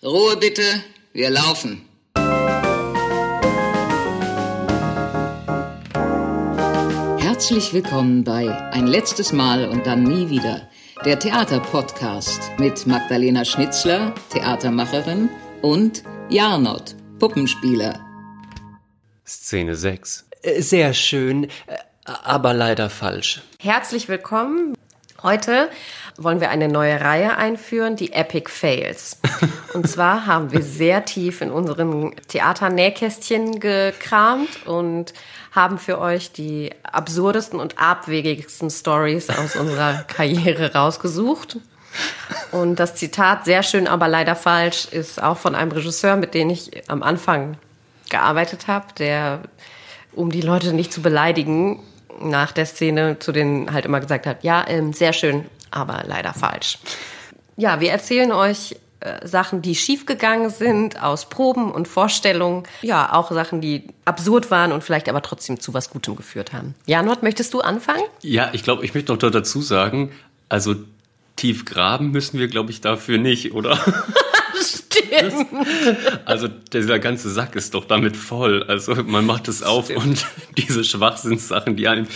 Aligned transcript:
Ruhe 0.00 0.36
bitte, 0.36 0.62
wir 1.12 1.28
laufen. 1.28 1.88
Herzlich 7.18 7.74
willkommen 7.74 8.22
bei 8.22 8.48
Ein 8.70 8.86
letztes 8.86 9.32
Mal 9.32 9.68
und 9.68 9.88
dann 9.88 10.04
nie 10.04 10.30
wieder. 10.30 10.68
Der 11.04 11.18
Theaterpodcast 11.18 12.40
mit 12.60 12.86
Magdalena 12.86 13.44
Schnitzler, 13.44 14.14
Theatermacherin, 14.30 15.30
und 15.62 16.04
Jarnot, 16.28 16.94
Puppenspieler. 17.18 17.98
Szene 19.26 19.74
6. 19.74 20.28
Äh, 20.42 20.62
Sehr 20.62 20.94
schön, 20.94 21.44
äh, 21.66 21.76
aber 22.04 22.54
leider 22.54 22.88
falsch. 22.88 23.42
Herzlich 23.58 24.08
willkommen. 24.08 24.76
Heute 25.24 25.68
wollen 26.18 26.40
wir 26.40 26.50
eine 26.50 26.68
neue 26.68 27.00
Reihe 27.00 27.36
einführen, 27.36 27.96
die 27.96 28.12
Epic 28.12 28.50
Fails. 28.50 29.18
Und 29.72 29.88
zwar 29.88 30.26
haben 30.26 30.52
wir 30.52 30.62
sehr 30.62 31.04
tief 31.04 31.40
in 31.40 31.50
unseren 31.50 32.14
Theaternähkästchen 32.26 33.60
gekramt 33.60 34.66
und 34.66 35.14
haben 35.52 35.78
für 35.78 36.00
euch 36.00 36.32
die 36.32 36.72
absurdesten 36.82 37.60
und 37.60 37.78
abwegigsten 37.78 38.68
Stories 38.68 39.30
aus 39.30 39.56
unserer 39.56 40.02
Karriere 40.08 40.74
rausgesucht. 40.74 41.58
Und 42.50 42.76
das 42.76 42.96
Zitat 42.96 43.44
sehr 43.44 43.62
schön, 43.62 43.86
aber 43.86 44.08
leider 44.08 44.36
falsch 44.36 44.86
ist 44.86 45.22
auch 45.22 45.38
von 45.38 45.54
einem 45.54 45.70
Regisseur, 45.70 46.16
mit 46.16 46.34
dem 46.34 46.50
ich 46.50 46.90
am 46.90 47.02
Anfang 47.02 47.56
gearbeitet 48.10 48.66
habe, 48.66 48.86
der 48.98 49.40
um 50.12 50.30
die 50.30 50.40
Leute 50.40 50.72
nicht 50.72 50.92
zu 50.92 51.00
beleidigen, 51.00 51.80
nach 52.20 52.50
der 52.50 52.66
Szene 52.66 53.18
zu 53.20 53.30
denen 53.30 53.72
halt 53.72 53.84
immer 53.84 54.00
gesagt 54.00 54.26
hat, 54.26 54.42
ja, 54.42 54.64
ähm, 54.66 54.92
sehr 54.92 55.12
schön, 55.12 55.44
aber 55.70 56.04
leider 56.06 56.34
falsch. 56.34 56.78
Ja, 57.56 57.80
wir 57.80 57.90
erzählen 57.90 58.32
euch 58.32 58.76
äh, 59.00 59.26
Sachen, 59.26 59.62
die 59.62 59.74
schiefgegangen 59.74 60.50
sind 60.50 61.02
aus 61.02 61.28
Proben 61.28 61.70
und 61.70 61.86
Vorstellungen. 61.86 62.64
Ja, 62.82 63.12
auch 63.12 63.30
Sachen, 63.30 63.60
die 63.60 63.84
absurd 64.04 64.50
waren 64.50 64.72
und 64.72 64.82
vielleicht 64.82 65.08
aber 65.08 65.22
trotzdem 65.22 65.60
zu 65.60 65.72
was 65.72 65.90
Gutem 65.90 66.16
geführt 66.16 66.52
haben. 66.52 66.74
Janot, 66.86 67.22
möchtest 67.22 67.54
du 67.54 67.60
anfangen? 67.60 68.02
Ja, 68.22 68.50
ich 68.52 68.64
glaube, 68.64 68.84
ich 68.84 68.94
möchte 68.94 69.12
noch 69.12 69.18
dazu 69.18 69.62
sagen, 69.62 70.12
also 70.48 70.74
tief 71.36 71.64
graben 71.64 72.10
müssen 72.10 72.40
wir, 72.40 72.48
glaube 72.48 72.70
ich, 72.70 72.80
dafür 72.80 73.18
nicht, 73.18 73.52
oder? 73.52 73.78
Stimmt. 74.60 75.46
Also 76.24 76.48
dieser 76.48 76.98
ganze 76.98 77.30
Sack 77.30 77.56
ist 77.56 77.74
doch 77.74 77.84
damit 77.84 78.16
voll. 78.16 78.62
Also 78.64 78.94
man 78.94 79.26
macht 79.26 79.48
es 79.48 79.62
auf 79.62 79.90
und 79.90 80.26
diese 80.56 80.84
Schwachsinnssachen, 80.84 81.76
die 81.76 81.88
einem 81.88 82.06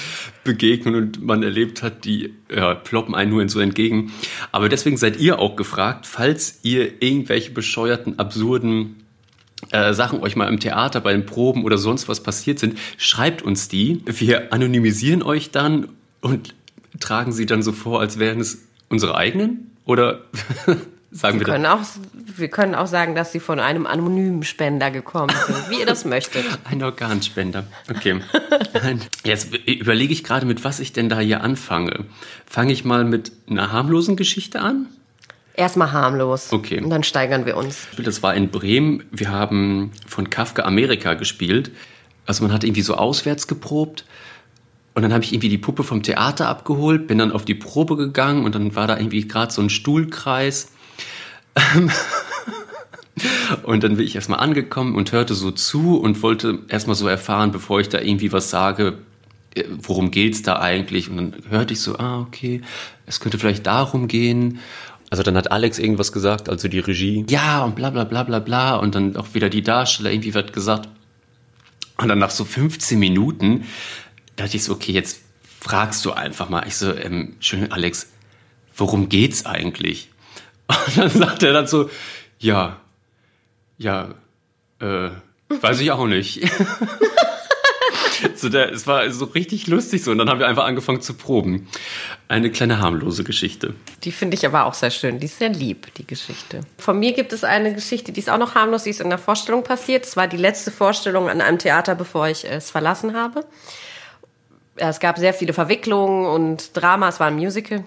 begegnen 0.44 0.94
und 0.94 1.22
man 1.22 1.42
erlebt 1.42 1.82
hat, 1.82 2.04
die 2.04 2.34
ja, 2.54 2.74
ploppen 2.74 3.14
einen 3.14 3.30
nur 3.30 3.42
in 3.42 3.48
so 3.48 3.60
entgegen. 3.60 4.12
Aber 4.50 4.68
deswegen 4.68 4.96
seid 4.96 5.18
ihr 5.18 5.38
auch 5.38 5.56
gefragt, 5.56 6.06
falls 6.06 6.60
ihr 6.62 7.02
irgendwelche 7.02 7.52
bescheuerten, 7.52 8.18
absurden 8.18 9.04
äh, 9.70 9.92
Sachen 9.94 10.20
euch 10.20 10.36
mal 10.36 10.48
im 10.48 10.58
Theater, 10.58 11.00
bei 11.00 11.12
den 11.12 11.26
Proben 11.26 11.64
oder 11.64 11.78
sonst 11.78 12.08
was 12.08 12.22
passiert 12.22 12.58
sind, 12.58 12.78
schreibt 12.96 13.42
uns 13.42 13.68
die. 13.68 14.02
Wir 14.06 14.52
anonymisieren 14.52 15.22
euch 15.22 15.50
dann 15.50 15.88
und 16.20 16.54
tragen 17.00 17.32
sie 17.32 17.46
dann 17.46 17.62
so 17.62 17.72
vor, 17.72 18.00
als 18.00 18.18
wären 18.18 18.40
es 18.40 18.66
unsere 18.88 19.16
eigenen? 19.16 19.70
Oder 19.84 20.22
sagen 21.12 21.38
wir, 21.38 21.46
können, 21.46 21.66
auch, 21.66 21.80
wir 22.12 22.48
können 22.48 22.74
auch 22.74 22.86
sagen, 22.86 23.14
dass 23.14 23.32
sie 23.32 23.40
von 23.40 23.60
einem 23.60 23.86
anonymen 23.86 24.42
Spender 24.42 24.90
gekommen 24.90 25.34
sind, 25.46 25.70
wie 25.70 25.80
ihr 25.80 25.86
das 25.86 26.04
möchtet. 26.06 26.44
Ein 26.64 26.82
Organspender. 26.82 27.64
Okay. 27.88 28.20
Jetzt 29.24 29.54
überlege 29.66 30.12
ich 30.12 30.24
gerade, 30.24 30.46
mit 30.46 30.64
was 30.64 30.80
ich 30.80 30.92
denn 30.92 31.08
da 31.08 31.20
hier 31.20 31.42
anfange. 31.42 32.06
Fange 32.46 32.72
ich 32.72 32.84
mal 32.84 33.04
mit 33.04 33.32
einer 33.48 33.70
harmlosen 33.70 34.16
Geschichte 34.16 34.60
an? 34.60 34.86
Erstmal 35.54 35.92
harmlos. 35.92 36.52
Okay. 36.52 36.80
Und 36.80 36.88
dann 36.88 37.04
steigern 37.04 37.44
wir 37.44 37.58
uns. 37.58 37.86
Das 37.98 38.22
war 38.22 38.34
in 38.34 38.48
Bremen. 38.48 39.04
Wir 39.10 39.30
haben 39.30 39.92
von 40.06 40.30
Kafka 40.30 40.62
Amerika 40.62 41.14
gespielt. 41.14 41.70
Also 42.24 42.42
man 42.42 42.52
hat 42.52 42.64
irgendwie 42.64 42.82
so 42.82 42.94
auswärts 42.94 43.46
geprobt. 43.46 44.06
Und 44.94 45.02
dann 45.02 45.12
habe 45.12 45.24
ich 45.24 45.32
irgendwie 45.32 45.48
die 45.48 45.58
Puppe 45.58 45.84
vom 45.84 46.02
Theater 46.02 46.48
abgeholt, 46.48 47.06
bin 47.06 47.18
dann 47.18 47.32
auf 47.32 47.44
die 47.44 47.54
Probe 47.54 47.96
gegangen 47.96 48.44
und 48.44 48.54
dann 48.54 48.74
war 48.74 48.86
da 48.86 48.98
irgendwie 48.98 49.26
gerade 49.26 49.52
so 49.52 49.62
ein 49.62 49.70
Stuhlkreis. 49.70 50.72
Und 53.62 53.84
dann 53.84 53.96
bin 53.96 54.06
ich 54.06 54.14
erstmal 54.14 54.40
angekommen 54.40 54.94
und 54.94 55.12
hörte 55.12 55.34
so 55.34 55.50
zu 55.50 55.98
und 55.98 56.22
wollte 56.22 56.60
erstmal 56.68 56.96
so 56.96 57.06
erfahren, 57.06 57.52
bevor 57.52 57.80
ich 57.80 57.88
da 57.88 58.00
irgendwie 58.00 58.32
was 58.32 58.50
sage, 58.50 58.98
äh, 59.54 59.64
worum 59.68 60.10
geht's 60.10 60.42
da 60.42 60.60
eigentlich? 60.60 61.10
Und 61.10 61.16
dann 61.16 61.34
hörte 61.50 61.74
ich 61.74 61.80
so, 61.80 61.98
ah, 61.98 62.20
okay, 62.20 62.62
es 63.06 63.20
könnte 63.20 63.38
vielleicht 63.38 63.66
darum 63.66 64.08
gehen. 64.08 64.60
Also 65.10 65.22
dann 65.22 65.36
hat 65.36 65.52
Alex 65.52 65.78
irgendwas 65.78 66.12
gesagt, 66.12 66.48
also 66.48 66.68
die 66.68 66.78
Regie. 66.78 67.26
Ja, 67.28 67.64
und 67.64 67.74
bla 67.74 67.90
bla 67.90 68.04
bla 68.04 68.22
bla 68.22 68.38
bla. 68.38 68.76
Und 68.76 68.94
dann 68.94 69.16
auch 69.16 69.34
wieder 69.34 69.50
die 69.50 69.62
Darsteller, 69.62 70.10
irgendwie 70.10 70.34
wird 70.34 70.54
gesagt. 70.54 70.88
Und 71.98 72.08
dann 72.08 72.18
nach 72.18 72.30
so 72.30 72.44
15 72.44 72.98
Minuten 72.98 73.64
dachte 74.36 74.56
ich 74.56 74.64
so, 74.64 74.72
okay, 74.72 74.92
jetzt 74.92 75.20
fragst 75.60 76.04
du 76.06 76.12
einfach 76.12 76.48
mal. 76.48 76.64
Ich 76.66 76.76
so, 76.76 76.94
ähm, 76.94 77.36
schön, 77.40 77.70
Alex, 77.70 78.08
worum 78.74 79.10
geht's 79.10 79.44
eigentlich? 79.44 80.08
Und 80.68 80.96
dann 80.96 81.10
sagt 81.10 81.42
er 81.42 81.52
dann 81.52 81.66
so, 81.66 81.90
ja, 82.38 82.80
ja, 83.78 84.14
äh, 84.80 85.10
weiß 85.48 85.80
ich 85.80 85.90
auch 85.90 86.06
nicht. 86.06 86.40
so 88.36 88.48
der, 88.48 88.72
es 88.72 88.86
war 88.86 89.10
so 89.10 89.26
richtig 89.26 89.66
lustig 89.66 90.02
so. 90.02 90.10
Und 90.10 90.18
dann 90.18 90.28
haben 90.28 90.38
wir 90.38 90.46
einfach 90.46 90.64
angefangen 90.64 91.00
zu 91.00 91.14
proben. 91.14 91.68
Eine 92.28 92.50
kleine 92.50 92.80
harmlose 92.80 93.24
Geschichte. 93.24 93.74
Die 94.04 94.12
finde 94.12 94.36
ich 94.36 94.46
aber 94.46 94.66
auch 94.66 94.74
sehr 94.74 94.90
schön. 94.90 95.18
Die 95.18 95.26
ist 95.26 95.38
sehr 95.38 95.48
lieb, 95.48 95.92
die 95.94 96.06
Geschichte. 96.06 96.60
Von 96.78 96.98
mir 96.98 97.12
gibt 97.12 97.32
es 97.32 97.44
eine 97.44 97.74
Geschichte, 97.74 98.12
die 98.12 98.20
ist 98.20 98.30
auch 98.30 98.38
noch 98.38 98.54
harmlos, 98.54 98.84
die 98.84 98.90
ist 98.90 99.00
in 99.00 99.08
der 99.08 99.18
Vorstellung 99.18 99.64
passiert. 99.64 100.04
Es 100.04 100.16
war 100.16 100.28
die 100.28 100.36
letzte 100.36 100.70
Vorstellung 100.70 101.28
an 101.28 101.40
einem 101.40 101.58
Theater, 101.58 101.94
bevor 101.94 102.28
ich 102.28 102.44
es 102.44 102.70
verlassen 102.70 103.14
habe. 103.14 103.44
Es 104.76 105.00
gab 105.00 105.18
sehr 105.18 105.34
viele 105.34 105.52
Verwicklungen 105.52 106.26
und 106.26 106.76
Drama, 106.76 107.08
es 107.08 107.20
war 107.20 107.26
ein 107.26 107.36
Musical. 107.36 107.84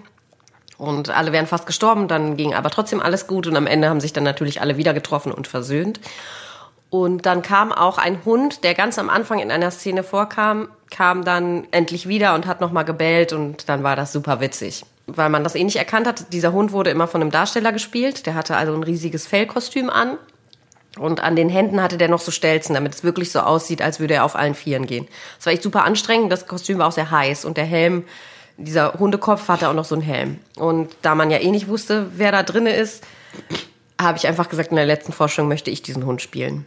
Und 0.77 1.09
alle 1.09 1.31
wären 1.31 1.47
fast 1.47 1.65
gestorben, 1.65 2.07
dann 2.07 2.35
ging 2.35 2.53
aber 2.53 2.69
trotzdem 2.69 3.01
alles 3.01 3.27
gut 3.27 3.47
und 3.47 3.55
am 3.55 3.67
Ende 3.67 3.89
haben 3.89 4.01
sich 4.01 4.13
dann 4.13 4.23
natürlich 4.23 4.61
alle 4.61 4.77
wieder 4.77 4.93
getroffen 4.93 5.31
und 5.31 5.47
versöhnt. 5.47 5.99
Und 6.89 7.25
dann 7.25 7.41
kam 7.41 7.71
auch 7.71 7.97
ein 7.97 8.23
Hund, 8.25 8.63
der 8.63 8.73
ganz 8.73 8.99
am 8.99 9.09
Anfang 9.09 9.39
in 9.39 9.51
einer 9.51 9.71
Szene 9.71 10.03
vorkam, 10.03 10.69
kam 10.91 11.25
dann 11.25 11.67
endlich 11.71 12.07
wieder 12.07 12.35
und 12.35 12.45
hat 12.45 12.61
nochmal 12.61 12.85
gebellt 12.85 13.33
und 13.33 13.67
dann 13.69 13.83
war 13.83 13.95
das 13.95 14.13
super 14.13 14.39
witzig. 14.39 14.85
Weil 15.07 15.29
man 15.29 15.43
das 15.43 15.55
eh 15.55 15.63
nicht 15.63 15.75
erkannt 15.75 16.07
hat, 16.07 16.31
dieser 16.33 16.51
Hund 16.51 16.71
wurde 16.71 16.89
immer 16.89 17.07
von 17.07 17.21
einem 17.21 17.31
Darsteller 17.31 17.71
gespielt, 17.71 18.25
der 18.25 18.35
hatte 18.35 18.55
also 18.55 18.73
ein 18.73 18.83
riesiges 18.83 19.27
Fellkostüm 19.27 19.89
an 19.89 20.17
und 20.97 21.21
an 21.21 21.35
den 21.35 21.49
Händen 21.49 21.81
hatte 21.81 21.97
der 21.97 22.07
noch 22.07 22.21
so 22.21 22.31
Stelzen, 22.31 22.75
damit 22.75 22.93
es 22.93 23.03
wirklich 23.03 23.31
so 23.31 23.41
aussieht, 23.41 23.81
als 23.81 23.99
würde 23.99 24.15
er 24.15 24.23
auf 24.23 24.35
allen 24.35 24.55
Vieren 24.55 24.85
gehen. 24.85 25.07
Das 25.37 25.47
war 25.47 25.53
echt 25.53 25.63
super 25.63 25.83
anstrengend, 25.83 26.31
das 26.31 26.47
Kostüm 26.47 26.77
war 26.77 26.87
auch 26.87 26.93
sehr 26.93 27.11
heiß 27.11 27.45
und 27.45 27.57
der 27.57 27.65
Helm, 27.65 28.05
dieser 28.57 28.93
Hundekopf 28.93 29.47
hatte 29.47 29.69
auch 29.69 29.73
noch 29.73 29.85
so 29.85 29.95
einen 29.95 30.01
Helm. 30.03 30.39
Und 30.57 30.95
da 31.01 31.15
man 31.15 31.31
ja 31.31 31.39
eh 31.39 31.51
nicht 31.51 31.67
wusste, 31.67 32.07
wer 32.15 32.31
da 32.31 32.43
drinne 32.43 32.75
ist, 32.75 33.03
habe 33.99 34.17
ich 34.17 34.27
einfach 34.27 34.49
gesagt, 34.49 34.69
in 34.69 34.75
der 34.75 34.85
letzten 34.85 35.13
Forschung 35.13 35.47
möchte 35.47 35.71
ich 35.71 35.81
diesen 35.81 36.05
Hund 36.05 36.21
spielen. 36.21 36.65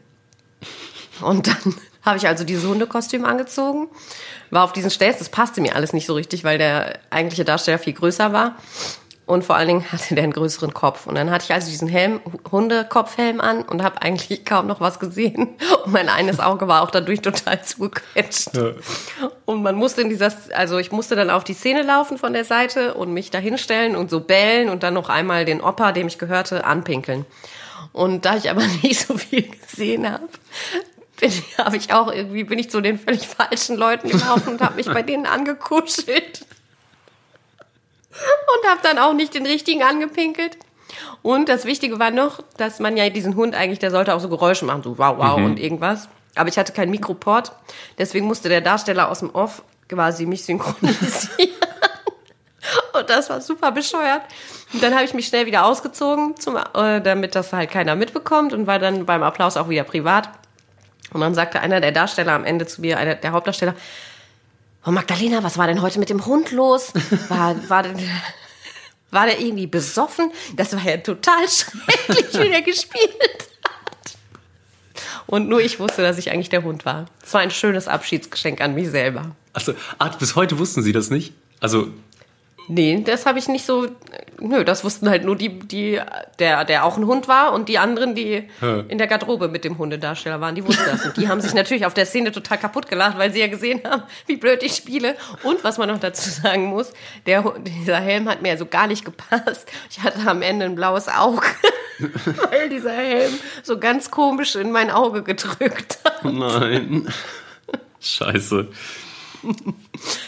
Und 1.20 1.46
dann 1.46 1.74
habe 2.02 2.18
ich 2.18 2.26
also 2.26 2.44
dieses 2.44 2.64
Hundekostüm 2.64 3.24
angezogen, 3.24 3.88
war 4.50 4.64
auf 4.64 4.72
diesen 4.72 4.90
Stelzen, 4.90 5.20
das 5.20 5.28
passte 5.28 5.60
mir 5.60 5.74
alles 5.76 5.92
nicht 5.92 6.06
so 6.06 6.14
richtig, 6.14 6.44
weil 6.44 6.58
der 6.58 6.98
eigentliche 7.10 7.44
Darsteller 7.44 7.78
viel 7.78 7.92
größer 7.92 8.32
war. 8.32 8.56
Und 9.28 9.44
vor 9.44 9.56
allen 9.56 9.68
Dingen 9.68 9.92
hatte 9.92 10.14
der 10.14 10.24
einen 10.24 10.32
größeren 10.32 10.72
Kopf. 10.72 11.06
Und 11.06 11.14
dann 11.14 11.30
hatte 11.30 11.44
ich 11.44 11.52
also 11.52 11.68
diesen 11.68 11.86
Helm, 11.86 12.20
Hundekopfhelm 12.50 13.42
an 13.42 13.60
und 13.60 13.82
habe 13.82 14.00
eigentlich 14.00 14.46
kaum 14.46 14.66
noch 14.66 14.80
was 14.80 14.98
gesehen. 14.98 15.48
Und 15.84 15.92
mein 15.92 16.08
eines 16.08 16.40
Auge 16.40 16.66
war 16.66 16.80
auch 16.80 16.90
dadurch 16.90 17.20
total 17.20 17.62
zugequetscht. 17.62 18.56
Ja. 18.56 18.72
Und 19.44 19.62
man 19.62 19.74
musste 19.74 20.00
in 20.00 20.08
dieser, 20.08 20.32
also 20.54 20.78
ich 20.78 20.92
musste 20.92 21.14
dann 21.14 21.28
auf 21.28 21.44
die 21.44 21.52
Szene 21.52 21.82
laufen 21.82 22.16
von 22.16 22.32
der 22.32 22.46
Seite 22.46 22.94
und 22.94 23.12
mich 23.12 23.30
da 23.30 23.36
hinstellen 23.36 23.96
und 23.96 24.08
so 24.08 24.20
bellen 24.20 24.70
und 24.70 24.82
dann 24.82 24.94
noch 24.94 25.10
einmal 25.10 25.44
den 25.44 25.60
Opa, 25.60 25.92
dem 25.92 26.06
ich 26.06 26.16
gehörte, 26.16 26.64
anpinkeln. 26.64 27.26
Und 27.92 28.24
da 28.24 28.34
ich 28.34 28.48
aber 28.48 28.62
nicht 28.82 29.06
so 29.06 29.18
viel 29.18 29.50
gesehen 29.50 30.10
habe, 30.10 30.26
bin, 31.20 31.32
habe 31.58 31.76
ich 31.76 31.92
auch 31.92 32.10
irgendwie, 32.10 32.44
bin 32.44 32.58
ich 32.58 32.70
zu 32.70 32.80
den 32.80 32.98
völlig 32.98 33.28
falschen 33.28 33.76
Leuten 33.76 34.08
gelaufen 34.08 34.54
und 34.54 34.62
habe 34.62 34.76
mich 34.76 34.86
bei 34.86 35.02
denen 35.02 35.26
angekuschelt. 35.26 36.46
Und 38.56 38.70
habe 38.70 38.80
dann 38.82 38.98
auch 38.98 39.12
nicht 39.12 39.34
den 39.34 39.46
richtigen 39.46 39.82
angepinkelt. 39.82 40.56
Und 41.22 41.48
das 41.48 41.64
Wichtige 41.64 41.98
war 41.98 42.10
noch, 42.10 42.40
dass 42.56 42.80
man 42.80 42.96
ja 42.96 43.08
diesen 43.10 43.36
Hund 43.36 43.54
eigentlich, 43.54 43.78
der 43.78 43.90
sollte 43.90 44.14
auch 44.14 44.20
so 44.20 44.28
Geräusche 44.28 44.64
machen, 44.64 44.82
so 44.82 44.98
wow, 44.98 45.16
wow 45.18 45.38
mhm. 45.38 45.44
und 45.44 45.60
irgendwas. 45.60 46.08
Aber 46.34 46.48
ich 46.48 46.58
hatte 46.58 46.72
keinen 46.72 46.90
Mikroport, 46.90 47.52
deswegen 47.98 48.26
musste 48.26 48.48
der 48.48 48.60
Darsteller 48.60 49.10
aus 49.10 49.20
dem 49.20 49.30
Off 49.30 49.62
quasi 49.88 50.26
mich 50.26 50.44
synchronisieren. 50.44 51.50
Und 52.92 53.08
das 53.08 53.30
war 53.30 53.40
super 53.40 53.72
bescheuert. 53.72 54.22
Und 54.72 54.82
dann 54.82 54.94
habe 54.94 55.04
ich 55.04 55.14
mich 55.14 55.26
schnell 55.26 55.46
wieder 55.46 55.64
ausgezogen, 55.64 56.36
zum, 56.36 56.56
äh, 56.56 57.00
damit 57.00 57.34
das 57.34 57.52
halt 57.52 57.70
keiner 57.70 57.96
mitbekommt 57.96 58.52
und 58.52 58.66
war 58.66 58.78
dann 58.78 59.06
beim 59.06 59.22
Applaus 59.22 59.56
auch 59.56 59.68
wieder 59.68 59.84
privat. 59.84 60.28
Und 61.12 61.20
dann 61.20 61.34
sagte 61.34 61.60
einer 61.60 61.80
der 61.80 61.92
Darsteller 61.92 62.32
am 62.32 62.44
Ende 62.44 62.66
zu 62.66 62.80
mir, 62.80 62.98
einer 62.98 63.14
der 63.14 63.32
Hauptdarsteller, 63.32 63.74
Oh 64.86 64.90
Magdalena, 64.90 65.42
was 65.42 65.58
war 65.58 65.66
denn 65.66 65.82
heute 65.82 65.98
mit 65.98 66.08
dem 66.08 66.24
Hund 66.24 66.50
los? 66.52 66.92
War, 67.28 67.56
war 67.68 67.84
War 69.10 69.26
der 69.26 69.40
irgendwie 69.40 69.66
besoffen? 69.66 70.30
Das 70.56 70.74
war 70.74 70.84
ja 70.84 70.98
total 70.98 71.48
schrecklich, 71.48 72.32
wie 72.34 72.50
der 72.50 72.62
gespielt 72.62 73.16
hat. 73.20 73.48
Und 75.26 75.48
nur 75.48 75.60
ich 75.60 75.78
wusste, 75.78 76.02
dass 76.02 76.18
ich 76.18 76.30
eigentlich 76.30 76.48
der 76.48 76.62
Hund 76.62 76.84
war. 76.86 77.06
Es 77.22 77.34
war 77.34 77.40
ein 77.40 77.50
schönes 77.50 77.86
Abschiedsgeschenk 77.86 78.60
an 78.60 78.74
mich 78.74 78.90
selber. 78.90 79.36
Also, 79.52 79.74
bis 80.18 80.36
heute 80.36 80.58
wussten 80.58 80.82
Sie 80.82 80.92
das 80.92 81.10
nicht? 81.10 81.34
Also, 81.60 81.88
Nee, 82.68 83.02
das 83.04 83.24
habe 83.26 83.38
ich 83.38 83.48
nicht 83.48 83.64
so. 83.64 83.86
Nö, 84.40 84.62
das 84.64 84.84
wussten 84.84 85.08
halt 85.08 85.24
nur 85.24 85.34
die, 85.36 85.58
die, 85.58 86.00
der, 86.38 86.64
der 86.64 86.84
auch 86.84 86.96
ein 86.98 87.06
Hund 87.06 87.26
war 87.26 87.52
und 87.54 87.68
die 87.68 87.78
anderen, 87.78 88.14
die 88.14 88.46
Ja. 88.60 88.80
in 88.88 88.98
der 88.98 89.06
Garderobe 89.06 89.48
mit 89.48 89.64
dem 89.64 89.78
Hundedarsteller 89.78 90.40
waren, 90.40 90.54
die 90.54 90.64
wussten 90.66 90.84
das. 90.86 91.06
Und 91.06 91.16
die 91.16 91.28
haben 91.28 91.40
sich 91.40 91.54
natürlich 91.54 91.86
auf 91.86 91.94
der 91.94 92.06
Szene 92.06 92.30
total 92.30 92.58
kaputt 92.58 92.88
gelacht, 92.88 93.16
weil 93.18 93.32
sie 93.32 93.40
ja 93.40 93.46
gesehen 93.48 93.80
haben, 93.84 94.02
wie 94.26 94.36
blöd 94.36 94.62
ich 94.62 94.74
spiele. 94.76 95.16
Und 95.42 95.64
was 95.64 95.78
man 95.78 95.88
noch 95.88 95.98
dazu 95.98 96.28
sagen 96.28 96.66
muss, 96.66 96.92
der, 97.26 97.42
dieser 97.82 97.96
Helm 98.00 98.28
hat 98.28 98.42
mir 98.42 98.52
also 98.52 98.66
gar 98.66 98.86
nicht 98.86 99.04
gepasst. 99.04 99.66
Ich 99.90 100.00
hatte 100.02 100.20
am 100.28 100.42
Ende 100.42 100.66
ein 100.66 100.74
blaues 100.74 101.08
Auge, 101.08 101.46
weil 102.50 102.68
dieser 102.68 102.92
Helm 102.92 103.32
so 103.62 103.78
ganz 103.78 104.10
komisch 104.10 104.54
in 104.56 104.70
mein 104.70 104.90
Auge 104.90 105.22
gedrückt 105.22 105.98
hat. 106.04 106.22
nein. 106.24 107.08
Scheiße. 108.00 108.68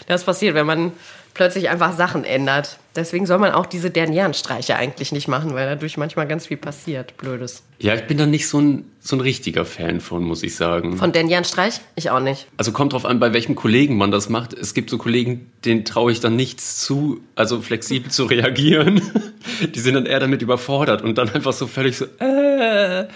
Das 0.07 0.25
passiert, 0.25 0.55
wenn 0.55 0.67
man 0.67 0.93
plötzlich 1.41 1.71
einfach 1.71 1.97
Sachen 1.97 2.25
ändert. 2.25 2.77
Deswegen 2.95 3.25
soll 3.25 3.39
man 3.39 3.53
auch 3.53 3.65
diese 3.65 3.91
Dernierenstreiche 3.91 4.77
eigentlich 4.77 5.11
nicht 5.11 5.27
machen, 5.27 5.55
weil 5.55 5.67
dadurch 5.67 5.97
manchmal 5.97 6.29
ganz 6.29 6.49
viel 6.49 6.59
passiert. 6.59 7.17
Blödes. 7.17 7.63
Ja, 7.79 7.95
ich 7.95 8.07
bin 8.07 8.19
da 8.19 8.27
nicht 8.27 8.47
so 8.47 8.61
ein, 8.61 8.85
so 9.01 9.17
ein 9.17 9.23
richtiger 9.23 9.65
Fan 9.65 10.03
von, 10.03 10.23
muss 10.23 10.43
ich 10.43 10.55
sagen. 10.55 10.99
Von 10.99 11.13
Dernierenstreich? 11.13 11.81
Ich 11.97 12.11
auch 12.11 12.21
nicht. 12.21 12.47
Also 12.59 12.73
kommt 12.73 12.93
drauf 12.93 13.07
an, 13.07 13.21
bei 13.21 13.33
welchem 13.33 13.55
Kollegen 13.55 13.97
man 13.97 14.11
das 14.11 14.29
macht. 14.29 14.53
Es 14.53 14.75
gibt 14.75 14.91
so 14.91 14.99
Kollegen, 14.99 15.51
denen 15.65 15.87
traue 15.87 16.13
ich 16.13 16.21
dann 16.21 16.37
nichts 16.37 16.85
zu, 16.85 17.23
also 17.37 17.63
flexibel 17.63 18.11
zu 18.11 18.25
reagieren. 18.27 19.01
Die 19.75 19.81
sind 19.81 19.95
dann 19.95 20.05
eher 20.05 20.21
damit 20.21 20.43
überfordert 20.43 21.01
und 21.01 21.17
dann 21.17 21.31
einfach 21.31 21.55
so 21.55 21.67
völlig 21.67 21.97
so, 21.97 22.05
äh. 22.19 23.07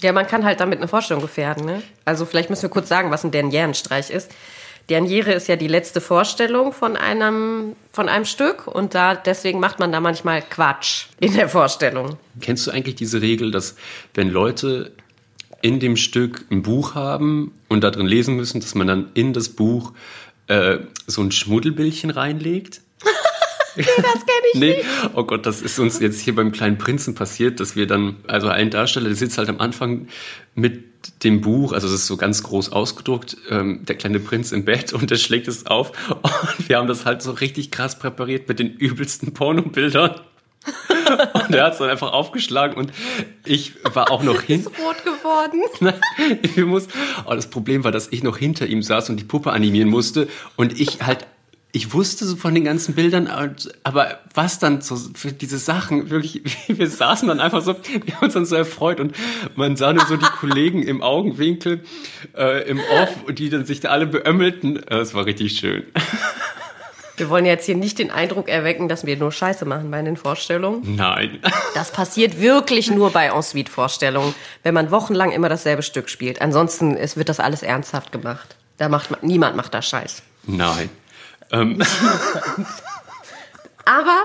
Ja, 0.00 0.12
man 0.14 0.26
kann 0.26 0.46
halt 0.46 0.60
damit 0.60 0.78
eine 0.78 0.88
Vorstellung 0.88 1.22
gefährden. 1.22 1.66
Ne? 1.66 1.82
Also 2.06 2.24
vielleicht 2.24 2.48
müssen 2.48 2.62
wir 2.62 2.70
kurz 2.70 2.88
sagen, 2.88 3.10
was 3.10 3.22
ein 3.22 3.32
Dernierenstreich 3.32 4.08
ist. 4.08 4.30
Derniere 4.90 5.32
ist 5.32 5.48
ja 5.48 5.56
die 5.56 5.68
letzte 5.68 6.00
Vorstellung 6.00 6.72
von 6.72 6.96
einem, 6.96 7.74
von 7.90 8.08
einem 8.08 8.26
Stück 8.26 8.66
und 8.66 8.94
da, 8.94 9.14
deswegen 9.14 9.58
macht 9.58 9.78
man 9.78 9.92
da 9.92 10.00
manchmal 10.00 10.42
Quatsch 10.42 11.06
in 11.20 11.34
der 11.34 11.48
Vorstellung. 11.48 12.18
Kennst 12.40 12.66
du 12.66 12.70
eigentlich 12.70 12.94
diese 12.96 13.22
Regel, 13.22 13.50
dass 13.50 13.76
wenn 14.12 14.28
Leute 14.28 14.92
in 15.62 15.80
dem 15.80 15.96
Stück 15.96 16.44
ein 16.50 16.62
Buch 16.62 16.94
haben 16.94 17.52
und 17.68 17.82
da 17.82 17.90
drin 17.90 18.06
lesen 18.06 18.36
müssen, 18.36 18.60
dass 18.60 18.74
man 18.74 18.86
dann 18.86 19.10
in 19.14 19.32
das 19.32 19.48
Buch 19.48 19.92
äh, 20.48 20.78
so 21.06 21.22
ein 21.22 21.32
Schmuddelbildchen 21.32 22.10
reinlegt? 22.10 22.82
Das 23.76 23.86
kenne 23.86 24.46
ich 24.52 24.60
Nee, 24.60 24.84
oh 25.14 25.24
Gott, 25.24 25.46
das 25.46 25.60
ist 25.60 25.80
uns 25.80 25.98
jetzt 25.98 26.20
hier 26.20 26.36
beim 26.36 26.52
kleinen 26.52 26.78
Prinzen 26.78 27.16
passiert, 27.16 27.58
dass 27.58 27.74
wir 27.74 27.88
dann, 27.88 28.18
also 28.28 28.46
ein 28.46 28.70
Darsteller, 28.70 29.06
der 29.06 29.16
sitzt 29.16 29.36
halt 29.36 29.48
am 29.48 29.58
Anfang 29.58 30.06
mit 30.54 30.93
dem 31.24 31.40
Buch, 31.40 31.72
also 31.72 31.86
es 31.86 31.94
ist 31.94 32.06
so 32.06 32.16
ganz 32.16 32.42
groß 32.42 32.72
ausgedruckt, 32.72 33.36
ähm, 33.50 33.84
der 33.84 33.96
kleine 33.96 34.20
Prinz 34.20 34.52
im 34.52 34.64
Bett 34.64 34.92
und 34.92 35.10
der 35.10 35.16
schlägt 35.16 35.48
es 35.48 35.66
auf 35.66 35.92
und 36.10 36.68
wir 36.68 36.78
haben 36.78 36.88
das 36.88 37.04
halt 37.04 37.22
so 37.22 37.32
richtig 37.32 37.70
krass 37.70 37.98
präpariert 37.98 38.48
mit 38.48 38.58
den 38.58 38.70
übelsten 38.70 39.34
Pornobildern. 39.34 40.20
Und 41.34 41.54
er 41.54 41.64
hat 41.64 41.72
es 41.74 41.78
dann 41.78 41.90
einfach 41.90 42.12
aufgeschlagen 42.12 42.76
und 42.76 42.90
ich 43.44 43.74
war 43.84 44.10
auch 44.10 44.22
noch 44.22 44.40
hin. 44.42 44.60
Ist 44.60 44.68
rot 44.68 45.04
geworden. 45.04 45.60
Wir 46.54 46.64
mussten, 46.66 46.92
oh, 47.26 47.34
das 47.34 47.48
Problem 47.48 47.84
war, 47.84 47.92
dass 47.92 48.08
ich 48.10 48.22
noch 48.22 48.38
hinter 48.38 48.66
ihm 48.66 48.82
saß 48.82 49.10
und 49.10 49.18
die 49.18 49.24
Puppe 49.24 49.52
animieren 49.52 49.90
musste 49.90 50.28
und 50.56 50.80
ich 50.80 51.02
halt, 51.02 51.26
ich 51.74 51.92
wusste 51.92 52.24
so 52.24 52.36
von 52.36 52.54
den 52.54 52.62
ganzen 52.62 52.94
Bildern, 52.94 53.28
aber 53.82 54.20
was 54.32 54.60
dann 54.60 54.80
so 54.80 54.96
für 55.14 55.32
diese 55.32 55.58
Sachen, 55.58 56.08
wirklich, 56.08 56.42
wir 56.68 56.88
saßen 56.88 57.26
dann 57.26 57.40
einfach 57.40 57.62
so, 57.62 57.74
wir 58.04 58.14
haben 58.14 58.26
uns 58.26 58.34
dann 58.34 58.46
so 58.46 58.54
erfreut 58.54 59.00
und 59.00 59.16
man 59.56 59.74
sah 59.74 59.92
nur 59.92 60.06
so 60.06 60.16
die 60.16 60.24
Kollegen 60.38 60.84
im 60.84 61.02
Augenwinkel, 61.02 61.82
äh, 62.36 62.62
im 62.68 62.78
Off, 62.78 63.10
die 63.34 63.50
dann 63.50 63.66
sich 63.66 63.80
da 63.80 63.88
alle 63.88 64.06
beömmelten. 64.06 64.86
Äh, 64.86 64.98
Es 64.98 65.14
war 65.14 65.26
richtig 65.26 65.58
schön. 65.58 65.82
Wir 67.16 67.28
wollen 67.30 67.46
jetzt 67.46 67.66
hier 67.66 67.76
nicht 67.76 68.00
den 68.00 68.10
Eindruck 68.10 68.48
erwecken, 68.48 68.88
dass 68.88 69.06
wir 69.06 69.16
nur 69.16 69.30
Scheiße 69.30 69.64
machen 69.66 69.88
bei 69.88 70.02
den 70.02 70.16
Vorstellungen. 70.16 70.96
Nein. 70.96 71.38
Das 71.72 71.92
passiert 71.92 72.40
wirklich 72.40 72.90
nur 72.90 73.10
bei 73.12 73.26
Ensuite-Vorstellungen, 73.26 74.34
wenn 74.64 74.74
man 74.74 74.90
wochenlang 74.90 75.30
immer 75.30 75.48
dasselbe 75.48 75.84
Stück 75.84 76.08
spielt. 76.10 76.42
Ansonsten 76.42 76.96
es 76.96 77.16
wird 77.16 77.28
das 77.28 77.38
alles 77.38 77.62
ernsthaft 77.62 78.10
gemacht. 78.10 78.56
Da 78.78 78.88
macht 78.88 79.12
man, 79.12 79.20
niemand 79.22 79.54
macht 79.54 79.74
da 79.74 79.80
Scheiß. 79.80 80.24
Nein. 80.48 80.90
Ähm, 81.60 81.82
Aber 83.84 84.24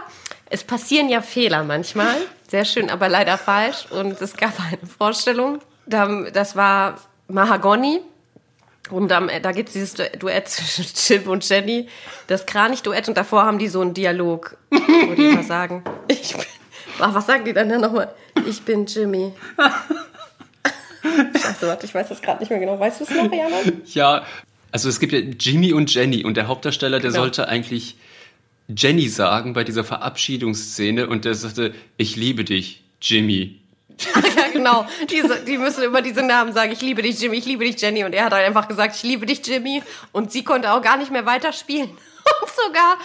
es 0.50 0.64
passieren 0.64 1.10
ja 1.10 1.22
Fehler 1.22 1.64
manchmal. 1.64 2.16
Sehr 2.50 2.66
schön, 2.66 2.90
aber 2.90 3.10
leider 3.10 3.38
falsch. 3.38 3.86
Und 3.92 4.20
es 4.22 4.36
gab 4.36 4.54
eine 4.60 4.80
Vorstellung, 4.98 5.60
da- 5.86 6.30
das 6.32 6.56
war 6.56 6.98
Mahagoni. 7.28 8.02
Und 8.90 9.10
da 9.10 9.20
gibt 9.52 9.70
es 9.70 9.74
dieses 9.74 9.94
Du- 9.94 10.10
Duett 10.18 10.48
zwischen 10.48 10.86
Jim 10.96 11.30
und 11.30 11.48
Jenny, 11.48 11.88
das 12.28 12.46
Kranich-Duett. 12.48 13.08
Und 13.08 13.18
davor 13.18 13.44
haben 13.46 13.60
die 13.60 13.68
so 13.68 13.82
einen 13.82 13.94
Dialog, 13.94 14.58
wo 14.72 15.14
die 15.14 15.26
immer 15.30 15.44
sagen, 15.44 15.84
ich 16.08 16.34
bin, 16.36 16.46
was 16.98 17.26
sagen 17.28 17.46
die 17.46 17.54
dann 17.54 17.70
denn 17.70 17.82
nochmal? 17.82 18.12
Ich 18.48 18.64
bin 18.64 18.86
Jimmy. 18.88 19.32
Scheiße, 21.04 21.68
warte, 21.68 21.86
ich 21.86 21.94
weiß 21.94 22.10
das 22.10 22.22
gerade 22.22 22.40
nicht 22.40 22.50
mehr 22.50 22.60
genau. 22.60 22.80
Weißt 22.80 23.00
du 23.00 23.04
es 23.06 23.10
noch, 23.12 23.32
Jana? 23.32 23.56
Ja, 23.86 24.24
also 24.72 24.90
es 24.90 25.00
gibt 25.00 25.14
ja 25.14 25.20
Jimmy 25.20 25.74
und 25.74 25.94
Jenny 25.94 26.24
und 26.24 26.36
der 26.38 26.48
Hauptdarsteller, 26.48 27.00
der 27.00 27.12
Genau. 27.12 27.22
sollte 27.24 27.48
eigentlich 27.48 27.96
Jenny 28.68 29.10
sagen 29.10 29.54
bei 29.54 29.64
dieser 29.64 29.84
Verabschiedungsszene 29.84 31.08
und 31.08 31.26
der 31.26 31.34
sagte, 31.34 31.74
ich 31.98 32.16
liebe 32.16 32.44
dich, 32.44 32.84
Jimmy. 33.02 33.60
Ja, 34.36 34.48
genau. 34.54 34.88
Diese, 35.10 35.44
die 35.46 35.58
müssen 35.58 35.84
immer 35.84 36.02
diese 36.02 36.24
Namen 36.26 36.54
sagen. 36.54 36.72
Ich 36.72 36.82
liebe 36.82 37.02
dich, 37.02 37.20
Jimmy, 37.20 37.38
ich 37.38 37.46
liebe 37.46 37.66
dich, 37.66 37.80
Jenny. 37.82 38.04
Und 38.06 38.14
er 38.14 38.26
hat 38.26 38.34
halt 38.34 38.46
einfach 38.48 38.68
gesagt, 38.68 38.96
ich 38.96 39.04
liebe 39.04 39.26
dich, 39.26 39.46
Jimmy. 39.46 39.84
Und 40.14 40.32
sie 40.32 40.44
konnte 40.44 40.72
auch 40.72 40.82
gar 40.82 40.98
nicht 40.98 41.12
mehr 41.12 41.26
weiterspielen. 41.26 41.90
Und 42.42 42.50
sogar 42.66 42.98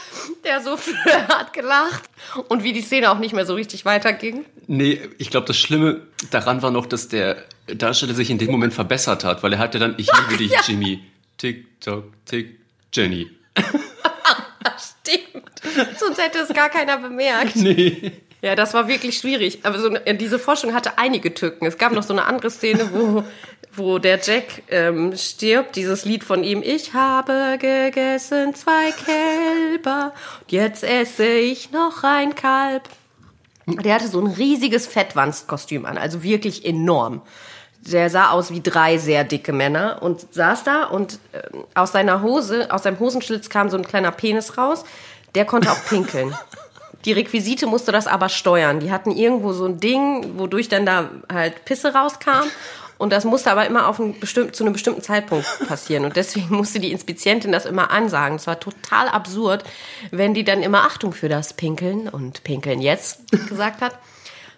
der 0.45 0.61
Souffleur 0.63 1.29
hat 1.29 1.53
gelacht. 1.53 2.05
Und 2.49 2.63
wie 2.63 2.73
die 2.73 2.81
Szene 2.83 3.11
auch 3.11 3.19
nicht 3.19 3.35
mehr 3.35 3.45
so 3.47 3.55
richtig 3.55 3.85
weiterging. 3.85 4.45
Nee, 4.69 5.01
ich 5.19 5.31
glaube, 5.31 5.47
das 5.47 5.57
Schlimme 5.59 6.03
daran 6.31 6.63
war 6.63 6.71
noch, 6.71 6.87
dass 6.87 7.09
der 7.09 7.43
Darsteller 7.67 8.15
sich 8.15 8.31
in 8.31 8.39
dem 8.39 8.51
Moment 8.51 8.73
verbessert 8.73 9.25
hat, 9.25 9.43
weil 9.43 9.53
er 9.55 9.59
hatte 9.59 9.79
dann, 9.79 9.95
ich 9.99 10.09
liebe 10.21 10.37
dich, 10.39 10.53
ja. 10.53 10.61
Jimmy. 10.67 11.03
Tick, 11.39 11.81
tock, 11.81 12.13
tick, 12.25 12.61
Jenny. 12.93 13.31
Stimmt. 14.79 15.99
Sonst 15.99 16.23
hätte 16.23 16.39
es 16.39 16.49
gar 16.55 16.69
keiner 16.69 16.99
bemerkt. 16.99 17.57
Nee. 17.57 18.13
Ja, 18.45 18.55
das 18.55 18.75
war 18.75 18.89
wirklich 18.89 19.17
schwierig. 19.17 19.61
Aber 19.63 19.79
so, 19.79 19.89
diese 19.89 20.39
Forschung 20.39 20.75
hatte 20.75 20.99
einige 20.99 21.33
Tücken. 21.33 21.67
Es 21.67 21.79
gab 21.79 21.93
noch 21.93 22.03
so 22.03 22.13
eine 22.13 22.27
andere 22.27 22.51
Szene, 22.51 22.91
wo, 22.93 23.25
wo 23.73 23.99
der 23.99 24.21
Jack 24.21 24.65
ähm, 24.69 25.17
stirbt. 25.17 25.77
Dieses 25.77 26.05
Lied 26.05 26.25
von 26.25 26.45
ihm. 26.45 26.63
Ich 26.63 26.93
habe 26.93 27.57
gegessen 27.59 28.55
zwei 28.55 28.93
Kälber. 28.93 30.13
Jetzt 30.49 30.85
esse 30.85 31.27
ich 31.27 31.71
noch 31.71 32.03
ein 32.03 32.35
Kalb. 32.35 32.83
Der 33.67 33.95
hatte 33.95 34.09
so 34.09 34.21
ein 34.21 34.27
riesiges 34.27 34.87
Fettwandstkostüm 34.87 35.87
an. 35.87 35.97
Also 35.97 36.23
wirklich 36.23 36.67
enorm. 36.67 37.23
Der 37.87 38.09
sah 38.09 38.31
aus 38.31 38.51
wie 38.51 38.63
drei 38.63 38.99
sehr 38.99 39.25
dicke 39.25 39.53
Männer 39.53 39.99
und 40.01 40.33
saß 40.33 40.65
da 40.65 40.85
und 40.85 41.19
ähm, 41.33 41.65
aus 41.75 41.93
seiner 41.93 42.23
Hose, 42.23 42.69
aus 42.71 42.83
seinem 42.83 42.99
Hosenschlitz 42.99 43.51
kam 43.51 43.69
so 43.69 43.77
ein 43.77 43.87
kleiner 43.87 44.11
Penis 44.11 44.57
raus. 44.57 44.85
Der 45.35 45.45
konnte 45.45 45.71
auch 45.71 45.85
pinkeln. 45.89 46.35
Die 47.05 47.13
Requisite 47.13 47.67
musste 47.67 47.93
das 47.93 48.07
aber 48.07 48.31
steuern. 48.31 48.81
Die 48.81 48.91
hatten 48.91 49.11
irgendwo 49.11 49.53
so 49.53 49.67
ein 49.67 49.79
Ding, 49.79 50.39
wodurch 50.39 50.69
dann 50.69 50.87
da 50.87 51.11
halt 51.31 51.67
Pisse 51.67 51.93
rauskam. 51.93 52.49
Und 52.97 53.13
das 53.13 53.25
musste 53.25 53.51
aber 53.51 53.67
immer 53.67 53.89
auf 53.89 54.01
einen 54.01 54.19
bestimmten, 54.19 54.55
zu 54.55 54.65
einem 54.65 54.73
bestimmten 54.73 55.03
Zeitpunkt 55.03 55.47
passieren. 55.67 56.05
Und 56.05 56.17
deswegen 56.17 56.55
musste 56.55 56.81
die 56.81 56.93
Inspizientin 56.93 57.53
das 57.53 57.67
immer 57.67 57.91
ansagen. 57.91 58.37
Es 58.37 58.47
war 58.47 58.61
total 58.61 59.09
absurd, 59.09 59.65
wenn 60.11 60.33
die 60.33 60.45
dann 60.45 60.63
immer 60.63 60.83
Achtung 60.85 61.13
für 61.13 61.29
das 61.29 61.53
Pinkeln 61.53 62.09
und 62.09 62.45
Pinkeln 62.45 62.81
jetzt 62.81 63.31
gesagt 63.49 63.83
hat. 63.83 63.99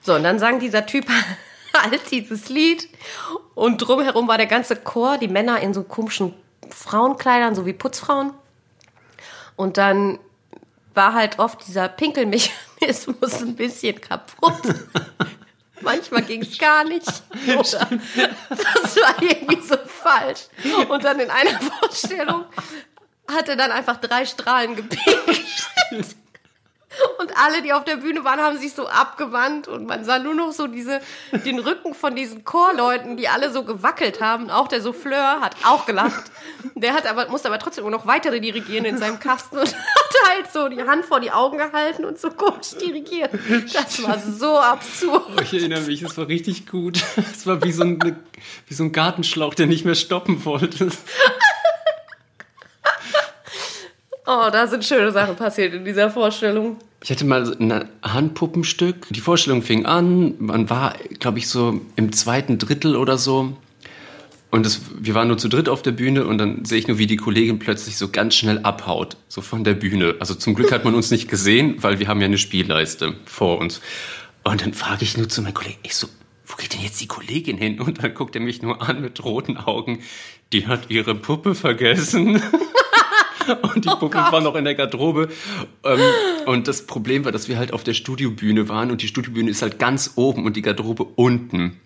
So, 0.03 0.15
und 0.15 0.23
dann 0.23 0.39
sang 0.39 0.61
dieser 0.61 0.87
Typ 0.87 1.07
halt 1.83 2.11
dieses 2.11 2.49
Lied. 2.49 2.89
Und 3.55 3.79
drumherum 3.79 4.29
war 4.29 4.37
der 4.37 4.47
ganze 4.47 4.77
Chor, 4.77 5.19
die 5.19 5.29
Männer 5.29 5.61
in 5.61 5.75
so 5.75 5.83
komischen 5.83 6.35
Frauenkleidern, 6.71 7.55
so 7.55 7.67
wie 7.67 7.73
Putzfrauen. 7.73 8.33
Und 9.57 9.77
dann 9.77 10.19
war 10.95 11.15
halt 11.15 11.39
oft 11.39 11.67
dieser 11.67 11.89
Pinkelmechanismus 11.89 13.43
ein 13.43 13.55
bisschen 13.55 14.01
kaputt. 14.01 14.63
Manchmal 15.83 16.23
ging 16.23 16.43
es 16.43 16.59
gar 16.59 16.85
nicht. 16.85 17.07
Oder 17.47 17.89
das 18.49 18.97
war 18.97 19.23
irgendwie 19.23 19.61
so 19.61 19.77
falsch. 19.87 20.47
Und 20.89 21.05
dann 21.05 21.21
in 21.21 21.31
einer 21.31 21.61
Vorstellung 21.61 22.45
hat 23.31 23.49
er 23.49 23.57
dann 23.57 23.71
einfach 23.71 23.99
drei 23.99 24.25
Strahlen 24.25 24.75
gepinkelt. 24.75 25.45
Und 27.19 27.33
alle, 27.37 27.63
die 27.63 27.73
auf 27.73 27.85
der 27.85 27.97
Bühne 27.97 28.25
waren, 28.25 28.41
haben 28.41 28.59
sich 28.59 28.75
so 28.75 28.89
abgewandt 28.89 29.69
und 29.69 29.87
man 29.87 30.05
sah 30.05 30.19
nur 30.19 30.35
noch 30.35 30.53
so 30.53 30.67
diese, 30.67 31.01
den 31.45 31.59
Rücken 31.59 31.95
von 31.95 32.15
diesen 32.15 32.45
Chorleuten, 32.45 33.17
die 33.17 33.29
alle 33.29 33.51
so 33.51 33.65
gewackelt 33.65 34.21
haben. 34.21 34.51
Auch 34.51 34.69
der 34.69 34.81
Souffleur 34.81 35.41
hat 35.41 35.57
auch 35.65 35.87
gelacht. 35.87 36.25
Der 36.75 36.95
hat 36.95 37.07
aber, 37.07 37.29
musste 37.29 37.49
aber 37.49 37.59
trotzdem 37.59 37.89
noch 37.91 38.07
weitere 38.07 38.41
dirigieren 38.41 38.85
in 38.85 38.99
seinem 38.99 39.19
Kasten 39.19 39.59
und 39.59 39.69
hat 39.75 40.29
halt 40.29 40.53
so 40.53 40.69
die 40.69 40.83
Hand 40.83 41.05
vor 41.05 41.21
die 41.21 41.31
Augen 41.31 41.59
gehalten 41.59 42.05
und 42.05 42.19
so 42.19 42.31
komisch 42.31 42.75
dirigiert. 42.81 43.31
Das 43.73 44.03
war 44.03 44.19
so 44.19 44.59
absurd. 44.59 45.41
Ich 45.43 45.53
erinnere 45.53 45.83
mich, 45.83 46.03
es 46.03 46.17
war 46.17 46.29
richtig 46.29 46.67
gut. 46.67 47.03
Es 47.33 47.47
war 47.47 47.63
wie 47.63 47.73
so, 47.73 47.83
ein, 47.83 48.17
wie 48.67 48.75
so 48.75 48.85
ein 48.85 48.93
Gartenschlauch, 48.93 49.55
der 49.55 49.67
nicht 49.67 49.85
mehr 49.85 49.95
stoppen 49.95 50.45
wollte. 50.45 50.91
Oh, 54.27 54.49
da 54.51 54.67
sind 54.67 54.85
schöne 54.85 55.13
Sachen 55.13 55.37
passiert 55.37 55.73
in 55.73 55.85
dieser 55.85 56.11
Vorstellung. 56.11 56.79
Ich 57.03 57.11
hatte 57.11 57.25
mal 57.25 57.57
ein 57.61 57.89
Handpuppenstück. 58.03 59.07
Die 59.11 59.21
Vorstellung 59.21 59.63
fing 59.63 59.87
an. 59.87 60.35
Man 60.39 60.69
war, 60.69 60.95
glaube 61.21 61.39
ich, 61.39 61.49
so 61.49 61.81
im 61.95 62.13
zweiten 62.13 62.59
Drittel 62.59 62.97
oder 62.97 63.19
so. 63.19 63.57
Und 64.51 64.67
das, 64.67 64.81
wir 64.99 65.15
waren 65.15 65.29
nur 65.29 65.39
zu 65.39 65.49
dritt 65.49 65.69
auf 65.69 65.83
der 65.83 65.93
Bühne 65.93 66.27
und 66.27 66.39
dann 66.39 66.65
sehe 66.65 66.79
ich 66.79 66.89
nur, 66.89 66.99
wie 66.99 67.07
die 67.07 67.17
Kollegin 67.17 67.61
plötzlich 67.61 67.97
so 67.97 68.09
ganz 68.09 68.35
schnell 68.35 68.61
abhaut, 68.61 69.17
so 69.29 69.43
von 69.43 69.63
der 69.63 69.75
Bühne. 69.75 70.17
Also 70.19 70.35
zum 70.35 70.55
Glück 70.55 70.73
hat 70.73 70.85
man 70.85 70.95
uns 70.95 71.11
nicht 71.11 71.29
gesehen, 71.29 71.77
weil 71.83 72.01
wir 72.01 72.09
haben 72.09 72.21
ja 72.21 72.27
eine 72.27 72.39
Spielleiste 72.39 73.15
vor 73.27 73.59
uns. 73.59 73.81
Und 74.43 74.63
dann 74.63 74.75
frage 74.75 75.05
ich 75.05 75.17
nur 75.17 75.29
zu 75.29 75.43
meinem 75.43 75.55
Kollegen, 75.55 75.79
ich 75.83 75.95
so, 75.95 76.09
wo 76.47 76.57
geht 76.57 76.73
denn 76.73 76.81
jetzt 76.81 77.01
die 77.01 77.09
Kollegin 77.09 77.59
hin? 77.59 77.81
Und 77.81 78.03
dann 78.03 78.15
guckt 78.15 78.35
er 78.35 78.41
mich 78.41 78.63
nur 78.63 78.89
an 78.89 79.01
mit 79.03 79.23
roten 79.23 79.57
Augen. 79.57 80.01
Die 80.53 80.67
hat 80.67 80.91
ihre 80.91 81.15
Puppe 81.15 81.55
vergessen. 81.55 82.43
und 83.75 83.85
die 83.85 83.89
Puppe 83.89 84.17
war 84.17 84.41
noch 84.41 84.55
in 84.55 84.65
der 84.65 84.75
Garderobe. 84.75 85.29
Ähm, 85.85 86.01
und 86.47 86.69
das 86.69 86.87
Problem 86.87 87.25
war, 87.25 87.33
dass 87.33 87.49
wir 87.49 87.59
halt 87.59 87.73
auf 87.73 87.85
der 87.85 87.95
Studiobühne 87.95 88.69
waren 88.69 88.91
und 88.91 89.03
die 89.03 89.09
Studiobühne 89.09 89.51
ist 89.51 89.63
halt 89.63 89.79
ganz 89.79 90.13
oben 90.17 90.45
und 90.45 90.57
die 90.57 90.63
Garderobe 90.63 91.05
unten. 91.05 91.81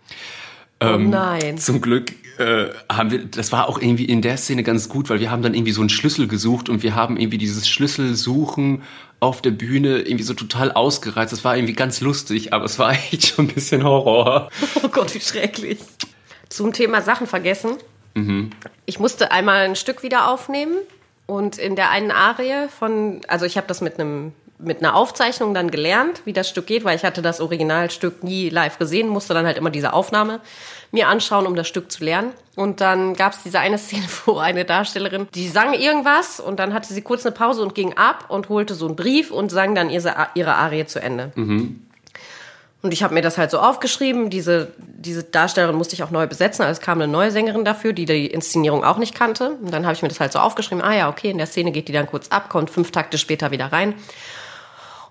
Oh 0.83 0.97
nein. 0.97 1.59
Zum 1.59 1.83
Glück 1.83 2.13
äh, 2.39 2.71
haben 2.91 3.11
wir, 3.11 3.25
das 3.27 3.53
war 3.53 3.69
auch 3.69 3.81
irgendwie 3.81 4.07
in 4.07 4.23
der 4.23 4.39
Szene 4.39 4.63
ganz 4.63 4.89
gut, 4.89 5.11
weil 5.11 5.21
wir 5.21 5.31
haben 5.31 5.43
dann 5.43 5.53
irgendwie 5.53 5.73
so 5.73 5.83
einen 5.83 5.91
Schlüssel 5.91 6.27
gesucht 6.27 6.71
und 6.71 6.83
wir 6.83 6.95
haben 6.95 7.19
irgendwie 7.19 7.37
dieses 7.37 7.69
Schlüsselsuchen 7.69 8.83
auf 9.21 9.43
der 9.43 9.51
Bühne 9.51 9.99
irgendwie 9.99 10.25
so 10.25 10.33
total 10.33 10.73
ausgereizt. 10.73 11.33
Das 11.33 11.45
war 11.45 11.55
irgendwie 11.57 11.75
ganz 11.75 12.01
lustig, 12.01 12.55
aber 12.55 12.65
es 12.65 12.79
war 12.79 12.93
echt 13.13 13.27
schon 13.27 13.47
ein 13.47 13.55
bisschen 13.55 13.85
Horror. 13.85 14.49
Oh 14.83 14.89
Gott, 14.89 15.15
wie 15.15 15.21
schrecklich. 15.21 15.79
Zum 16.49 16.73
Thema 16.73 17.03
Sachen 17.03 17.27
vergessen. 17.27 17.77
Ich 18.87 18.99
musste 18.99 19.31
einmal 19.31 19.69
ein 19.69 19.77
Stück 19.77 20.03
wieder 20.03 20.29
aufnehmen 20.29 20.75
und 21.31 21.59
in 21.59 21.77
der 21.77 21.91
einen 21.91 22.11
Arie 22.11 22.69
von, 22.69 23.21
also 23.29 23.47
ich 23.47 23.57
habe 23.57 23.69
das 23.69 23.81
mit 23.81 24.01
einem 24.01 24.33
mit 24.63 24.81
einer 24.81 24.95
Aufzeichnung 24.95 25.55
dann 25.55 25.71
gelernt, 25.71 26.21
wie 26.27 26.35
das 26.35 26.47
Stück 26.47 26.67
geht, 26.67 26.85
weil 26.85 26.95
ich 26.95 27.03
hatte 27.03 27.23
das 27.23 27.41
Originalstück 27.41 28.23
nie 28.23 28.51
live 28.51 28.79
gesehen, 28.79 29.09
musste 29.09 29.33
dann 29.33 29.47
halt 29.47 29.57
immer 29.57 29.71
diese 29.71 29.95
Aufnahme 29.95 30.41
mir 30.93 31.09
anschauen, 31.09 31.47
um 31.47 31.55
das 31.55 31.67
Stück 31.67 31.91
zu 31.91 32.05
lernen. 32.05 32.33
Und 32.57 32.83
dann 32.83 33.15
gab 33.15 33.33
es 33.33 33.43
diese 33.43 33.59
eine 33.59 33.79
Szene, 33.79 34.05
wo 34.27 34.37
eine 34.37 34.67
Darstellerin, 34.67 35.29
die 35.35 35.49
sang 35.49 35.73
irgendwas 35.73 36.41
und 36.41 36.59
dann 36.59 36.75
hatte 36.75 36.93
sie 36.93 37.01
kurz 37.01 37.25
eine 37.25 37.35
Pause 37.35 37.63
und 37.63 37.75
ging 37.75 37.95
ab 37.97 38.27
und 38.29 38.51
holte 38.51 38.75
so 38.75 38.87
einen 38.87 38.97
Brief 38.97 39.31
und 39.31 39.51
sang 39.51 39.75
dann 39.75 39.89
ihre, 39.89 40.15
ihre 40.35 40.57
Arie 40.57 40.85
zu 40.85 41.01
Ende. 41.01 41.33
Und 42.83 42.93
ich 42.93 43.03
habe 43.03 43.13
mir 43.13 43.21
das 43.21 43.37
halt 43.37 43.51
so 43.51 43.59
aufgeschrieben. 43.59 44.31
Diese, 44.31 44.73
diese 44.79 45.23
Darstellerin 45.23 45.77
musste 45.77 45.95
ich 45.95 46.03
auch 46.03 46.11
neu 46.11 46.27
besetzen. 46.27 46.63
Also 46.63 46.81
es 46.81 46.81
kam 46.81 47.01
eine 47.01 47.13
neue 47.13 47.31
Sängerin 47.31 47.65
dafür, 47.65 47.93
die 47.93 48.07
die 48.07 48.27
Inszenierung 48.27 48.85
auch 48.85 48.97
nicht 48.97 49.15
kannte. 49.15 49.51
Und 49.51 49.71
dann 49.71 49.85
habe 49.85 49.95
ich 49.95 50.03
mir 50.03 50.09
das 50.09 50.21
halt 50.21 50.33
so 50.33 50.39
aufgeschrieben. 50.39 50.83
Ah 50.83 50.95
ja, 50.95 51.09
okay, 51.09 51.31
in 51.31 51.39
der 51.39 51.47
Szene 51.47 51.73
geht 51.73 51.89
die 51.89 51.93
dann 51.93 52.07
kurz 52.07 52.29
ab, 52.29 52.49
kommt 52.49 52.71
fünf 52.71 52.91
Takte 52.91 53.19
später 53.19 53.51
wieder 53.51 53.67
rein. 53.67 53.95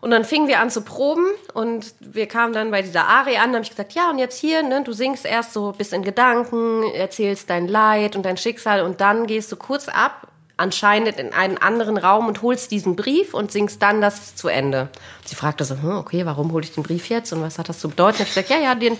Und 0.02 0.12
dann 0.12 0.24
fingen 0.24 0.48
wir 0.48 0.62
an 0.62 0.70
zu 0.70 0.82
proben 0.82 1.26
und 1.54 1.94
wir 2.00 2.28
kamen 2.28 2.54
dann 2.54 2.72
bei 2.72 2.82
dieser 2.82 3.06
Arie 3.06 3.38
an, 3.38 3.52
da 3.52 3.58
habe 3.58 3.64
ich 3.64 3.70
gesagt, 3.70 3.94
ja, 3.94 4.10
und 4.10 4.18
jetzt 4.18 4.40
hier, 4.40 4.64
ne, 4.64 4.82
du 4.82 4.94
singst 4.94 5.26
erst 5.26 5.52
so 5.52 5.74
bis 5.74 5.92
in 5.92 6.04
Gedanken, 6.04 6.84
erzählst 6.94 7.50
dein 7.50 7.68
Leid 7.68 8.16
und 8.16 8.24
dein 8.24 8.38
Schicksal 8.38 8.82
und 8.82 9.02
dann 9.02 9.28
gehst 9.28 9.52
du 9.52 9.58
kurz 9.58 9.90
ab, 9.90 10.28
anscheinend 10.60 11.18
in 11.18 11.34
einen 11.34 11.58
anderen 11.58 11.98
Raum 11.98 12.28
und 12.28 12.42
holst 12.42 12.72
diesen 12.72 12.96
Brief 12.96 13.34
und 13.34 13.52
singst 13.52 13.82
dann 13.82 14.02
das 14.02 14.36
zu 14.36 14.50
Ende. 14.50 14.90
Sie 15.26 15.36
fragte 15.36 15.64
so, 15.64 15.76
hm, 15.82 15.98
okay, 15.98 16.26
warum 16.26 16.52
hole 16.52 16.64
ich 16.64 16.74
den 16.74 16.84
Brief 16.84 17.10
jetzt 17.10 17.32
und 17.32 17.42
was 17.42 17.58
hat 17.58 17.70
das 17.70 17.80
zu 17.80 17.90
bedeuten? 17.90 18.24
Ich 18.24 18.28
gesagt, 18.28 18.50
ja, 18.50 18.58
ja, 18.58 18.76
den, 18.76 18.98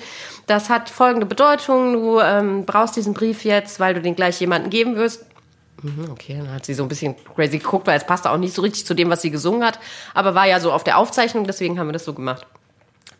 das 0.48 0.70
hat 0.70 0.90
folgende 0.90 1.26
Bedeutung, 1.26 1.94
du 1.94 2.20
ähm, 2.20 2.66
brauchst 2.66 2.96
diesen 2.96 3.14
Brief 3.14 3.44
jetzt, 3.44 3.80
weil 3.80 3.94
du 3.94 4.02
den 4.02 4.16
gleich 4.16 4.40
jemandem 4.40 4.70
geben 4.70 4.96
wirst. 4.96 5.26
Mhm, 5.82 6.10
Okay, 6.12 6.38
dann 6.38 6.54
hat 6.54 6.66
sie 6.66 6.74
so 6.74 6.84
ein 6.84 6.90
bisschen 6.90 7.16
crazy 7.36 7.60
geguckt, 7.60 7.88
weil 7.88 7.98
es 7.98 8.06
passte 8.06 8.32
auch 8.32 8.38
nicht 8.38 8.54
so 8.54 8.62
richtig 8.62 8.86
zu 8.86 8.94
dem, 8.94 9.10
was 9.10 9.22
sie 9.22 9.32
gesungen 9.32 9.64
hat. 9.64 9.80
Aber 10.14 10.36
war 10.36 10.48
ja 10.48 10.60
so 10.60 10.72
auf 10.72 10.84
der 10.84 10.98
Aufzeichnung, 10.98 11.46
deswegen 11.46 11.78
haben 11.80 11.88
wir 11.88 11.94
das 11.94 12.06
so 12.06 12.14
gemacht. 12.14 12.46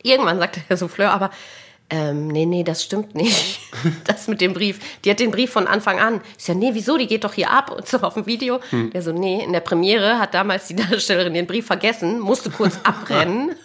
Irgendwann 0.02 0.40
sagte 0.40 0.62
der 0.70 0.78
Souffleur 0.78 1.12
aber, 1.12 1.30
ähm, 1.90 2.28
nee, 2.28 2.46
nee, 2.46 2.64
das 2.64 2.84
stimmt 2.84 3.16
nicht. 3.16 3.60
Das 4.04 4.28
mit 4.28 4.42
dem 4.42 4.54
Brief. 4.54 4.80
Die 5.06 5.10
hat 5.10 5.22
den 5.22 5.32
Brief 5.32 5.52
von 5.52 5.66
Anfang 5.66 6.00
an. 6.00 6.22
Ich 6.38 6.44
so, 6.44 6.54
nee, 6.54 6.72
wieso? 6.74 6.98
Die 6.98 7.08
geht 7.08 7.24
doch 7.24 7.34
hier 7.34 7.50
ab 7.50 7.72
und 7.72 7.88
so 7.88 8.00
auf 8.00 8.16
dem 8.16 8.26
Video. 8.26 8.60
Der 8.72 9.02
so, 9.02 9.14
nee, 9.14 9.42
in 9.42 9.54
der 9.54 9.62
Premiere 9.62 10.20
hat 10.20 10.34
damals 10.34 10.68
die 10.68 10.76
Darstellerin 10.76 11.34
den 11.34 11.48
Brief 11.48 11.68
vergessen, 11.68 12.20
musste 12.20 12.50
kurz 12.50 12.78
abrennen, 12.84 13.56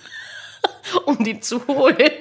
um 1.07 1.25
den 1.25 1.43
zu 1.43 1.67
holen. 1.67 2.13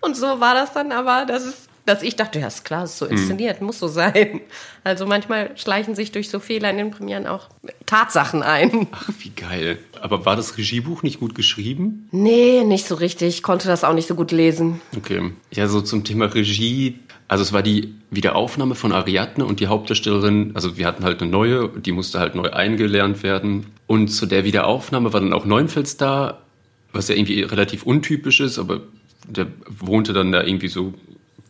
Und 0.00 0.16
so 0.16 0.38
war 0.38 0.54
das 0.54 0.72
dann 0.74 0.92
aber, 0.92 1.24
dass 1.26 1.44
es 1.44 1.68
dass 1.86 2.02
ich 2.02 2.16
dachte, 2.16 2.40
ja, 2.40 2.46
ist 2.46 2.64
klar, 2.64 2.84
ist 2.84 2.98
so 2.98 3.06
inszeniert, 3.06 3.60
muss 3.60 3.78
so 3.78 3.88
sein. 3.88 4.40
Also 4.84 5.06
manchmal 5.06 5.56
schleichen 5.56 5.94
sich 5.94 6.12
durch 6.12 6.30
so 6.30 6.40
Fehler 6.40 6.70
in 6.70 6.78
den 6.78 6.90
Premieren 6.90 7.26
auch 7.26 7.48
Tatsachen 7.86 8.42
ein. 8.42 8.88
Ach, 8.92 9.08
wie 9.18 9.30
geil. 9.30 9.78
Aber 10.00 10.24
war 10.24 10.36
das 10.36 10.56
Regiebuch 10.56 11.02
nicht 11.02 11.20
gut 11.20 11.34
geschrieben? 11.34 12.08
Nee, 12.10 12.64
nicht 12.64 12.86
so 12.86 12.94
richtig. 12.94 13.36
Ich 13.36 13.42
konnte 13.42 13.68
das 13.68 13.84
auch 13.84 13.94
nicht 13.94 14.08
so 14.08 14.14
gut 14.14 14.32
lesen. 14.32 14.80
Okay. 14.96 15.32
Ja, 15.52 15.68
so 15.68 15.80
zum 15.80 16.04
Thema 16.04 16.26
Regie. 16.26 16.98
Also 17.28 17.42
es 17.42 17.52
war 17.52 17.62
die 17.62 17.94
Wiederaufnahme 18.10 18.74
von 18.74 18.92
Ariadne 18.92 19.44
und 19.44 19.60
die 19.60 19.66
Hauptdarstellerin, 19.66 20.52
also 20.54 20.76
wir 20.76 20.86
hatten 20.86 21.04
halt 21.04 21.22
eine 21.22 21.30
neue, 21.30 21.68
die 21.68 21.92
musste 21.92 22.18
halt 22.18 22.34
neu 22.34 22.50
eingelernt 22.50 23.22
werden. 23.22 23.66
Und 23.86 24.08
zu 24.08 24.26
der 24.26 24.44
Wiederaufnahme 24.44 25.12
war 25.12 25.20
dann 25.20 25.32
auch 25.32 25.44
Neunfels 25.44 25.96
da, 25.96 26.42
was 26.92 27.08
ja 27.08 27.14
irgendwie 27.14 27.40
relativ 27.42 27.84
untypisch 27.84 28.40
ist, 28.40 28.58
aber 28.58 28.82
der 29.26 29.46
wohnte 29.68 30.12
dann 30.12 30.32
da 30.32 30.42
irgendwie 30.42 30.68
so, 30.68 30.92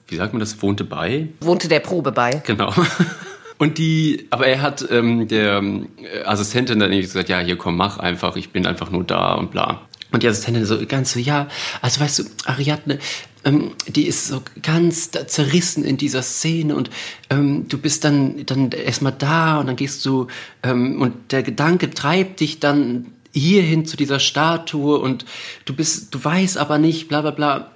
wie 0.09 0.17
sagt 0.17 0.33
man 0.33 0.41
das, 0.41 0.61
wohnte 0.63 0.85
bei? 0.85 1.29
Wohnte 1.41 1.69
der 1.69 1.81
Probe 1.81 2.13
bei. 2.13 2.43
Genau. 2.47 2.73
Und 3.59 3.79
die, 3.79 4.27
aber 4.31 4.47
er 4.47 4.63
hat 4.63 4.85
ähm, 4.91 5.29
der 5.29 5.59
ähm, 5.59 5.89
Assistentin 6.25 6.81
dann 6.81 6.91
gesagt, 6.91 7.29
ja, 7.29 7.39
hier 7.39 7.57
komm, 7.57 7.77
mach 7.77 7.99
einfach, 7.99 8.37
ich 8.37 8.51
bin 8.51 8.67
einfach 8.67 8.91
nur 8.91 9.05
da 9.05 9.35
und 9.35 9.53
bla. 9.53 9.83
Und 10.11 10.23
die 10.23 10.29
Assistentin 10.29 10.65
so 10.65 10.85
ganz 10.87 11.13
so, 11.13 11.21
ja, 11.21 11.49
also 11.81 12.01
weißt 12.01 12.19
du, 12.19 12.25
Ariadne, 12.47 12.99
ähm, 13.45 13.73
die 13.87 14.07
ist 14.07 14.29
so 14.29 14.43
ganz 14.63 15.11
da 15.11 15.27
zerrissen 15.27 15.85
in 15.85 15.97
dieser 15.97 16.23
Szene 16.23 16.75
und 16.75 16.91
ähm, 17.31 17.67
du 17.69 17.79
bist 17.79 18.05
dann, 18.05 18.45
dann 18.47 18.71
erstmal 18.71 19.13
da 19.13 19.61
und 19.61 19.67
dann 19.67 19.77
gehst 19.77 20.05
du 20.05 20.27
ähm, 20.63 21.01
und 21.01 21.33
der 21.33 21.43
Gedanke 21.43 21.91
treibt 21.91 22.41
dich 22.41 22.59
dann 22.59 23.13
hierhin 23.33 23.85
zu 23.85 23.97
dieser 23.97 24.21
Statue 24.21 24.99
und 24.99 25.25
du 25.65 25.75
bist, 25.75 26.15
du 26.15 26.23
weißt 26.23 26.57
aber 26.59 26.79
nicht, 26.79 27.09
bla 27.09 27.21
bla 27.21 27.33
bla. 27.33 27.71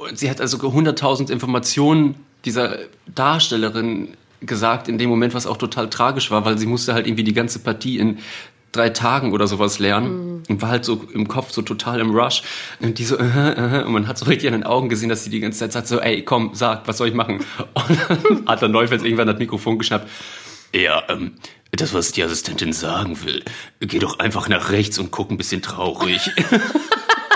Und 0.00 0.18
sie 0.18 0.30
hat 0.30 0.40
also 0.40 0.56
100.000 0.56 1.30
Informationen 1.30 2.14
dieser 2.46 2.78
Darstellerin 3.14 4.16
gesagt 4.40 4.88
in 4.88 4.96
dem 4.96 5.10
Moment, 5.10 5.34
was 5.34 5.46
auch 5.46 5.58
total 5.58 5.90
tragisch 5.90 6.30
war, 6.30 6.46
weil 6.46 6.56
sie 6.56 6.66
musste 6.66 6.94
halt 6.94 7.06
irgendwie 7.06 7.24
die 7.24 7.34
ganze 7.34 7.58
Partie 7.58 7.98
in 7.98 8.18
drei 8.72 8.88
Tagen 8.88 9.32
oder 9.32 9.46
sowas 9.46 9.78
lernen 9.78 10.42
und 10.48 10.62
war 10.62 10.70
halt 10.70 10.86
so 10.86 11.04
im 11.12 11.28
Kopf 11.28 11.50
so 11.50 11.60
total 11.60 12.00
im 12.00 12.12
Rush. 12.12 12.42
Und 12.80 12.98
die 12.98 13.04
so 13.04 13.18
äh, 13.18 13.80
äh, 13.80 13.84
und 13.84 13.92
man 13.92 14.08
hat 14.08 14.16
so 14.16 14.24
richtig 14.24 14.48
an 14.48 14.54
den 14.54 14.64
Augen 14.64 14.88
gesehen, 14.88 15.10
dass 15.10 15.24
sie 15.24 15.30
die 15.30 15.40
ganze 15.40 15.58
Zeit 15.58 15.72
sagt 15.72 15.88
so 15.88 16.00
ey 16.00 16.24
komm 16.24 16.52
sag 16.54 16.88
was 16.88 16.96
soll 16.96 17.08
ich 17.08 17.14
machen? 17.14 17.44
Und 17.74 17.98
dann 18.08 18.46
hat 18.46 18.62
dann 18.62 18.70
Neufels 18.70 19.02
irgendwann 19.02 19.26
das 19.26 19.38
Mikrofon 19.38 19.76
geschnappt. 19.76 20.08
Ja 20.74 21.02
ähm, 21.08 21.32
das 21.72 21.92
was 21.92 22.12
die 22.12 22.22
Assistentin 22.22 22.72
sagen 22.72 23.18
will 23.24 23.42
geh 23.80 23.98
doch 23.98 24.18
einfach 24.18 24.48
nach 24.48 24.70
rechts 24.70 24.98
und 24.98 25.10
guck 25.10 25.30
ein 25.30 25.36
bisschen 25.36 25.62
traurig 25.62 26.30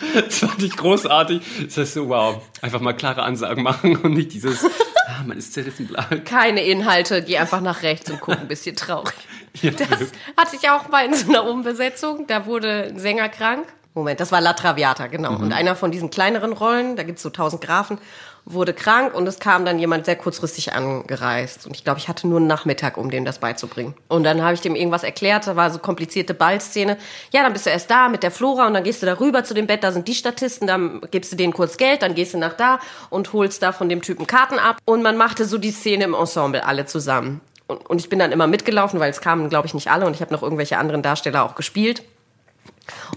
Das 0.14 0.38
fand 0.38 0.62
ich 0.62 0.76
großartig. 0.76 1.40
Das 1.66 1.76
heißt 1.76 1.94
so, 1.94 2.08
wow, 2.08 2.42
einfach 2.60 2.80
mal 2.80 2.94
klare 2.94 3.22
Ansagen 3.22 3.62
machen 3.62 3.96
und 3.96 4.14
nicht 4.14 4.32
dieses, 4.32 4.64
ah, 5.06 5.22
man 5.26 5.38
ist 5.38 5.52
zerrissen, 5.54 5.86
bla. 5.86 6.04
Keine 6.24 6.64
Inhalte, 6.64 7.22
geh 7.22 7.38
einfach 7.38 7.60
nach 7.60 7.82
rechts 7.82 8.10
und 8.10 8.20
guck 8.20 8.38
ein 8.38 8.48
bisschen 8.48 8.76
traurig. 8.76 9.14
Ja, 9.62 9.70
Das 9.70 9.88
hatte 10.36 10.56
ich 10.60 10.68
auch 10.68 10.88
mal 10.88 11.06
in 11.06 11.14
so 11.14 11.28
einer 11.28 11.44
Umbesetzung. 11.44 12.26
Da 12.26 12.44
wurde 12.46 12.88
ein 12.88 12.98
Sänger 12.98 13.28
krank. 13.28 13.64
Moment, 13.94 14.18
das 14.18 14.32
war 14.32 14.40
La 14.40 14.52
Traviata, 14.52 15.06
genau. 15.06 15.36
Und 15.36 15.52
einer 15.52 15.76
von 15.76 15.92
diesen 15.92 16.10
kleineren 16.10 16.52
Rollen, 16.52 16.96
da 16.96 17.04
gibt's 17.04 17.22
so 17.22 17.30
tausend 17.30 17.62
Grafen, 17.62 17.98
wurde 18.46 18.74
krank 18.74 19.14
und 19.14 19.26
es 19.26 19.38
kam 19.38 19.64
dann 19.64 19.78
jemand 19.78 20.04
sehr 20.04 20.16
kurzfristig 20.16 20.74
angereist. 20.74 21.66
Und 21.66 21.74
ich 21.74 21.82
glaube, 21.82 21.98
ich 21.98 22.08
hatte 22.08 22.28
nur 22.28 22.38
einen 22.38 22.46
Nachmittag, 22.46 22.98
um 22.98 23.10
dem 23.10 23.24
das 23.24 23.38
beizubringen. 23.38 23.94
Und 24.08 24.24
dann 24.24 24.42
habe 24.42 24.54
ich 24.54 24.60
dem 24.60 24.76
irgendwas 24.76 25.02
erklärt, 25.02 25.46
da 25.46 25.56
war 25.56 25.70
so 25.70 25.78
komplizierte 25.78 26.34
Ballszene. 26.34 26.98
Ja, 27.32 27.42
dann 27.42 27.52
bist 27.54 27.64
du 27.64 27.70
erst 27.70 27.90
da 27.90 28.08
mit 28.08 28.22
der 28.22 28.30
Flora 28.30 28.66
und 28.66 28.74
dann 28.74 28.84
gehst 28.84 29.02
du 29.02 29.06
da 29.06 29.18
rüber 29.18 29.44
zu 29.44 29.54
dem 29.54 29.66
Bett, 29.66 29.82
da 29.82 29.92
sind 29.92 30.08
die 30.08 30.14
Statisten, 30.14 30.66
dann 30.66 31.00
gibst 31.10 31.32
du 31.32 31.36
denen 31.36 31.54
kurz 31.54 31.78
Geld, 31.78 32.02
dann 32.02 32.14
gehst 32.14 32.34
du 32.34 32.38
nach 32.38 32.52
da 32.52 32.80
und 33.08 33.32
holst 33.32 33.62
da 33.62 33.72
von 33.72 33.88
dem 33.88 34.02
Typen 34.02 34.26
Karten 34.26 34.58
ab. 34.58 34.76
Und 34.84 35.02
man 35.02 35.16
machte 35.16 35.46
so 35.46 35.56
die 35.56 35.70
Szene 35.70 36.04
im 36.04 36.14
Ensemble 36.14 36.64
alle 36.66 36.84
zusammen. 36.84 37.40
Und, 37.66 37.88
und 37.88 37.98
ich 37.98 38.10
bin 38.10 38.18
dann 38.18 38.30
immer 38.30 38.46
mitgelaufen, 38.46 39.00
weil 39.00 39.10
es 39.10 39.22
kamen, 39.22 39.48
glaube 39.48 39.66
ich, 39.66 39.74
nicht 39.74 39.90
alle 39.90 40.04
und 40.04 40.14
ich 40.14 40.20
habe 40.20 40.34
noch 40.34 40.42
irgendwelche 40.42 40.76
anderen 40.76 41.00
Darsteller 41.02 41.44
auch 41.44 41.54
gespielt 41.54 42.02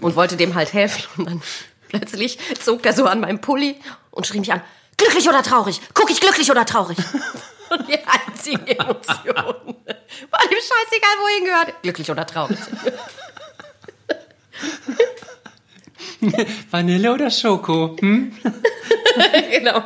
und 0.00 0.16
wollte 0.16 0.38
dem 0.38 0.54
halt 0.54 0.72
helfen. 0.72 1.04
Und 1.18 1.26
dann 1.26 1.42
plötzlich 1.88 2.38
zog 2.58 2.82
der 2.82 2.94
so 2.94 3.04
an 3.04 3.20
meinem 3.20 3.40
Pulli 3.40 3.76
und 4.10 4.26
schrie 4.26 4.40
mich 4.40 4.52
an, 4.52 4.62
glücklich 4.98 5.26
oder 5.28 5.42
traurig? 5.42 5.80
Guck 5.94 6.10
ich 6.10 6.20
glücklich 6.20 6.50
oder 6.50 6.66
traurig? 6.66 6.98
Und 7.70 7.88
die 7.88 7.98
einzige 8.06 8.78
Emotion. 8.78 9.24
War 9.26 10.44
dem 10.44 10.58
scheißegal, 10.58 11.16
wohin 11.20 11.44
gehört. 11.44 11.82
Glücklich 11.82 12.10
oder 12.10 12.26
traurig. 12.26 12.58
Vanille 16.70 17.12
oder 17.12 17.30
Schoko? 17.30 17.96
Hm? 18.00 18.32
genau. 19.50 19.84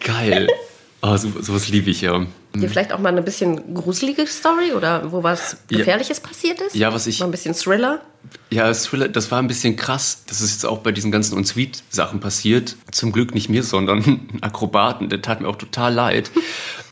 Geil. 0.00 0.48
Oh, 1.02 1.16
so, 1.16 1.30
sowas 1.40 1.68
liebe 1.68 1.90
ich 1.90 2.02
ja. 2.02 2.26
Dir 2.54 2.68
vielleicht 2.68 2.92
auch 2.92 2.98
mal 2.98 3.08
eine 3.10 3.22
bisschen 3.22 3.74
gruselige 3.74 4.26
Story 4.26 4.72
oder 4.76 5.10
wo 5.12 5.22
was 5.22 5.56
Ja. 5.70 5.78
Gefährliches 5.78 6.20
passiert 6.20 6.60
ist? 6.60 6.74
Ja, 6.74 6.92
was 6.92 7.06
ich- 7.06 7.20
Mal 7.20 7.26
ein 7.26 7.30
bisschen 7.30 7.54
Thriller. 7.54 8.00
Ja, 8.50 8.70
Thriller, 8.74 9.08
das 9.08 9.30
war 9.30 9.38
ein 9.38 9.46
bisschen 9.46 9.76
krass. 9.76 10.24
Das 10.26 10.40
ist 10.42 10.52
jetzt 10.52 10.66
auch 10.66 10.78
bei 10.78 10.92
diesen 10.92 11.10
ganzen 11.10 11.38
On-Suite-Sachen 11.38 12.20
passiert. 12.20 12.76
Zum 12.90 13.12
Glück 13.12 13.34
nicht 13.34 13.48
mir, 13.48 13.62
sondern 13.62 14.04
einen 14.04 14.38
Akrobaten. 14.42 15.08
Der 15.08 15.22
tat 15.22 15.40
mir 15.40 15.48
auch 15.48 15.56
total 15.56 15.92
leid. 15.94 16.30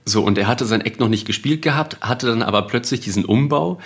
So, 0.04 0.22
und 0.24 0.38
er 0.38 0.46
hatte 0.46 0.64
sein 0.64 0.80
Eck 0.80 0.98
noch 1.00 1.08
nicht 1.10 1.26
gespielt 1.26 1.60
gehabt, 1.60 1.98
hatte 2.00 2.28
dann 2.28 2.40
aber 2.40 2.62
plötzlich 2.62 3.00
diesen 3.00 3.26
Umbau 3.26 3.78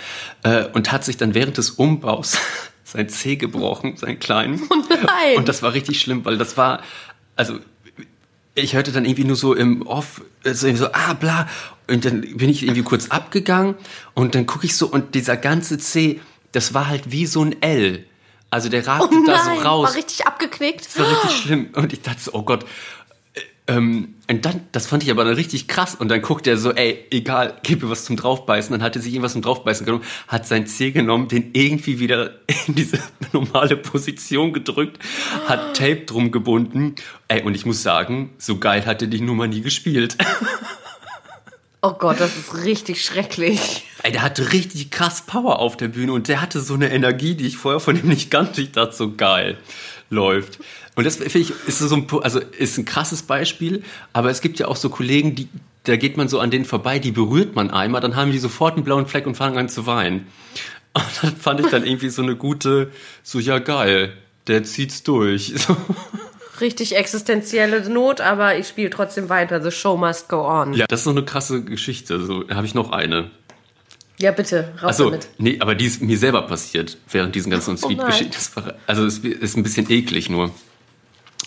äh, 0.43 0.63
und 0.71 0.89
hat 0.93 1.03
sich 1.03 1.17
dann 1.17 1.33
während 1.33 1.57
des 1.57 1.71
Umbaus 1.71 2.37
sein 2.85 3.09
Zeh 3.09 3.35
gebrochen, 3.35 3.97
seinen 3.97 4.19
kleinen. 4.19 4.61
nein. 4.89 5.35
Und 5.35 5.49
das 5.49 5.61
war 5.63 5.73
richtig 5.73 5.99
schlimm, 5.99 6.23
weil 6.23 6.37
das 6.37 6.55
war, 6.55 6.79
also 7.35 7.59
ich 8.55 8.75
hörte 8.75 8.91
dann 8.91 9.05
irgendwie 9.05 9.23
nur 9.25 9.35
so 9.35 9.53
im 9.53 9.85
Off, 9.87 10.21
so, 10.43 10.67
irgendwie 10.67 10.83
so 10.85 10.91
ah, 10.93 11.13
bla. 11.13 11.47
Und 11.89 12.05
dann 12.05 12.21
bin 12.21 12.49
ich 12.49 12.63
irgendwie 12.63 12.83
kurz 12.83 13.09
abgegangen 13.09 13.75
und 14.13 14.35
dann 14.35 14.45
gucke 14.45 14.65
ich 14.65 14.77
so 14.77 14.87
und 14.87 15.15
dieser 15.15 15.37
ganze 15.37 15.77
C, 15.77 16.21
das 16.51 16.73
war 16.73 16.87
halt 16.87 17.11
wie 17.11 17.25
so 17.25 17.43
ein 17.43 17.61
L. 17.61 18.05
Also 18.49 18.69
der 18.69 18.85
ragte 18.85 19.15
Oh 19.15 19.25
da 19.25 19.43
so 19.43 19.51
raus. 19.51 19.89
war 19.89 19.95
richtig 19.95 20.27
abgeknickt. 20.27 20.85
Das 20.85 20.99
war 20.99 21.09
richtig 21.09 21.41
schlimm. 21.41 21.69
Und 21.73 21.91
ich 21.91 22.01
dachte 22.01 22.21
so, 22.21 22.33
oh 22.33 22.43
Gott. 22.43 22.65
Äh, 23.67 23.73
Ähm, 23.73 24.15
und 24.29 24.45
dann, 24.45 24.61
das 24.71 24.87
fand 24.87 25.03
ich 25.03 25.11
aber 25.11 25.23
dann 25.23 25.35
richtig 25.35 25.67
krass. 25.67 25.95
Und 25.95 26.09
dann 26.09 26.21
guckt 26.21 26.47
er 26.47 26.57
so, 26.57 26.71
ey, 26.71 27.05
egal, 27.11 27.55
gib 27.63 27.83
mir 27.83 27.89
was 27.89 28.05
zum 28.05 28.15
Draufbeißen. 28.15 28.71
Dann 28.71 28.81
hat 28.81 28.95
er 28.95 29.01
sich 29.01 29.13
irgendwas 29.13 29.33
zum 29.33 29.41
Draufbeißen 29.41 29.85
genommen, 29.85 30.03
hat 30.27 30.47
sein 30.47 30.65
Zeh 30.65 30.91
genommen, 30.91 31.27
den 31.27 31.51
irgendwie 31.53 31.99
wieder 31.99 32.31
in 32.67 32.75
diese 32.75 32.99
normale 33.31 33.77
Position 33.77 34.53
gedrückt, 34.53 34.99
hat 35.47 35.77
Tape 35.77 36.01
drum 36.05 36.31
gebunden. 36.31 36.95
Ey, 37.27 37.43
und 37.43 37.55
ich 37.55 37.65
muss 37.65 37.83
sagen, 37.83 38.31
so 38.37 38.57
geil 38.57 38.85
hat 38.85 39.01
er 39.01 39.07
die 39.07 39.21
Nummer 39.21 39.47
nie 39.47 39.61
gespielt. 39.61 40.17
Oh 41.81 41.91
Gott, 41.91 42.19
das 42.21 42.37
ist 42.37 42.63
richtig 42.63 43.03
schrecklich. 43.03 43.85
Ey, 44.03 44.13
der 44.13 44.21
hatte 44.21 44.53
richtig 44.53 44.89
krass 44.89 45.25
Power 45.25 45.59
auf 45.59 45.75
der 45.75 45.89
Bühne 45.89 46.13
und 46.13 46.29
der 46.29 46.41
hatte 46.41 46.61
so 46.61 46.75
eine 46.75 46.89
Energie, 46.91 47.35
die 47.35 47.45
ich 47.45 47.57
vorher 47.57 47.81
von 47.81 47.97
ihm 47.97 48.07
nicht 48.07 48.31
kannte. 48.31 48.61
Ich 48.61 48.71
dachte 48.71 48.95
so 48.95 49.13
geil 49.15 49.57
läuft. 50.09 50.59
Und 50.95 51.05
das 51.05 51.15
finde 51.17 51.39
ich 51.39 51.51
ist 51.67 51.79
so 51.79 51.95
ein, 51.95 52.07
also 52.21 52.39
ist 52.39 52.77
ein 52.77 52.85
krasses 52.85 53.23
Beispiel, 53.23 53.83
aber 54.13 54.29
es 54.29 54.41
gibt 54.41 54.59
ja 54.59 54.67
auch 54.67 54.75
so 54.75 54.89
Kollegen, 54.89 55.35
die 55.35 55.47
da 55.83 55.97
geht 55.97 56.17
man 56.17 56.29
so 56.29 56.39
an 56.39 56.49
denen 56.49 56.65
vorbei, 56.65 56.99
die 56.99 57.11
berührt 57.11 57.55
man 57.55 57.69
einmal, 57.69 58.01
dann 58.01 58.15
haben 58.15 58.31
die 58.31 58.39
sofort 58.39 58.75
einen 58.75 58.83
blauen 58.83 59.05
Fleck 59.05 59.27
und 59.27 59.35
fangen 59.35 59.57
an 59.57 59.69
zu 59.69 59.85
weinen. 59.85 60.27
Und 60.95 61.05
das 61.23 61.33
fand 61.41 61.59
ich 61.59 61.65
dann 61.71 61.87
irgendwie 61.87 62.09
so 62.09 62.21
eine 62.21 62.35
gute, 62.35 62.91
so 63.23 63.39
ja 63.39 63.57
geil, 63.57 64.13
der 64.45 64.63
zieht's 64.63 65.03
durch. 65.03 65.53
So. 65.67 65.75
Richtig 66.61 66.95
existenzielle 66.95 67.89
Not, 67.89 68.21
aber 68.21 68.59
ich 68.59 68.67
spiele 68.67 68.91
trotzdem 68.91 69.27
weiter. 69.27 69.59
The 69.59 69.71
show 69.71 69.97
must 69.97 70.29
go 70.29 70.47
on. 70.47 70.73
Ja, 70.75 70.85
das 70.87 70.99
ist 70.99 71.05
so 71.05 71.09
eine 71.09 71.25
krasse 71.25 71.63
Geschichte. 71.63 72.23
So 72.23 72.47
habe 72.47 72.67
ich 72.67 72.75
noch 72.75 72.91
eine. 72.91 73.31
Ja, 74.19 74.31
bitte, 74.31 74.71
raus 74.75 74.91
Achso, 74.91 75.05
damit. 75.05 75.29
nee, 75.39 75.57
aber 75.59 75.73
die 75.73 75.87
ist 75.87 76.03
mir 76.03 76.17
selber 76.17 76.43
passiert 76.43 76.99
während 77.11 77.33
diesen 77.33 77.49
ganzen 77.49 77.75
Oh 77.81 77.89
war- 77.97 78.75
also 78.85 79.05
es 79.05 79.17
ist 79.17 79.57
ein 79.57 79.63
bisschen 79.63 79.89
eklig 79.89 80.29
nur. 80.29 80.51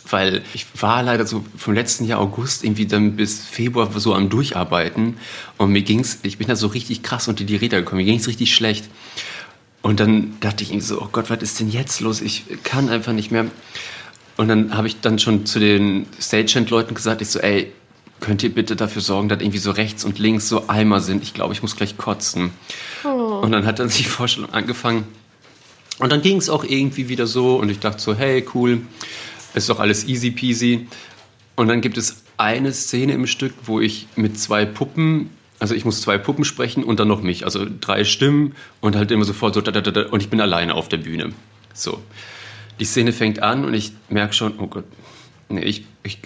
Weil 0.09 0.43
ich 0.55 0.67
war 0.81 1.03
leider 1.03 1.27
so 1.27 1.45
vom 1.57 1.75
letzten 1.75 2.05
Jahr 2.05 2.21
August 2.21 2.65
irgendwie 2.65 2.87
dann 2.87 3.17
bis 3.17 3.45
Februar 3.45 3.91
so 3.99 4.15
am 4.15 4.29
Durcharbeiten 4.29 5.17
und 5.59 5.73
mir 5.73 5.83
ging's, 5.83 6.21
ich 6.23 6.39
bin 6.39 6.47
da 6.47 6.57
so 6.57 6.69
richtig 6.69 7.03
krass 7.03 7.29
unter 7.29 7.45
die 7.45 7.57
Räder 7.57 7.81
gekommen, 7.81 7.99
mir 7.99 8.05
ging's 8.05 8.29
richtig 8.29 8.55
schlecht. 8.55 8.89
Und 9.83 10.01
dann 10.01 10.39
dachte 10.41 10.65
ich 10.65 10.71
irgendwie 10.71 10.87
so, 10.87 11.01
oh 11.01 11.09
Gott, 11.11 11.31
was 11.31 11.43
ist 11.43 11.61
denn 11.61 11.71
jetzt 11.71 12.01
los? 12.01 12.21
Ich 12.21 12.45
kann 12.65 12.89
einfach 12.89 13.13
nicht 13.13 13.31
mehr. 13.31 13.47
Und 14.37 14.49
dann 14.49 14.77
habe 14.77 14.87
ich 14.87 15.01
dann 15.01 15.19
schon 15.19 15.47
zu 15.47 15.59
den 15.59 16.07
Stagehand-Leuten 16.21 16.95
gesagt, 16.95 17.23
ich 17.23 17.29
so, 17.29 17.39
ey, 17.39 17.73
könnt 18.21 18.43
ihr 18.43 18.53
bitte 18.53 18.77
dafür 18.77 19.03
sorgen, 19.03 19.29
dass 19.29 19.41
irgendwie 19.41 19.59
so 19.59 19.71
rechts 19.71 20.05
und 20.05 20.19
links 20.19 20.49
so 20.49 20.69
Eimer 20.69 21.01
sind? 21.01 21.23
Ich 21.23 21.35
glaube, 21.35 21.53
ich 21.53 21.63
muss 21.63 21.77
gleich 21.77 21.97
kotzen. 21.97 22.51
Und 23.05 23.53
dann 23.53 23.67
hat 23.67 23.79
dann 23.79 23.89
die 23.97 24.05
Vorstellung 24.05 24.51
angefangen. 24.51 25.05
Und 25.99 26.13
dann 26.13 26.21
ging 26.21 26.37
es 26.37 26.51
auch 26.51 26.65
irgendwie 26.65 27.09
wieder 27.09 27.27
so 27.27 27.57
und 27.57 27.71
ich 27.71 27.79
dachte 27.79 28.03
so, 28.03 28.15
hey, 28.15 28.45
cool, 28.55 28.83
ist 29.57 29.69
doch 29.69 29.81
alles 29.81 30.07
easy 30.07 30.31
peasy. 30.31 30.87
Und 31.57 31.69
dann 31.69 31.81
gibt 31.81 31.97
es 31.97 32.23
eine 32.37 32.73
Szene 32.73 33.15
im 33.15 33.27
Stück, 33.27 33.55
wo 33.65 33.81
ich 33.81 34.07
mit 34.17 34.39
zwei 34.39 34.65
Puppen, 34.67 35.31
also 35.59 35.75
ich 35.75 35.85
muss 35.85 36.03
zwei 36.03 36.19
Puppen 36.19 36.45
sprechen 36.45 36.85
und 36.85 37.01
dann 37.01 37.09
noch 37.09 37.23
mich, 37.23 37.45
also 37.45 37.67
drei 37.81 38.05
Stimmen 38.05 38.55
und 38.81 38.95
halt 38.95 39.11
immer 39.11 39.25
sofort 39.25 39.55
so, 39.55 39.61
da, 39.63 39.71
da, 39.71 39.81
da, 39.81 39.91
da, 39.91 40.09
und 40.09 40.23
ich 40.23 40.29
bin 40.29 40.41
alleine 40.41 40.75
auf 40.75 40.89
der 40.89 40.99
Bühne. 40.99 41.33
So. 41.73 42.03
Die 42.79 42.85
Szene 42.85 43.13
fängt 43.13 43.43
an 43.43 43.65
und 43.65 43.73
ich 43.73 43.93
merke 44.11 44.35
schon, 44.35 44.59
oh 44.59 44.67
Gott, 44.67 44.85
nee, 45.49 45.63
ich, 45.63 45.87
ich, 46.03 46.19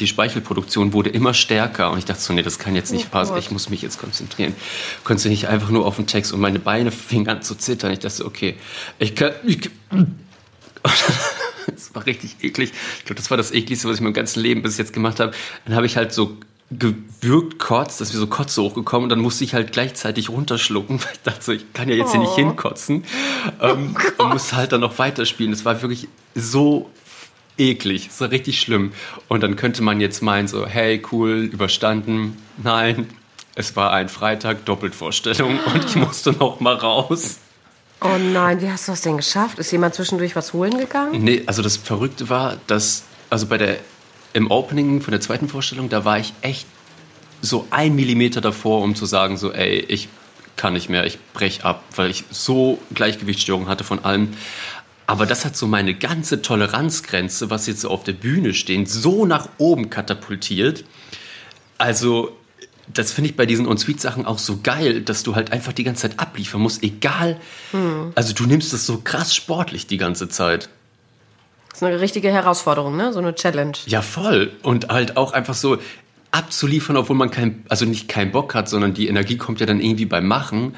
die 0.00 0.06
Speichelproduktion 0.06 0.92
wurde 0.92 1.08
immer 1.08 1.32
stärker 1.32 1.90
und 1.90 1.98
ich 1.98 2.04
dachte 2.04 2.20
so, 2.20 2.32
nee, 2.32 2.42
das 2.42 2.58
kann 2.58 2.74
jetzt 2.74 2.92
nicht 2.92 3.06
Oh 3.06 3.12
passen, 3.12 3.34
Gott. 3.34 3.42
ich 3.42 3.50
muss 3.50 3.70
mich 3.70 3.80
jetzt 3.80 3.98
konzentrieren. 3.98 4.54
Konntest 5.04 5.24
du 5.24 5.28
nicht 5.30 5.48
einfach 5.48 5.70
nur 5.70 5.86
auf 5.86 5.96
den 5.96 6.06
Text 6.06 6.32
und 6.32 6.40
meine 6.40 6.58
Beine 6.58 6.90
fingen 6.90 7.28
an 7.28 7.42
zu 7.42 7.54
zittern. 7.54 7.92
Ich 7.92 8.00
dachte 8.00 8.16
so, 8.16 8.26
okay, 8.26 8.56
ich 8.98 9.14
kann, 9.14 9.32
ich, 9.46 9.70
das 11.66 11.94
war 11.94 12.06
richtig 12.06 12.36
eklig. 12.42 12.72
Ich 12.98 13.04
glaube, 13.04 13.16
das 13.20 13.30
war 13.30 13.36
das 13.36 13.50
ekligste, 13.52 13.88
was 13.88 13.94
ich 13.94 14.00
in 14.00 14.04
meinem 14.04 14.14
ganzen 14.14 14.40
Leben 14.40 14.62
bis 14.62 14.78
jetzt 14.78 14.92
gemacht 14.92 15.20
habe. 15.20 15.32
Dann 15.64 15.74
habe 15.74 15.86
ich 15.86 15.96
halt 15.96 16.12
so 16.12 16.36
gewürgt 16.70 17.58
kurz, 17.58 17.98
dass 17.98 18.12
wir 18.12 18.20
so 18.20 18.26
Kotze 18.26 18.62
hochgekommen 18.62 19.04
und 19.04 19.08
dann 19.10 19.20
musste 19.20 19.44
ich 19.44 19.54
halt 19.54 19.72
gleichzeitig 19.72 20.28
runterschlucken, 20.30 20.98
weil 21.04 21.12
ich 21.12 21.20
dachte 21.22 21.42
so, 21.42 21.52
ich 21.52 21.72
kann 21.72 21.88
ja 21.88 21.94
jetzt 21.94 22.12
hier 22.12 22.20
nicht 22.20 22.32
Oh. 22.32 22.36
hinkotzen 22.36 23.04
ähm, 23.60 23.96
und 24.18 24.28
musste 24.30 24.56
halt 24.56 24.72
dann 24.72 24.80
noch 24.80 24.98
weiterspielen. 24.98 25.52
Das 25.52 25.64
war 25.64 25.82
wirklich 25.82 26.08
so 26.34 26.90
eklig, 27.58 28.08
das 28.08 28.20
war 28.20 28.30
richtig 28.30 28.60
schlimm. 28.60 28.92
Und 29.28 29.42
dann 29.42 29.56
könnte 29.56 29.82
man 29.82 30.00
jetzt 30.00 30.22
meinen 30.22 30.48
so, 30.48 30.66
hey, 30.66 31.00
cool, 31.12 31.48
überstanden. 31.52 32.36
Nein, 32.62 33.08
es 33.54 33.76
war 33.76 33.92
ein 33.92 34.08
Freitag, 34.08 34.64
Doppelvorstellung 34.64 35.58
und 35.72 35.84
ich 35.84 35.94
musste 35.96 36.32
noch 36.32 36.60
mal 36.60 36.74
raus. 36.74 37.38
Oh 38.04 38.18
nein, 38.18 38.60
wie 38.60 38.70
hast 38.70 38.86
du 38.86 38.92
das 38.92 39.00
denn 39.00 39.16
geschafft? 39.16 39.58
Ist 39.58 39.72
jemand 39.72 39.94
zwischendurch 39.94 40.36
was 40.36 40.52
holen 40.52 40.76
gegangen? 40.76 41.24
Nee, 41.24 41.42
also 41.46 41.62
das 41.62 41.78
Verrückte 41.78 42.28
war, 42.28 42.58
dass, 42.66 43.04
also 43.30 43.46
bei 43.46 43.56
der, 43.56 43.78
im 44.34 44.50
Opening 44.50 45.00
von 45.00 45.12
der 45.12 45.22
zweiten 45.22 45.48
Vorstellung, 45.48 45.88
da 45.88 46.04
war 46.04 46.18
ich 46.18 46.34
echt 46.42 46.66
so 47.40 47.66
ein 47.70 47.94
Millimeter 47.94 48.42
davor, 48.42 48.82
um 48.82 48.94
zu 48.94 49.06
sagen, 49.06 49.38
so, 49.38 49.52
ey, 49.52 49.78
ich 49.88 50.08
kann 50.56 50.74
nicht 50.74 50.90
mehr, 50.90 51.06
ich 51.06 51.18
brech 51.32 51.64
ab, 51.64 51.82
weil 51.96 52.10
ich 52.10 52.24
so 52.30 52.78
Gleichgewichtsstörungen 52.92 53.68
hatte 53.68 53.84
von 53.84 54.04
allem. 54.04 54.34
Aber 55.06 55.24
das 55.24 55.46
hat 55.46 55.56
so 55.56 55.66
meine 55.66 55.94
ganze 55.94 56.42
Toleranzgrenze, 56.42 57.48
was 57.48 57.66
jetzt 57.66 57.80
so 57.80 57.88
auf 57.88 58.04
der 58.04 58.12
Bühne 58.12 58.52
stehen, 58.52 58.84
so 58.84 59.24
nach 59.24 59.48
oben 59.56 59.88
katapultiert. 59.88 60.84
Also, 61.78 62.36
das 62.92 63.12
finde 63.12 63.30
ich 63.30 63.36
bei 63.36 63.46
diesen 63.46 63.66
On-Suite-Sachen 63.66 64.26
auch 64.26 64.38
so 64.38 64.58
geil, 64.62 65.00
dass 65.00 65.22
du 65.22 65.34
halt 65.34 65.52
einfach 65.52 65.72
die 65.72 65.84
ganze 65.84 66.02
Zeit 66.08 66.20
abliefern 66.20 66.60
musst, 66.60 66.82
egal. 66.82 67.38
Also, 68.14 68.34
du 68.34 68.44
nimmst 68.46 68.72
das 68.72 68.84
so 68.86 68.98
krass 69.02 69.34
sportlich 69.34 69.86
die 69.86 69.96
ganze 69.96 70.28
Zeit. 70.28 70.68
Das 71.70 71.78
ist 71.78 71.82
eine 71.82 72.00
richtige 72.00 72.30
Herausforderung, 72.30 72.96
ne? 72.96 73.12
So 73.12 73.18
eine 73.18 73.34
Challenge. 73.34 73.72
Ja, 73.86 74.00
voll. 74.02 74.52
Und 74.62 74.88
halt 74.90 75.16
auch 75.16 75.32
einfach 75.32 75.54
so 75.54 75.78
abzuliefern, 76.30 76.96
obwohl 76.96 77.16
man 77.16 77.30
kein, 77.30 77.64
also 77.68 77.84
nicht 77.84 78.08
keinen 78.08 78.30
Bock 78.32 78.54
hat, 78.54 78.68
sondern 78.68 78.92
die 78.94 79.08
Energie 79.08 79.36
kommt 79.36 79.60
ja 79.60 79.66
dann 79.66 79.80
irgendwie 79.80 80.04
beim 80.06 80.26
Machen. 80.26 80.74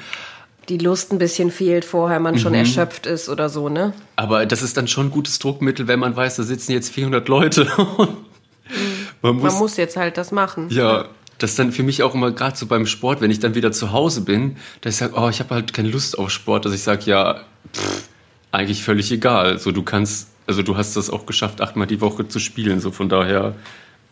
Die 0.69 0.77
Lust 0.77 1.11
ein 1.13 1.17
bisschen 1.17 1.49
fehlt 1.51 1.85
vorher, 1.85 2.19
man 2.19 2.35
Mhm. 2.35 2.39
schon 2.39 2.53
erschöpft 2.53 3.05
ist 3.05 3.29
oder 3.29 3.47
so, 3.49 3.69
ne? 3.69 3.93
Aber 4.17 4.45
das 4.45 4.61
ist 4.61 4.75
dann 4.77 4.87
schon 4.87 5.07
ein 5.07 5.11
gutes 5.11 5.39
Druckmittel, 5.39 5.87
wenn 5.87 5.99
man 5.99 6.15
weiß, 6.15 6.35
da 6.37 6.43
sitzen 6.43 6.71
jetzt 6.73 6.91
400 6.91 7.27
Leute. 7.27 7.67
man 9.21 9.35
muss, 9.35 9.43
Man 9.51 9.59
muss 9.59 9.77
jetzt 9.77 9.97
halt 9.97 10.17
das 10.17 10.31
machen. 10.31 10.67
ja, 10.69 11.05
das 11.37 11.51
ist 11.51 11.59
dann 11.59 11.71
für 11.71 11.83
mich 11.83 12.03
auch 12.03 12.15
immer 12.15 12.31
gerade 12.31 12.57
so 12.57 12.65
beim 12.65 12.85
Sport, 12.85 13.21
wenn 13.21 13.31
ich 13.31 13.39
dann 13.39 13.55
wieder 13.55 13.71
zu 13.71 13.91
Hause 13.91 14.21
bin, 14.21 14.57
dass 14.81 14.93
ich 14.93 14.97
sage, 14.97 15.13
oh, 15.15 15.29
ich 15.29 15.39
habe 15.39 15.53
halt 15.53 15.73
keine 15.73 15.89
Lust 15.89 16.17
auf 16.17 16.31
Sport, 16.31 16.65
dass 16.65 16.73
ich 16.73 16.81
sage, 16.81 17.03
ja, 17.05 17.41
pff, 17.73 18.07
eigentlich 18.51 18.83
völlig 18.83 19.11
egal. 19.11 19.59
So, 19.59 19.71
du 19.71 19.83
kannst, 19.83 20.29
also 20.47 20.63
du 20.63 20.77
hast 20.77 20.95
das 20.95 21.09
auch 21.09 21.25
geschafft, 21.25 21.61
achtmal 21.61 21.87
die 21.87 22.01
Woche 22.01 22.27
zu 22.27 22.39
spielen. 22.39 22.79
So, 22.79 22.91
von 22.91 23.09
daher 23.09 23.53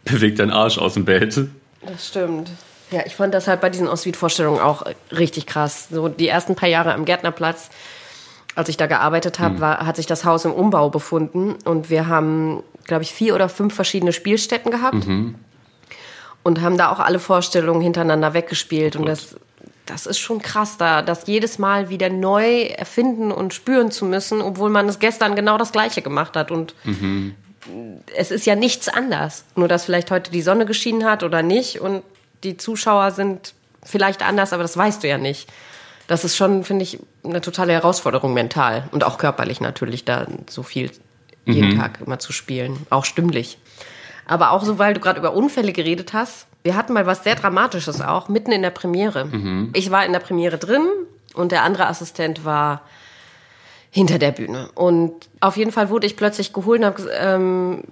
bewegt 0.03 0.39
dein 0.39 0.51
Arsch 0.51 0.77
aus 0.77 0.93
dem 0.93 1.05
Bett. 1.05 1.39
Das 1.85 2.07
stimmt. 2.07 2.51
Ja, 2.91 3.01
ich 3.05 3.15
fand 3.15 3.33
das 3.33 3.47
halt 3.47 3.61
bei 3.61 3.69
diesen 3.69 3.87
Auswied-Vorstellungen 3.87 4.59
auch 4.59 4.83
richtig 5.11 5.47
krass. 5.47 5.87
So 5.89 6.07
die 6.07 6.27
ersten 6.27 6.55
paar 6.55 6.69
Jahre 6.69 6.93
am 6.93 7.05
Gärtnerplatz, 7.05 7.69
als 8.53 8.69
ich 8.69 8.77
da 8.77 8.85
gearbeitet 8.85 9.39
habe, 9.39 9.59
war, 9.59 9.85
hat 9.85 9.95
sich 9.95 10.05
das 10.05 10.23
Haus 10.23 10.45
im 10.45 10.53
Umbau 10.53 10.89
befunden 10.89 11.55
und 11.65 11.89
wir 11.89 12.07
haben, 12.07 12.61
glaube 12.85 13.03
ich, 13.03 13.11
vier 13.11 13.33
oder 13.33 13.49
fünf 13.49 13.73
verschiedene 13.73 14.13
Spielstätten 14.13 14.71
gehabt 14.71 15.07
und 16.45 16.61
haben 16.61 16.77
da 16.77 16.91
auch 16.91 16.99
alle 16.99 17.17
Vorstellungen 17.17 17.81
hintereinander 17.81 18.35
weggespielt 18.35 18.95
und 18.95 19.07
das 19.07 19.35
das 19.87 20.07
ist 20.07 20.17
schon 20.17 20.41
krass, 20.41 20.77
da 20.77 21.03
das 21.03 21.27
jedes 21.27 21.59
Mal 21.59 21.89
wieder 21.89 22.09
neu 22.09 22.63
erfinden 22.63 23.31
und 23.31 23.53
spüren 23.53 23.91
zu 23.91 24.05
müssen, 24.05 24.41
obwohl 24.41 24.71
man 24.71 24.89
es 24.89 24.97
gestern 24.97 25.35
genau 25.35 25.59
das 25.59 25.71
Gleiche 25.71 26.01
gemacht 26.01 26.35
hat 26.35 26.49
und 26.49 26.73
es 28.15 28.31
ist 28.31 28.45
ja 28.47 28.55
nichts 28.55 28.87
anders. 28.87 29.45
Nur, 29.55 29.67
dass 29.67 29.85
vielleicht 29.85 30.09
heute 30.09 30.31
die 30.31 30.41
Sonne 30.41 30.65
geschienen 30.65 31.05
hat 31.05 31.21
oder 31.21 31.43
nicht 31.43 31.81
und 31.81 32.03
die 32.43 32.57
Zuschauer 32.57 33.11
sind 33.11 33.53
vielleicht 33.83 34.23
anders, 34.23 34.53
aber 34.53 34.63
das 34.63 34.75
weißt 34.75 35.03
du 35.03 35.07
ja 35.07 35.19
nicht. 35.19 35.51
Das 36.07 36.23
ist 36.23 36.35
schon, 36.35 36.63
finde 36.63 36.83
ich, 36.83 36.99
eine 37.23 37.41
totale 37.41 37.73
Herausforderung 37.73 38.33
mental 38.33 38.87
und 38.91 39.03
auch 39.03 39.19
körperlich 39.19 39.61
natürlich, 39.61 40.03
da 40.03 40.25
so 40.49 40.63
viel 40.63 40.91
jeden 41.45 41.77
Tag 41.77 41.99
immer 42.05 42.17
zu 42.17 42.33
spielen, 42.33 42.87
auch 42.89 43.05
stimmlich. 43.05 43.59
Aber 44.27 44.51
auch 44.51 44.63
so, 44.63 44.79
weil 44.79 44.93
du 44.93 44.99
gerade 44.99 45.19
über 45.19 45.33
Unfälle 45.33 45.71
geredet 45.71 46.13
hast. 46.13 46.47
Wir 46.63 46.75
hatten 46.75 46.93
mal 46.93 47.05
was 47.05 47.23
sehr 47.23 47.35
Dramatisches 47.35 48.01
auch, 48.01 48.27
mitten 48.27 48.51
in 48.51 48.63
der 48.63 48.71
Premiere. 48.71 49.29
Ich 49.73 49.91
war 49.91 50.05
in 50.05 50.13
der 50.13 50.19
Premiere 50.19 50.57
drin 50.57 50.87
und 51.35 51.51
der 51.51 51.63
andere 51.63 51.87
Assistent 51.87 52.43
war 52.43 52.81
hinter 53.91 54.17
der 54.17 54.31
Bühne. 54.31 54.69
Und 54.73 55.13
auf 55.39 55.57
jeden 55.57 55.71
Fall 55.71 55.89
wurde 55.89 56.07
ich 56.07 56.17
plötzlich 56.17 56.53
geholt 56.53 56.81
und 56.81 56.85
habe 56.85 57.09
ähm, 57.17 57.83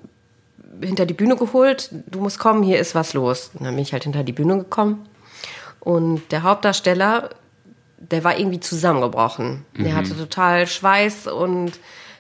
hinter 0.81 1.05
die 1.05 1.13
Bühne 1.13 1.35
geholt. 1.35 1.89
Du 2.07 2.19
musst 2.19 2.39
kommen, 2.39 2.63
hier 2.63 2.79
ist 2.79 2.95
was 2.95 3.13
los. 3.13 3.51
Und 3.53 3.65
dann 3.65 3.75
bin 3.75 3.83
ich 3.83 3.93
halt 3.93 4.03
hinter 4.03 4.23
die 4.23 4.33
Bühne 4.33 4.57
gekommen. 4.57 5.07
Und 5.79 6.31
der 6.31 6.43
Hauptdarsteller, 6.43 7.29
der 7.97 8.23
war 8.23 8.37
irgendwie 8.37 8.59
zusammengebrochen. 8.59 9.65
Der 9.77 9.95
hatte 9.95 10.17
total 10.17 10.67
Schweiß 10.67 11.27
und 11.27 11.73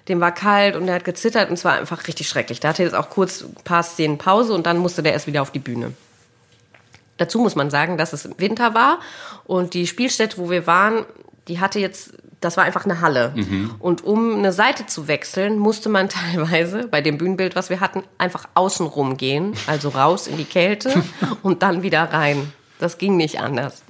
dem 0.07 0.19
war 0.19 0.33
kalt 0.33 0.75
und 0.75 0.85
der 0.85 0.95
hat 0.95 1.05
gezittert 1.05 1.49
und 1.49 1.55
es 1.55 1.65
war 1.65 1.73
einfach 1.73 2.07
richtig 2.07 2.27
schrecklich. 2.27 2.59
Da 2.59 2.69
hatte 2.69 2.83
jetzt 2.83 2.95
auch 2.95 3.09
kurz 3.09 3.41
ein 3.41 3.55
paar 3.63 3.83
Szenen 3.83 4.17
Pause 4.17 4.53
und 4.53 4.65
dann 4.65 4.77
musste 4.77 5.03
der 5.03 5.13
erst 5.13 5.27
wieder 5.27 5.41
auf 5.41 5.51
die 5.51 5.59
Bühne. 5.59 5.93
Dazu 7.17 7.39
muss 7.39 7.55
man 7.55 7.69
sagen, 7.69 7.97
dass 7.97 8.11
es 8.11 8.27
Winter 8.37 8.73
war 8.73 8.99
und 9.45 9.73
die 9.73 9.87
Spielstätte, 9.87 10.37
wo 10.37 10.49
wir 10.49 10.67
waren, 10.67 11.05
die 11.47 11.59
hatte 11.59 11.79
jetzt, 11.79 12.13
das 12.41 12.57
war 12.57 12.63
einfach 12.63 12.85
eine 12.85 13.01
Halle. 13.01 13.33
Und 13.79 14.03
um 14.03 14.35
eine 14.35 14.51
Seite 14.51 14.87
zu 14.87 15.07
wechseln, 15.07 15.57
musste 15.57 15.89
man 15.89 16.09
teilweise 16.09 16.87
bei 16.87 17.01
dem 17.01 17.17
Bühnenbild, 17.17 17.55
was 17.55 17.69
wir 17.69 17.79
hatten, 17.79 18.03
einfach 18.17 18.47
außenrum 18.55 19.17
gehen, 19.17 19.53
also 19.67 19.89
raus 19.89 20.27
in 20.27 20.37
die 20.37 20.45
Kälte 20.45 21.03
und 21.43 21.63
dann 21.63 21.83
wieder 21.83 22.03
rein. 22.11 22.51
Das 22.79 22.97
ging 22.97 23.15
nicht 23.15 23.39
anders. 23.39 23.83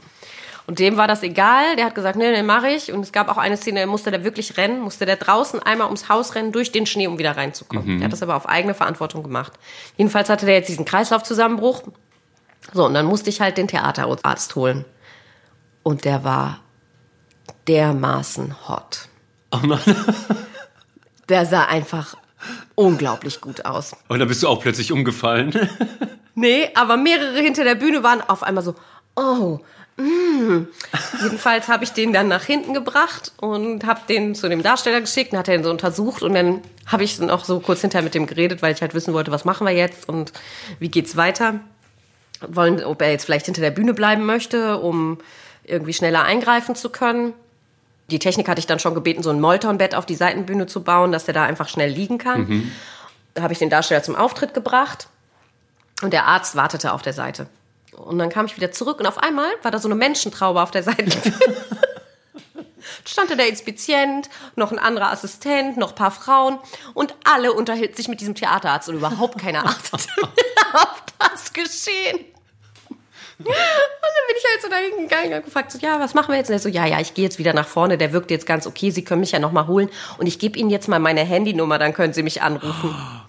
Und 0.65 0.79
dem 0.79 0.95
war 0.95 1.07
das 1.07 1.23
egal, 1.23 1.75
der 1.75 1.85
hat 1.85 1.95
gesagt, 1.95 2.17
nee, 2.17 2.31
nee, 2.31 2.41
mache 2.41 2.69
ich. 2.69 2.91
Und 2.93 3.01
es 3.01 3.11
gab 3.11 3.29
auch 3.29 3.37
eine 3.37 3.57
Szene, 3.57 3.81
da 3.81 3.85
musste 3.85 4.11
der 4.11 4.23
wirklich 4.23 4.55
rennen, 4.57 4.81
musste 4.81 5.05
der 5.05 5.17
draußen 5.17 5.61
einmal 5.61 5.87
ums 5.87 6.07
Haus 6.07 6.35
rennen, 6.35 6.53
durch 6.53 6.71
den 6.71 6.85
Schnee, 6.85 7.07
um 7.07 7.17
wieder 7.17 7.35
reinzukommen. 7.35 7.99
Der 7.99 8.05
hat 8.05 8.13
das 8.13 8.23
aber 8.23 8.35
auf 8.35 8.47
eigene 8.47 8.73
Verantwortung 8.73 9.23
gemacht. 9.23 9.53
Jedenfalls 9.97 10.29
hatte 10.29 10.45
der 10.45 10.55
jetzt 10.55 10.69
diesen 10.69 10.85
Kreislaufzusammenbruch. 10.85 11.83
So, 12.71 12.85
und 12.85 12.93
dann 12.93 13.05
musste 13.05 13.29
ich 13.29 13.41
halt 13.41 13.57
den 13.57 13.67
Theaterarzt 13.67 14.55
holen. 14.55 14.85
Und 15.83 16.05
der 16.05 16.23
war 16.23 16.59
dermaßen 17.67 18.55
hot. 18.69 19.09
Oh 19.51 19.59
nein. 19.65 19.79
Der 21.29 21.45
sah 21.45 21.63
einfach 21.63 22.17
unglaublich 22.75 23.39
gut 23.39 23.65
aus. 23.65 23.95
Und 24.09 24.19
dann 24.19 24.27
bist 24.27 24.43
du 24.43 24.49
auch 24.49 24.59
plötzlich 24.59 24.91
umgefallen. 24.91 25.69
Nee, 26.35 26.69
aber 26.75 26.97
mehrere 26.97 27.39
hinter 27.39 27.63
der 27.63 27.75
Bühne 27.75 28.03
waren 28.03 28.21
auf 28.21 28.43
einmal 28.43 28.63
so, 28.63 28.75
oh, 29.15 29.59
mm. 29.97 30.67
Jedenfalls 31.21 31.67
habe 31.67 31.83
ich 31.83 31.91
den 31.91 32.13
dann 32.13 32.27
nach 32.27 32.43
hinten 32.43 32.73
gebracht 32.73 33.31
und 33.37 33.85
habe 33.85 34.01
den 34.09 34.35
zu 34.35 34.49
dem 34.49 34.63
Darsteller 34.63 35.01
geschickt 35.01 35.33
und 35.33 35.39
hat 35.39 35.47
er 35.47 35.55
ihn 35.55 35.63
so 35.63 35.69
untersucht 35.69 36.23
und 36.23 36.33
dann 36.33 36.61
habe 36.85 37.03
ich 37.03 37.19
noch 37.19 37.45
so 37.45 37.59
kurz 37.59 37.81
hinterher 37.81 38.03
mit 38.03 38.13
dem 38.13 38.25
geredet, 38.25 38.61
weil 38.61 38.73
ich 38.73 38.81
halt 38.81 38.93
wissen 38.93 39.13
wollte, 39.13 39.31
was 39.31 39.45
machen 39.45 39.65
wir 39.65 39.73
jetzt 39.73 40.09
und 40.09 40.33
wie 40.79 40.89
geht's 40.89 41.15
weiter. 41.15 41.59
Wollen, 42.45 42.83
ob 42.83 43.01
er 43.01 43.11
jetzt 43.11 43.25
vielleicht 43.25 43.45
hinter 43.45 43.61
der 43.61 43.71
Bühne 43.71 43.93
bleiben 43.93 44.25
möchte, 44.25 44.77
um 44.79 45.19
irgendwie 45.63 45.93
schneller 45.93 46.23
eingreifen 46.23 46.75
zu 46.75 46.89
können. 46.89 47.33
Die 48.11 48.19
Technik 48.19 48.49
hatte 48.49 48.59
ich 48.59 48.67
dann 48.67 48.79
schon 48.79 48.95
gebeten, 48.95 49.23
so 49.23 49.29
ein 49.29 49.39
Moltonbett 49.39 49.95
auf 49.95 50.05
die 50.05 50.15
Seitenbühne 50.15 50.67
zu 50.67 50.83
bauen, 50.83 51.13
dass 51.13 51.23
der 51.23 51.33
da 51.33 51.43
einfach 51.43 51.69
schnell 51.69 51.89
liegen 51.89 52.17
kann. 52.17 52.71
Da 53.33 53.43
habe 53.43 53.53
ich 53.53 53.59
den 53.59 53.69
Darsteller 53.69 54.03
zum 54.03 54.15
Auftritt 54.15 54.53
gebracht 54.53 55.07
und 56.01 56.11
der 56.11 56.25
Arzt 56.25 56.55
wartete 56.55 56.91
auf 56.91 57.01
der 57.01 57.13
Seite. 57.13 57.47
Und 57.97 58.19
dann 58.19 58.29
kam 58.29 58.45
ich 58.45 58.55
wieder 58.55 58.71
zurück 58.71 58.99
und 58.99 59.05
auf 59.05 59.17
einmal 59.17 59.49
war 59.61 59.71
da 59.71 59.79
so 59.79 59.87
eine 59.87 59.95
Menschentraube 59.95 60.61
auf 60.61 60.71
der 60.71 60.83
Seite. 60.83 61.05
Stand 63.05 63.31
da 63.31 63.35
der 63.35 63.47
Inspizient, 63.47 64.29
noch 64.55 64.71
ein 64.71 64.79
anderer 64.79 65.11
Assistent, 65.11 65.77
noch 65.77 65.89
ein 65.89 65.95
paar 65.95 66.11
Frauen 66.11 66.59
und 66.93 67.15
alle 67.23 67.53
unterhielten 67.53 67.95
sich 67.95 68.07
mit 68.07 68.21
diesem 68.21 68.35
Theaterarzt 68.35 68.89
und 68.89 68.95
überhaupt 68.95 69.37
keine 69.39 69.63
achtete 69.63 70.07
auf 70.73 71.03
das 71.19 71.53
Geschehen. 71.53 72.19
Und 73.39 73.47
dann 73.47 74.27
bin 74.27 74.37
ich 74.37 74.45
halt 74.49 74.61
so 74.61 74.69
dahin 74.69 75.07
gegangen 75.07 75.33
und 75.33 75.45
gefragt, 75.45 75.71
so, 75.71 75.79
ja, 75.79 75.99
was 75.99 76.13
machen 76.13 76.29
wir 76.29 76.37
jetzt? 76.37 76.49
Und 76.49 76.53
er 76.53 76.59
so, 76.59 76.69
ja, 76.69 76.85
ja, 76.85 76.99
ich 76.99 77.13
gehe 77.13 77.23
jetzt 77.23 77.39
wieder 77.39 77.53
nach 77.53 77.67
vorne, 77.67 77.97
der 77.97 78.13
wirkt 78.13 78.31
jetzt 78.31 78.45
ganz 78.45 78.67
okay, 78.67 78.91
Sie 78.91 79.03
können 79.03 79.21
mich 79.21 79.31
ja 79.31 79.39
noch 79.39 79.51
mal 79.51 79.67
holen 79.67 79.89
und 80.17 80.27
ich 80.27 80.39
gebe 80.39 80.57
Ihnen 80.57 80.69
jetzt 80.69 80.87
mal 80.87 80.99
meine 80.99 81.21
Handynummer, 81.21 81.79
dann 81.79 81.93
können 81.93 82.13
Sie 82.13 82.23
mich 82.23 82.41
anrufen. 82.41 82.95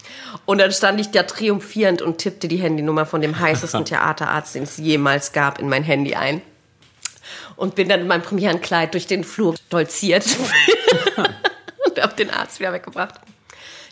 Und 0.45 0.59
dann 0.59 0.71
stand 0.71 0.99
ich 0.99 1.11
da 1.11 1.23
triumphierend 1.23 2.01
und 2.01 2.17
tippte 2.17 2.47
die 2.47 2.57
Handynummer 2.57 3.05
von 3.05 3.21
dem 3.21 3.39
heißesten 3.39 3.85
Theaterarzt, 3.85 4.55
den 4.55 4.63
es 4.63 4.77
jemals 4.77 5.31
gab, 5.31 5.59
in 5.59 5.69
mein 5.69 5.83
Handy 5.83 6.15
ein. 6.15 6.41
Und 7.55 7.75
bin 7.75 7.87
dann 7.87 8.01
in 8.01 8.07
meinem 8.07 8.21
Premierenkleid 8.21 8.93
durch 8.93 9.07
den 9.07 9.23
Flur 9.23 9.55
stolziert 9.55 10.25
und 11.85 12.01
habe 12.01 12.15
den 12.15 12.29
Arzt 12.29 12.59
wieder 12.59 12.73
weggebracht. 12.73 13.15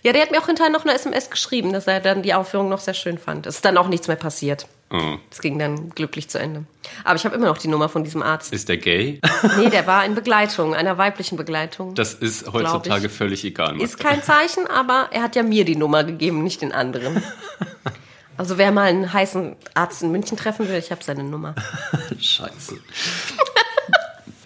Ja, 0.04 0.12
der 0.12 0.22
hat 0.22 0.32
mir 0.32 0.42
auch 0.42 0.48
hinterher 0.48 0.72
noch 0.72 0.84
eine 0.84 0.94
SMS 0.94 1.30
geschrieben, 1.30 1.72
dass 1.72 1.88
er 1.88 2.02
dann 2.02 2.24
die 2.24 2.34
Aufführung 2.34 2.68
noch 2.68 2.82
sehr 2.82 2.94
schön 2.94 3.18
fand. 3.18 3.48
Es 3.48 3.56
ist 3.56 3.66
dann 3.66 3.78
auch 3.78 3.88
nichts 3.88 4.08
mehr 4.10 4.18
passiert. 4.18 4.68
Oh. 4.96 5.18
Es 5.32 5.42
ging 5.42 5.58
dann 5.58 5.90
glücklich 5.90 6.30
zu 6.30 6.38
Ende. 6.40 6.66
Aber 7.04 7.16
ich 7.16 7.26
habe 7.26 7.36
immer 7.36 7.48
noch 7.48 7.58
die 7.58 7.68
Nummer 7.68 7.90
von 7.90 8.04
diesem 8.04 8.22
Arzt. 8.22 8.54
Ist 8.54 8.70
der 8.70 8.78
gay? 8.78 9.20
Nee, 9.58 9.70
der 9.70 9.88
war 9.88 10.06
in 10.06 10.14
Begleitung, 10.14 10.76
einer 10.76 10.98
weiblichen 11.00 11.36
Begleitung. 11.36 11.96
Das 11.96 12.14
ist 12.14 12.54
heutzutage 12.54 13.10
völlig 13.10 13.44
egal. 13.44 13.82
Ist 13.82 14.00
kein 14.00 14.22
Zeichen, 14.22 14.68
aber 14.68 15.10
er 15.12 15.24
hat 15.24 15.36
ja 15.36 15.42
mir 15.42 15.66
die 15.66 15.76
Nummer 15.76 16.04
gegeben, 16.04 16.44
nicht 16.44 16.62
den 16.62 16.72
anderen. 16.72 17.22
Also 18.36 18.58
wer 18.58 18.72
mal 18.72 18.90
einen 18.90 19.14
heißen 19.14 19.56
Arzt 19.76 20.02
in 20.02 20.12
München 20.12 20.38
treffen 20.38 20.68
will, 20.68 20.76
ich 20.76 20.90
habe 20.90 21.04
seine 21.04 21.24
Nummer. 21.24 21.54
Scheiße. 22.20 22.80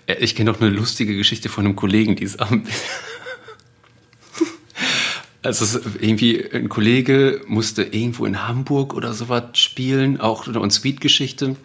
Äh, 0.08 0.16
Ich 0.16 0.36
kenne 0.36 0.52
noch 0.52 0.60
eine 0.60 0.70
lustige 0.70 1.16
Geschichte 1.16 1.48
von 1.48 1.66
einem 1.66 1.78
Kollegen, 1.78 2.18
die 2.18 2.24
ist 2.24 2.42
am. 2.42 2.66
Also 5.48 5.80
irgendwie 6.02 6.46
ein 6.52 6.68
Kollege 6.68 7.40
musste 7.48 7.84
irgendwo 7.84 8.26
in 8.26 8.46
Hamburg 8.50 8.94
oder 8.94 9.14
sowas 9.14 9.44
spielen, 9.54 10.20
auch 10.20 10.46
eine 10.46 10.70
Sweet-Geschichte. 10.70 11.56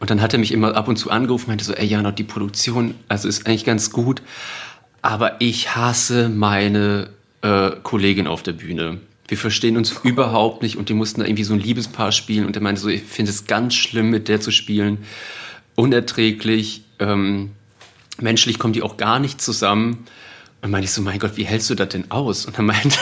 Und 0.00 0.08
dann 0.08 0.22
hat 0.22 0.32
er 0.32 0.38
mich 0.38 0.50
immer 0.50 0.74
ab 0.74 0.88
und 0.88 0.96
zu 0.96 1.10
angerufen, 1.10 1.48
meinte 1.48 1.62
so, 1.62 1.74
ey 1.74 1.86
Janot, 1.86 2.18
die 2.18 2.24
Produktion, 2.24 2.94
also 3.06 3.28
ist 3.28 3.46
eigentlich 3.46 3.66
ganz 3.66 3.90
gut, 3.90 4.22
aber 5.02 5.42
ich 5.42 5.76
hasse 5.76 6.30
meine 6.30 7.10
äh, 7.42 7.72
Kollegin 7.82 8.26
auf 8.26 8.42
der 8.42 8.52
Bühne. 8.52 8.98
Wir 9.26 9.36
verstehen 9.36 9.76
uns 9.76 9.92
überhaupt 10.04 10.62
nicht 10.62 10.76
und 10.76 10.88
die 10.88 10.94
mussten 10.94 11.20
da 11.20 11.26
irgendwie 11.26 11.44
so 11.44 11.52
ein 11.52 11.60
Liebespaar 11.60 12.12
spielen 12.12 12.46
und 12.46 12.56
er 12.56 12.62
meinte 12.62 12.80
so, 12.80 12.88
ich 12.88 13.02
finde 13.02 13.30
es 13.30 13.46
ganz 13.46 13.74
schlimm, 13.74 14.08
mit 14.08 14.28
der 14.28 14.40
zu 14.40 14.50
spielen. 14.50 15.04
Unerträglich, 15.74 16.82
ähm, 16.98 17.50
menschlich 18.18 18.58
kommen 18.58 18.72
die 18.72 18.80
auch 18.80 18.96
gar 18.96 19.18
nicht 19.18 19.42
zusammen. 19.42 20.06
Und 20.60 20.70
meinte 20.70 20.86
ich 20.86 20.92
so, 20.92 21.02
mein 21.02 21.18
Gott, 21.18 21.36
wie 21.36 21.44
hältst 21.44 21.70
du 21.70 21.74
das 21.74 21.88
denn 21.88 22.10
aus? 22.10 22.46
Und 22.46 22.58
dann 22.58 22.66
meinte, 22.66 22.98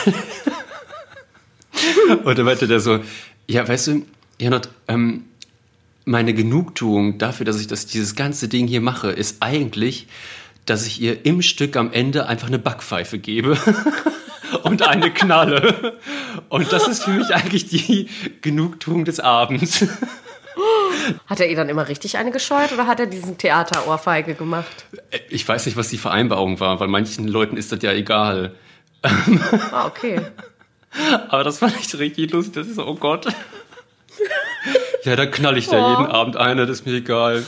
und 2.23 2.37
dann 2.37 2.45
meinte 2.45 2.67
der 2.67 2.79
so, 2.79 2.99
ja, 3.47 3.67
weißt 3.67 3.87
du, 3.87 4.05
Janot, 4.39 4.69
ähm, 4.87 5.25
meine 6.05 6.33
Genugtuung 6.33 7.17
dafür, 7.17 7.45
dass 7.45 7.59
ich 7.59 7.67
das, 7.67 7.85
dieses 7.85 8.15
ganze 8.15 8.47
Ding 8.47 8.67
hier 8.67 8.81
mache, 8.81 9.09
ist 9.09 9.37
eigentlich, 9.41 10.07
dass 10.65 10.85
ich 10.85 11.01
ihr 11.01 11.25
im 11.25 11.41
Stück 11.41 11.75
am 11.75 11.91
Ende 11.91 12.27
einfach 12.27 12.47
eine 12.47 12.59
Backpfeife 12.59 13.19
gebe 13.19 13.57
und 14.63 14.83
eine 14.83 15.11
Knalle. 15.11 15.97
Und 16.49 16.71
das 16.71 16.87
ist 16.87 17.03
für 17.03 17.11
mich 17.11 17.33
eigentlich 17.33 17.67
die 17.67 18.07
Genugtuung 18.41 19.05
des 19.05 19.19
Abends. 19.19 19.85
Hat 21.27 21.39
er 21.39 21.49
ihr 21.49 21.55
dann 21.55 21.69
immer 21.69 21.87
richtig 21.87 22.17
eine 22.17 22.31
gescheut 22.31 22.71
oder 22.73 22.87
hat 22.87 22.99
er 22.99 23.05
diesen 23.05 23.37
Theaterohrfeige 23.37 24.33
gemacht? 24.35 24.85
Ich 25.29 25.47
weiß 25.47 25.65
nicht, 25.65 25.77
was 25.77 25.89
die 25.89 25.97
Vereinbarung 25.97 26.59
war, 26.59 26.79
weil 26.79 26.87
manchen 26.87 27.27
Leuten 27.27 27.57
ist 27.57 27.71
das 27.71 27.81
ja 27.81 27.91
egal. 27.91 28.53
Ah, 29.71 29.85
okay. 29.87 30.19
Aber 31.29 31.43
das 31.43 31.59
fand 31.59 31.75
ich 31.79 31.97
richtig 31.99 32.31
lustig. 32.31 32.53
Das 32.55 32.67
ist 32.67 32.75
so, 32.75 32.85
oh 32.87 32.95
Gott. 32.95 33.27
Ja, 35.03 35.15
da 35.15 35.25
knall 35.27 35.57
ich 35.57 35.67
da 35.67 35.77
Oh. 35.85 35.89
jeden 35.91 36.11
Abend 36.11 36.35
eine, 36.37 36.65
das 36.65 36.79
ist 36.79 36.85
mir 36.85 36.93
egal. 36.95 37.45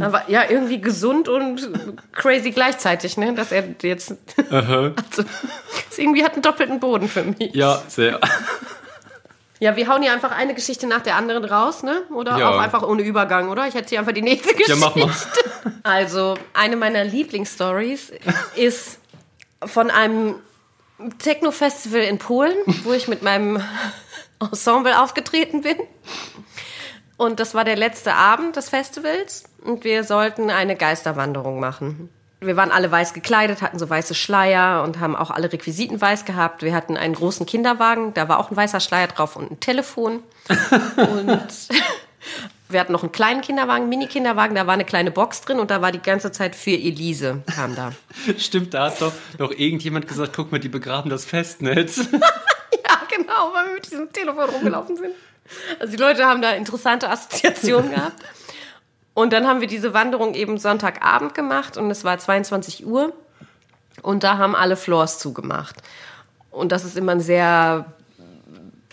Aber 0.00 0.24
ja, 0.28 0.42
irgendwie 0.48 0.80
gesund 0.80 1.28
und 1.28 1.70
crazy 2.12 2.50
gleichzeitig, 2.50 3.16
ne? 3.16 3.34
Dass 3.34 3.52
er 3.52 3.64
jetzt. 3.82 4.16
Also, 4.50 4.92
das 5.88 5.98
irgendwie 5.98 6.24
hat 6.24 6.32
einen 6.34 6.42
doppelten 6.42 6.80
Boden 6.80 7.08
für 7.08 7.22
mich. 7.22 7.54
Ja, 7.54 7.82
sehr. 7.88 8.20
Ja, 9.66 9.74
wir 9.74 9.88
hauen 9.88 10.00
hier 10.00 10.12
einfach 10.12 10.30
eine 10.30 10.54
Geschichte 10.54 10.86
nach 10.86 11.00
der 11.02 11.16
anderen 11.16 11.44
raus, 11.44 11.82
ne? 11.82 12.02
Oder 12.14 12.38
Ja. 12.38 12.50
auch 12.50 12.58
einfach 12.60 12.84
ohne 12.84 13.02
Übergang, 13.02 13.48
oder? 13.48 13.66
Ich 13.66 13.74
erzähle 13.74 13.98
einfach 13.98 14.12
die 14.12 14.22
nächste 14.22 14.52
Geschichte. 14.54 14.70
Ja, 14.74 14.78
mach 14.78 14.94
mal. 14.94 15.10
Also, 15.82 16.38
eine 16.54 16.76
meiner 16.76 17.02
Lieblingsstories 17.02 18.12
ist 18.54 19.00
von 19.64 19.90
einem 19.90 20.36
Techno-Festival 21.18 22.02
in 22.02 22.18
Polen, 22.18 22.54
wo 22.84 22.92
ich 22.92 23.08
mit 23.08 23.22
meinem 23.22 23.60
Ensemble 24.38 25.00
aufgetreten 25.00 25.62
bin. 25.62 25.76
Und 27.16 27.40
das 27.40 27.52
war 27.56 27.64
der 27.64 27.74
letzte 27.74 28.14
Abend 28.14 28.54
des 28.54 28.68
Festivals 28.68 29.42
und 29.64 29.82
wir 29.82 30.04
sollten 30.04 30.48
eine 30.48 30.76
Geisterwanderung 30.76 31.58
machen. 31.58 32.08
Wir 32.40 32.56
waren 32.56 32.70
alle 32.70 32.90
weiß 32.90 33.14
gekleidet, 33.14 33.62
hatten 33.62 33.78
so 33.78 33.88
weiße 33.88 34.14
Schleier 34.14 34.82
und 34.82 35.00
haben 35.00 35.16
auch 35.16 35.30
alle 35.30 35.50
Requisiten 35.50 36.00
weiß 36.00 36.26
gehabt. 36.26 36.62
Wir 36.62 36.74
hatten 36.74 36.96
einen 36.96 37.14
großen 37.14 37.46
Kinderwagen, 37.46 38.12
da 38.12 38.28
war 38.28 38.38
auch 38.38 38.50
ein 38.50 38.56
weißer 38.56 38.80
Schleier 38.80 39.06
drauf 39.06 39.36
und 39.36 39.50
ein 39.50 39.60
Telefon. 39.60 40.22
und 40.96 41.48
wir 42.68 42.80
hatten 42.80 42.92
noch 42.92 43.02
einen 43.02 43.12
kleinen 43.12 43.40
Kinderwagen, 43.40 43.88
Mini-Kinderwagen, 43.88 44.54
da 44.54 44.66
war 44.66 44.74
eine 44.74 44.84
kleine 44.84 45.10
Box 45.10 45.40
drin 45.40 45.58
und 45.58 45.70
da 45.70 45.80
war 45.80 45.92
die 45.92 46.02
ganze 46.02 46.30
Zeit 46.30 46.54
für 46.54 46.72
Elise, 46.72 47.42
kam 47.54 47.74
da. 47.74 47.92
Stimmt, 48.38 48.74
da 48.74 48.86
hat 48.86 49.00
doch 49.00 49.12
noch 49.38 49.50
irgendjemand 49.52 50.06
gesagt, 50.06 50.32
guck 50.36 50.52
mal, 50.52 50.58
die 50.58 50.68
begraben 50.68 51.08
das 51.08 51.24
Festnetz. 51.24 51.96
ja, 51.96 53.00
genau, 53.08 53.52
weil 53.54 53.66
wir 53.68 53.74
mit 53.74 53.90
diesem 53.90 54.12
Telefon 54.12 54.50
rumgelaufen 54.50 54.96
sind. 54.96 55.14
Also 55.78 55.92
die 55.92 56.02
Leute 56.02 56.26
haben 56.26 56.42
da 56.42 56.50
interessante 56.50 57.08
Assoziationen 57.08 57.92
gehabt. 57.92 58.22
Und 59.16 59.32
dann 59.32 59.46
haben 59.46 59.62
wir 59.62 59.66
diese 59.66 59.94
Wanderung 59.94 60.34
eben 60.34 60.58
Sonntagabend 60.58 61.34
gemacht 61.34 61.78
und 61.78 61.90
es 61.90 62.04
war 62.04 62.18
22 62.18 62.86
Uhr 62.86 63.14
und 64.02 64.22
da 64.24 64.36
haben 64.36 64.54
alle 64.54 64.76
Floors 64.76 65.18
zugemacht. 65.18 65.76
Und 66.50 66.70
das 66.70 66.84
ist 66.84 66.98
immer 66.98 67.12
ein 67.12 67.22
sehr 67.22 67.86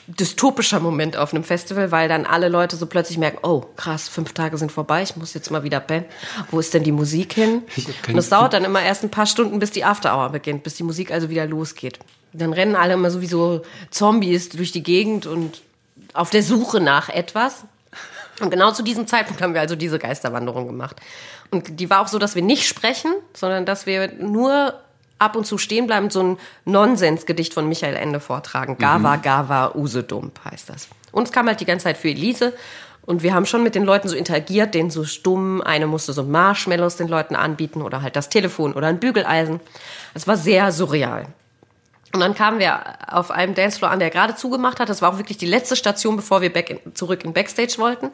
dystopischer 0.08 0.80
Moment 0.80 1.18
auf 1.18 1.34
einem 1.34 1.44
Festival, 1.44 1.92
weil 1.92 2.08
dann 2.08 2.26
alle 2.26 2.48
Leute 2.48 2.78
so 2.78 2.86
plötzlich 2.86 3.18
merken, 3.18 3.40
oh 3.42 3.66
krass, 3.76 4.08
fünf 4.08 4.32
Tage 4.32 4.58
sind 4.58 4.72
vorbei, 4.72 5.04
ich 5.04 5.18
muss 5.18 5.34
jetzt 5.34 5.52
mal 5.52 5.64
wieder 5.64 5.82
pennen. 5.82 6.06
Wo 6.52 6.62
ist 6.62 6.74
denn 6.74 6.84
die 6.84 6.94
Musik 6.94 7.34
hin? 7.34 7.64
Und 8.08 8.16
das 8.16 8.30
dauert 8.30 8.54
dann 8.54 8.64
immer 8.64 8.82
erst 8.82 9.04
ein 9.04 9.12
paar 9.12 9.26
Stunden, 9.26 9.60
bis 9.60 9.72
die 9.72 9.84
After 9.84 10.16
Hour 10.16 10.30
beginnt, 10.30 10.64
bis 10.64 10.76
die 10.76 10.84
Musik 10.84 11.12
also 11.12 11.30
wieder 11.30 11.46
losgeht. 11.46 12.00
Dann 12.32 12.54
rennen 12.54 12.78
alle 12.78 12.94
immer 12.94 13.12
sowieso 13.12 13.64
Zombies 13.92 14.48
durch 14.48 14.72
die 14.72 14.84
Gegend 14.84 15.26
und 15.26 15.62
auf 16.14 16.30
der 16.30 16.44
Suche 16.44 16.80
nach 16.80 17.10
etwas. 17.10 17.66
Und 18.40 18.50
genau 18.50 18.72
zu 18.72 18.84
diesem 18.84 19.08
Zeitpunkt 19.08 19.42
haben 19.42 19.54
wir 19.54 19.62
also 19.62 19.76
diese 19.76 20.00
Geisterwanderung 20.00 20.68
gemacht. 20.68 20.98
Und 21.52 21.80
die 21.80 21.90
war 21.90 22.02
auch 22.02 22.08
so, 22.08 22.20
dass 22.20 22.36
wir 22.36 22.42
nicht 22.42 22.68
sprechen, 22.68 23.14
sondern 23.34 23.66
dass 23.66 23.86
wir 23.86 24.12
nur 24.14 24.74
ab 25.20 25.36
und 25.36 25.46
zu 25.46 25.58
stehen 25.58 25.88
bleiben, 25.88 26.10
so 26.10 26.22
ein 26.22 26.38
Nonsensgedicht 26.66 27.54
von 27.54 27.68
Michael 27.68 27.96
Ende 27.96 28.20
vortragen. 28.20 28.78
Gava, 28.78 29.18
Gava, 29.18 29.74
Usedump 29.76 30.40
heißt 30.44 30.70
das. 30.70 30.90
Und 31.12 31.26
es 31.26 31.32
kam 31.32 31.48
halt 31.48 31.60
die 31.60 31.66
ganze 31.66 31.86
Zeit 31.86 31.98
für 31.98 32.10
Elise. 32.10 32.54
Und 33.06 33.22
wir 33.22 33.34
haben 33.34 33.46
schon 33.46 33.64
mit 33.64 33.76
den 33.76 33.84
Leuten 33.84 34.08
so 34.08 34.16
interagiert, 34.16 34.74
denen 34.74 34.90
so 34.90 35.04
stumm. 35.04 35.62
Eine 35.62 35.88
musste 35.88 36.14
so 36.14 36.24
Marshmallows 36.24 36.96
den 36.96 37.08
Leuten 37.08 37.36
anbieten 37.36 37.82
oder 37.82 38.02
halt 38.02 38.16
das 38.16 38.30
Telefon 38.30 38.74
oder 38.74 38.88
ein 38.88 39.00
Bügeleisen. 39.00 39.60
Es 40.14 40.28
war 40.28 40.38
sehr 40.38 40.72
surreal. 40.72 41.28
Und 42.14 42.20
dann 42.20 42.36
kamen 42.36 42.60
wir 42.60 42.80
auf 43.08 43.32
einem 43.32 43.56
Dancefloor 43.56 43.90
an, 43.90 43.98
der 43.98 44.12
gerade 44.12 44.36
zugemacht 44.36 44.80
hat. 44.80 44.88
Das 44.88 45.02
war 45.02 45.12
auch 45.12 45.18
wirklich 45.18 45.40
die 45.40 45.48
letzte 45.48 45.76
Station, 45.76 46.16
bevor 46.16 46.42
wir 46.42 46.56
in, 46.56 46.80
zurück 46.94 47.26
in 47.26 47.34
Backstage 47.34 47.76
wollten. 47.80 48.12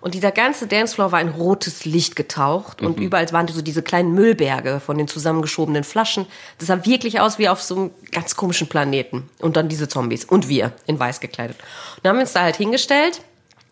Und 0.00 0.14
dieser 0.14 0.30
ganze 0.30 0.68
Dancefloor 0.68 1.10
war 1.10 1.20
in 1.20 1.30
rotes 1.30 1.84
Licht 1.84 2.14
getaucht 2.14 2.80
und 2.80 2.98
überall 3.00 3.30
waren 3.32 3.48
so 3.48 3.60
diese 3.60 3.82
kleinen 3.82 4.14
Müllberge 4.14 4.80
von 4.80 4.96
den 4.96 5.08
zusammengeschobenen 5.08 5.82
Flaschen. 5.82 6.26
Das 6.58 6.68
sah 6.68 6.86
wirklich 6.86 7.20
aus 7.20 7.38
wie 7.38 7.48
auf 7.48 7.60
so 7.60 7.76
einem 7.76 7.90
ganz 8.12 8.36
komischen 8.36 8.68
Planeten. 8.68 9.28
Und 9.40 9.56
dann 9.56 9.68
diese 9.68 9.88
Zombies 9.88 10.24
und 10.24 10.48
wir 10.48 10.72
in 10.86 10.98
weiß 10.98 11.18
gekleidet. 11.18 11.58
Und 11.96 12.04
dann 12.04 12.10
haben 12.10 12.18
wir 12.18 12.22
uns 12.22 12.32
da 12.32 12.42
halt 12.42 12.56
hingestellt 12.56 13.20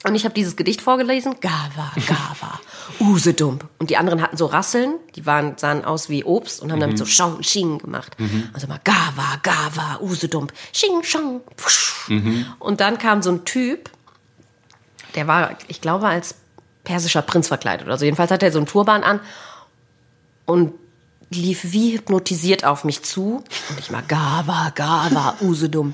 und 0.04 0.14
ich 0.14 0.24
habe 0.24 0.34
dieses 0.34 0.54
Gedicht 0.54 0.80
vorgelesen. 0.80 1.34
Gava, 1.40 1.92
Gava, 2.06 2.60
Usedump. 3.00 3.64
Und 3.78 3.90
die 3.90 3.96
anderen 3.96 4.22
hatten 4.22 4.36
so 4.36 4.46
Rasseln, 4.46 4.94
die 5.16 5.26
waren, 5.26 5.58
sahen 5.58 5.84
aus 5.84 6.08
wie 6.08 6.22
Obst 6.22 6.62
und 6.62 6.70
haben 6.70 6.78
damit 6.78 6.98
so 6.98 7.04
Schong, 7.04 7.42
Sching 7.42 7.78
gemacht. 7.78 8.16
Also 8.52 8.68
mal 8.68 8.80
Gava, 8.84 9.40
Gava, 9.42 9.98
Usedump, 10.00 10.52
Sching, 10.72 11.02
Schong, 11.02 11.40
pfusch. 11.56 12.10
Und 12.60 12.80
dann 12.80 12.98
kam 12.98 13.22
so 13.22 13.30
ein 13.30 13.44
Typ, 13.44 13.90
der 15.16 15.26
war, 15.26 15.56
ich 15.66 15.80
glaube, 15.80 16.06
als 16.06 16.36
persischer 16.84 17.22
Prinz 17.22 17.48
verkleidet. 17.48 17.88
Also 17.88 18.04
jedenfalls 18.04 18.30
hatte 18.30 18.46
er 18.46 18.52
so 18.52 18.58
einen 18.58 18.66
Turban 18.66 19.02
an 19.02 19.18
und 20.46 20.74
lief 21.30 21.72
wie 21.72 21.94
hypnotisiert 21.94 22.64
auf 22.64 22.84
mich 22.84 23.02
zu. 23.02 23.42
Und 23.68 23.78
ich 23.80 23.90
mal, 23.90 24.02
Gava, 24.06 24.70
Gava, 24.74 25.36
Usedum. 25.40 25.92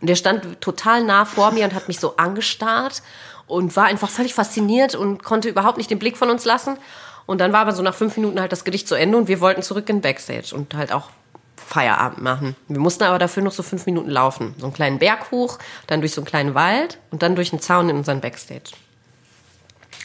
Und 0.00 0.08
der 0.08 0.14
stand 0.14 0.60
total 0.60 1.04
nah 1.04 1.24
vor 1.24 1.52
mir 1.52 1.64
und 1.64 1.74
hat 1.74 1.88
mich 1.88 1.98
so 1.98 2.18
angestarrt 2.18 3.02
und 3.46 3.76
war 3.76 3.84
einfach 3.84 4.10
völlig 4.10 4.34
fasziniert 4.34 4.94
und 4.94 5.22
konnte 5.22 5.48
überhaupt 5.48 5.78
nicht 5.78 5.90
den 5.90 5.98
Blick 5.98 6.16
von 6.16 6.30
uns 6.30 6.44
lassen. 6.44 6.76
Und 7.26 7.40
dann 7.40 7.52
war 7.52 7.60
aber 7.60 7.72
so 7.72 7.82
nach 7.82 7.94
fünf 7.94 8.16
Minuten 8.16 8.40
halt 8.40 8.52
das 8.52 8.64
Gedicht 8.64 8.86
zu 8.88 8.94
Ende 8.94 9.18
und 9.18 9.28
wir 9.28 9.40
wollten 9.40 9.62
zurück 9.62 9.88
in 9.88 10.00
Backstage 10.00 10.54
und 10.54 10.74
halt 10.74 10.92
auch 10.92 11.10
Feierabend 11.56 12.22
machen. 12.22 12.54
Wir 12.68 12.78
mussten 12.78 13.02
aber 13.02 13.18
dafür 13.18 13.42
noch 13.42 13.52
so 13.52 13.62
fünf 13.64 13.86
Minuten 13.86 14.10
laufen. 14.10 14.54
So 14.58 14.66
einen 14.66 14.74
kleinen 14.74 14.98
Berg 14.98 15.30
hoch, 15.32 15.58
dann 15.88 16.00
durch 16.00 16.12
so 16.12 16.20
einen 16.20 16.26
kleinen 16.26 16.54
Wald 16.54 16.98
und 17.10 17.22
dann 17.22 17.34
durch 17.34 17.52
einen 17.52 17.60
Zaun 17.60 17.88
in 17.88 17.96
unseren 17.96 18.20
Backstage. 18.20 18.70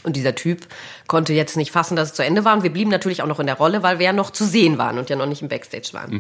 Und 0.04 0.16
dieser 0.16 0.34
Typ 0.34 0.66
konnte 1.08 1.34
jetzt 1.34 1.58
nicht 1.58 1.72
fassen, 1.72 1.96
dass 1.96 2.10
es 2.10 2.14
zu 2.16 2.24
Ende 2.24 2.44
war. 2.44 2.56
Und 2.56 2.64
wir 2.64 2.74
blieben 2.74 2.90
natürlich 2.90 3.22
auch 3.22 3.28
noch 3.28 3.40
in 3.40 3.46
der 3.46 3.58
Rolle, 3.58 3.84
weil 3.84 4.00
wir 4.00 4.08
ja 4.08 4.14
noch 4.14 4.32
zu 4.32 4.46
sehen 4.46 4.80
waren 4.80 4.98
und 4.98 5.12
ja 5.12 5.16
noch 5.16 5.28
nicht 5.28 5.44
im 5.44 5.48
Backstage 5.48 5.90
waren. 5.94 6.12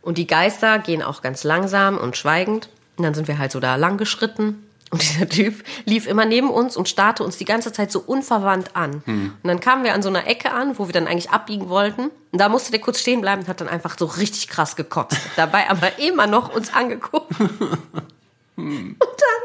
Und 0.00 0.16
die 0.16 0.26
Geister 0.26 0.78
gehen 0.78 1.02
auch 1.02 1.20
ganz 1.20 1.44
langsam 1.44 1.98
und 1.98 2.16
schweigend. 2.16 2.70
Und 2.96 3.04
dann 3.04 3.12
sind 3.12 3.28
wir 3.28 3.36
halt 3.36 3.52
so 3.52 3.60
da 3.60 3.76
lang 3.76 3.98
geschritten. 3.98 4.66
Und 4.92 5.00
dieser 5.00 5.26
Typ 5.26 5.64
lief 5.86 6.06
immer 6.06 6.26
neben 6.26 6.50
uns 6.50 6.76
und 6.76 6.86
starrte 6.86 7.24
uns 7.24 7.38
die 7.38 7.46
ganze 7.46 7.72
Zeit 7.72 7.90
so 7.90 7.98
unverwandt 7.98 8.76
an. 8.76 9.02
Und 9.42 9.48
dann 9.48 9.58
kamen 9.58 9.84
wir 9.84 9.94
an 9.94 10.02
so 10.02 10.10
einer 10.10 10.26
Ecke 10.26 10.52
an, 10.52 10.78
wo 10.78 10.86
wir 10.86 10.92
dann 10.92 11.06
eigentlich 11.06 11.30
abbiegen 11.30 11.70
wollten. 11.70 12.10
Und 12.30 12.38
da 12.38 12.50
musste 12.50 12.72
der 12.72 12.80
kurz 12.80 13.00
stehen 13.00 13.22
bleiben 13.22 13.40
und 13.40 13.48
hat 13.48 13.62
dann 13.62 13.70
einfach 13.70 13.96
so 13.98 14.04
richtig 14.04 14.48
krass 14.48 14.76
gekotzt. 14.76 15.18
Dabei 15.36 15.70
aber 15.70 15.98
immer 15.98 16.26
noch 16.26 16.54
uns 16.54 16.74
angeguckt. 16.74 17.32
Und 18.54 18.98
dann 19.00 19.42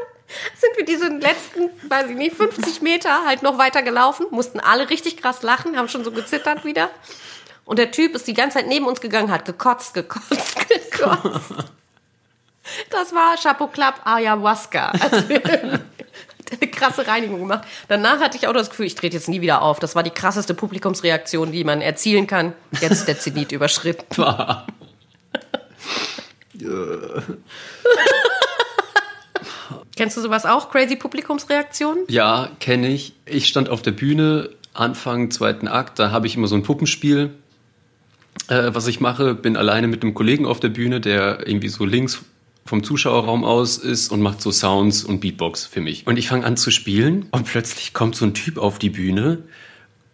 sind 0.54 0.76
wir 0.76 0.84
diese 0.84 1.08
letzten, 1.08 1.70
weiß 1.88 2.10
ich 2.10 2.16
nicht, 2.16 2.36
50 2.36 2.82
Meter 2.82 3.24
halt 3.26 3.42
noch 3.42 3.56
weiter 3.56 3.82
gelaufen, 3.82 4.26
mussten 4.30 4.60
alle 4.60 4.90
richtig 4.90 5.16
krass 5.16 5.42
lachen, 5.42 5.78
haben 5.78 5.88
schon 5.88 6.04
so 6.04 6.12
gezittert 6.12 6.66
wieder. 6.66 6.90
Und 7.64 7.78
der 7.78 7.90
Typ 7.90 8.14
ist 8.14 8.28
die 8.28 8.34
ganze 8.34 8.58
Zeit 8.58 8.68
neben 8.68 8.86
uns 8.86 9.00
gegangen, 9.00 9.30
hat 9.30 9.46
gekotzt, 9.46 9.94
gekotzt, 9.94 10.56
gekotzt. 10.68 11.54
Das 12.90 13.12
war 13.12 13.36
Chapeau 13.36 13.68
Club 13.68 13.94
Ayahuasca. 14.04 14.92
Also, 15.00 16.62
eine 16.62 16.70
krasse 16.70 17.06
Reinigung 17.06 17.40
gemacht. 17.40 17.68
Danach 17.88 18.20
hatte 18.20 18.38
ich 18.38 18.48
auch 18.48 18.54
das 18.54 18.70
Gefühl, 18.70 18.86
ich 18.86 18.94
trete 18.94 19.16
jetzt 19.16 19.28
nie 19.28 19.42
wieder 19.42 19.60
auf. 19.60 19.80
Das 19.80 19.94
war 19.94 20.02
die 20.02 20.10
krasseste 20.10 20.54
Publikumsreaktion, 20.54 21.52
die 21.52 21.62
man 21.62 21.82
erzielen 21.82 22.26
kann. 22.26 22.54
Jetzt 22.80 22.92
ist 22.92 23.08
der 23.08 23.18
Zenit 23.18 23.52
überschritten. 23.52 24.06
Kennst 29.96 30.16
du 30.16 30.20
sowas 30.20 30.46
auch? 30.46 30.70
Crazy 30.70 30.96
Publikumsreaktionen? 30.96 32.04
Ja, 32.08 32.50
kenne 32.60 32.88
ich. 32.88 33.14
Ich 33.26 33.46
stand 33.46 33.68
auf 33.68 33.82
der 33.82 33.92
Bühne, 33.92 34.50
Anfang 34.72 35.30
zweiten 35.30 35.68
Akt, 35.68 35.98
da 35.98 36.10
habe 36.12 36.26
ich 36.26 36.36
immer 36.36 36.46
so 36.46 36.54
ein 36.54 36.62
Puppenspiel, 36.62 37.30
äh, 38.48 38.70
was 38.72 38.86
ich 38.86 39.00
mache. 39.00 39.34
Bin 39.34 39.56
alleine 39.56 39.88
mit 39.88 40.02
einem 40.02 40.14
Kollegen 40.14 40.46
auf 40.46 40.60
der 40.60 40.68
Bühne, 40.68 41.00
der 41.00 41.46
irgendwie 41.46 41.68
so 41.68 41.84
links 41.84 42.24
vom 42.68 42.84
Zuschauerraum 42.84 43.44
aus 43.44 43.78
ist 43.78 44.12
und 44.12 44.20
macht 44.20 44.42
so 44.42 44.52
Sounds 44.52 45.02
und 45.02 45.20
Beatbox 45.20 45.64
für 45.64 45.80
mich. 45.80 46.06
Und 46.06 46.18
ich 46.18 46.28
fange 46.28 46.44
an 46.44 46.56
zu 46.56 46.70
spielen 46.70 47.26
und 47.30 47.46
plötzlich 47.46 47.94
kommt 47.94 48.14
so 48.14 48.26
ein 48.26 48.34
Typ 48.34 48.58
auf 48.58 48.78
die 48.78 48.90
Bühne 48.90 49.44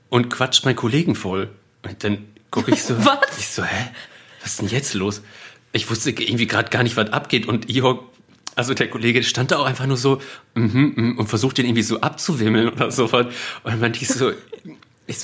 und 0.09 0.31
quatscht 0.31 0.65
meinen 0.65 0.77
Kollegen 0.77 1.17
voll. 1.17 1.51
Und 1.83 2.05
dann 2.05 2.19
gucke 2.51 2.71
ich 2.71 2.83
so, 2.83 2.97
Was? 3.05 3.39
ich 3.39 3.49
so, 3.49 3.65
hä, 3.65 3.91
was 4.41 4.53
ist 4.53 4.61
denn 4.61 4.69
jetzt 4.69 4.95
los? 4.95 5.23
Ich 5.73 5.91
wusste 5.91 6.11
irgendwie 6.11 6.47
gerade 6.47 6.71
gar 6.71 6.85
nicht, 6.85 6.97
was 6.97 7.11
abgeht 7.11 7.49
und 7.49 7.69
Ihor, 7.69 8.09
also 8.55 8.73
der 8.73 8.89
Kollege 8.89 9.25
stand 9.25 9.51
da 9.51 9.59
auch 9.59 9.67
einfach 9.67 9.87
nur 9.87 9.97
so 9.97 10.21
mhm, 10.55 10.93
mhm, 10.95 11.19
und 11.19 11.27
versucht 11.27 11.59
den 11.59 11.67
irgendwie 11.67 11.83
so 11.83 12.01
abzuwimmeln 12.01 12.69
oder 12.69 12.93
so. 12.93 13.05
Und 13.05 13.33
dann 13.65 13.81
meinte 13.81 14.01
ich 14.01 14.07
so, 14.07 14.31
ich, 15.07 15.19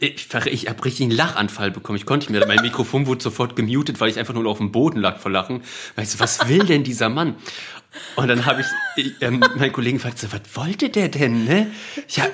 ich, 0.00 0.46
ich 0.46 0.68
habe 0.68 0.84
richtig 0.84 1.02
einen 1.02 1.10
Lachanfall 1.10 1.70
bekommen. 1.70 1.96
Ich 1.96 2.06
konnte 2.06 2.30
mehr. 2.30 2.46
Mein 2.46 2.62
Mikrofon 2.62 3.06
wurde 3.06 3.22
sofort 3.22 3.56
gemutet, 3.56 4.00
weil 4.00 4.08
ich 4.08 4.18
einfach 4.18 4.34
nur 4.34 4.46
auf 4.46 4.58
dem 4.58 4.70
Boden 4.70 5.00
lag 5.00 5.18
vor 5.18 5.30
Lachen. 5.30 5.62
Weißt 5.96 6.14
du, 6.14 6.20
was 6.20 6.48
will 6.48 6.64
denn 6.64 6.84
dieser 6.84 7.08
Mann? 7.08 7.36
Und 8.16 8.28
dann 8.28 8.46
habe 8.46 8.60
ich, 8.60 8.66
ich 9.04 9.12
ähm, 9.20 9.40
meinen 9.56 9.72
Kollegen 9.72 9.98
gefragt, 9.98 10.18
so, 10.18 10.28
was 10.30 10.42
wollte 10.54 10.90
der 10.90 11.08
denn? 11.08 11.44
Ne? 11.44 11.72
Ja, 12.08 12.26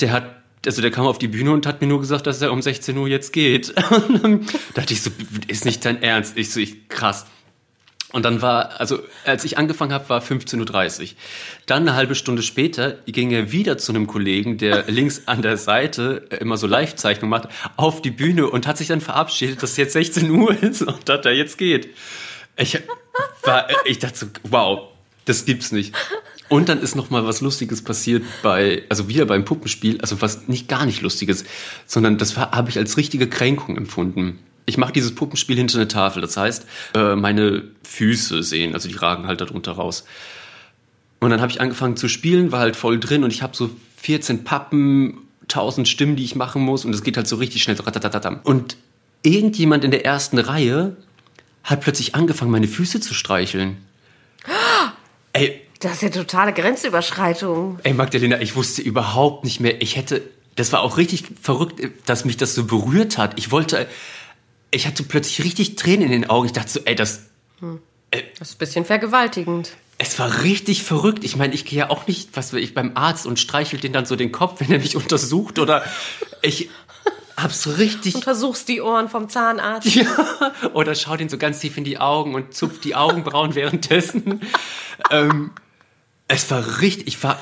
der 0.00 0.10
hat, 0.10 0.42
also 0.66 0.82
der 0.82 0.90
kam 0.90 1.06
auf 1.06 1.18
die 1.18 1.28
Bühne 1.28 1.52
und 1.52 1.64
hat 1.64 1.80
mir 1.80 1.86
nur 1.86 2.00
gesagt, 2.00 2.26
dass 2.26 2.42
er 2.42 2.50
um 2.50 2.60
16 2.60 2.96
Uhr 2.96 3.06
jetzt 3.06 3.32
geht. 3.32 3.72
Und 3.90 4.22
dann 4.24 4.46
dachte 4.74 4.94
ich 4.94 5.02
so, 5.02 5.10
ist 5.46 5.64
nicht 5.64 5.84
dein 5.84 6.02
Ernst? 6.02 6.36
Ich 6.36 6.50
so, 6.50 6.58
ich, 6.58 6.88
krass. 6.88 7.26
Und 8.16 8.22
dann 8.22 8.40
war, 8.40 8.80
also 8.80 9.00
als 9.26 9.44
ich 9.44 9.58
angefangen 9.58 9.92
habe, 9.92 10.08
war 10.08 10.22
15.30 10.22 11.02
Uhr. 11.02 11.08
Dann 11.66 11.82
eine 11.82 11.94
halbe 11.94 12.14
Stunde 12.14 12.40
später 12.40 12.92
ging 13.04 13.30
er 13.30 13.52
wieder 13.52 13.76
zu 13.76 13.92
einem 13.92 14.06
Kollegen, 14.06 14.56
der 14.56 14.84
links 14.90 15.24
an 15.26 15.42
der 15.42 15.58
Seite 15.58 16.26
immer 16.40 16.56
so 16.56 16.66
Live-Zeichnung 16.66 17.28
macht, 17.28 17.50
auf 17.76 18.00
die 18.00 18.10
Bühne 18.10 18.48
und 18.48 18.66
hat 18.66 18.78
sich 18.78 18.88
dann 18.88 19.02
verabschiedet, 19.02 19.62
dass 19.62 19.72
es 19.72 19.76
jetzt 19.76 19.92
16 19.92 20.30
Uhr 20.30 20.62
ist 20.62 20.80
und 20.80 21.10
dass 21.10 21.26
er 21.26 21.32
jetzt 21.32 21.58
geht. 21.58 21.90
Ich, 22.56 22.78
war, 23.42 23.68
ich 23.84 23.98
dachte 23.98 24.18
so, 24.18 24.26
wow, 24.44 24.88
das 25.26 25.44
gibt's 25.44 25.70
nicht. 25.70 25.94
Und 26.48 26.70
dann 26.70 26.80
ist 26.80 26.96
noch 26.96 27.10
mal 27.10 27.26
was 27.26 27.42
Lustiges 27.42 27.84
passiert 27.84 28.24
bei, 28.42 28.84
also 28.88 29.08
wieder 29.10 29.26
beim 29.26 29.44
Puppenspiel, 29.44 30.00
also 30.00 30.22
was 30.22 30.48
nicht 30.48 30.68
gar 30.68 30.86
nicht 30.86 31.02
Lustiges, 31.02 31.44
sondern 31.84 32.16
das 32.16 32.38
habe 32.38 32.70
ich 32.70 32.78
als 32.78 32.96
richtige 32.96 33.28
Kränkung 33.28 33.76
empfunden. 33.76 34.38
Ich 34.66 34.78
mache 34.78 34.92
dieses 34.92 35.14
Puppenspiel 35.14 35.56
hinter 35.56 35.78
eine 35.78 35.88
Tafel, 35.88 36.20
das 36.20 36.36
heißt, 36.36 36.66
äh, 36.94 37.14
meine 37.14 37.64
Füße 37.84 38.42
sehen, 38.42 38.74
also 38.74 38.88
die 38.88 38.96
ragen 38.96 39.26
halt 39.26 39.40
darunter 39.40 39.72
raus. 39.72 40.04
Und 41.20 41.30
dann 41.30 41.40
habe 41.40 41.50
ich 41.50 41.60
angefangen 41.60 41.96
zu 41.96 42.08
spielen, 42.08 42.52
war 42.52 42.60
halt 42.60 42.76
voll 42.76 42.98
drin 43.00 43.24
und 43.24 43.32
ich 43.32 43.42
habe 43.42 43.56
so 43.56 43.70
14 43.98 44.44
Pappen, 44.44 45.18
1000 45.42 45.86
Stimmen, 45.88 46.16
die 46.16 46.24
ich 46.24 46.34
machen 46.34 46.62
muss 46.62 46.84
und 46.84 46.92
es 46.94 47.02
geht 47.02 47.16
halt 47.16 47.28
so 47.28 47.36
richtig 47.36 47.62
schnell. 47.62 47.76
Und 48.44 48.76
irgendjemand 49.22 49.84
in 49.84 49.90
der 49.92 50.04
ersten 50.04 50.38
Reihe 50.38 50.96
hat 51.64 51.80
plötzlich 51.80 52.14
angefangen, 52.14 52.50
meine 52.50 52.68
Füße 52.68 53.00
zu 53.00 53.14
streicheln. 53.14 53.76
Ey, 55.32 55.60
Das 55.80 55.94
ist 55.94 56.02
ja 56.02 56.08
totale 56.10 56.52
Grenzüberschreitung. 56.52 57.78
Ey, 57.82 57.92
Magdalena, 57.94 58.40
ich 58.40 58.56
wusste 58.56 58.82
überhaupt 58.82 59.44
nicht 59.44 59.60
mehr. 59.60 59.82
Ich 59.82 59.96
hätte, 59.96 60.22
das 60.54 60.72
war 60.72 60.80
auch 60.80 60.96
richtig 60.96 61.24
verrückt, 61.40 61.80
dass 62.06 62.24
mich 62.24 62.36
das 62.36 62.54
so 62.54 62.64
berührt 62.64 63.18
hat. 63.18 63.38
Ich 63.38 63.50
wollte, 63.50 63.86
ich 64.76 64.86
hatte 64.86 65.02
plötzlich 65.02 65.44
richtig 65.44 65.76
Tränen 65.76 66.06
in 66.06 66.12
den 66.12 66.30
Augen. 66.30 66.46
Ich 66.46 66.52
dachte 66.52 66.70
so, 66.70 66.80
ey, 66.84 66.94
das, 66.94 67.22
Das 68.10 68.20
ist 68.50 68.54
ein 68.54 68.58
bisschen 68.58 68.84
vergewaltigend. 68.84 69.70
es 69.98 70.18
war 70.18 70.42
richtig 70.42 70.82
verrückt. 70.84 71.24
Ich 71.24 71.36
meine, 71.36 71.54
ich 71.54 71.64
gehe 71.64 71.78
ja 71.80 71.90
auch 71.90 72.06
nicht, 72.06 72.30
was 72.34 72.52
weiß 72.52 72.60
ich, 72.60 72.74
beim 72.74 72.92
Arzt 72.96 73.26
und 73.26 73.38
streichelt 73.38 73.82
den 73.84 73.92
dann 73.92 74.06
so 74.06 74.16
den 74.16 74.32
Kopf, 74.32 74.60
wenn 74.60 74.70
er 74.70 74.78
mich 74.78 74.96
untersucht 74.96 75.58
oder 75.58 75.84
ich 76.42 76.68
hab's 77.36 77.76
richtig, 77.78 78.14
Untersuchst 78.14 78.66
die 78.68 78.80
Ohren 78.80 79.08
vom 79.10 79.28
Zahnarzt. 79.28 79.94
ja, 79.94 80.06
oder 80.72 80.94
schau 80.94 81.16
den 81.16 81.28
so 81.28 81.36
ganz 81.36 81.58
tief 81.60 81.76
in 81.76 81.84
die 81.84 81.98
Augen 81.98 82.34
und 82.34 82.54
zupft 82.54 82.84
die 82.84 82.94
Augenbrauen 82.94 83.54
währenddessen. 83.54 84.40
ähm, 85.10 85.50
es 86.28 86.50
war 86.50 86.80
richtig, 86.80 87.06
ich 87.08 87.22
war 87.22 87.38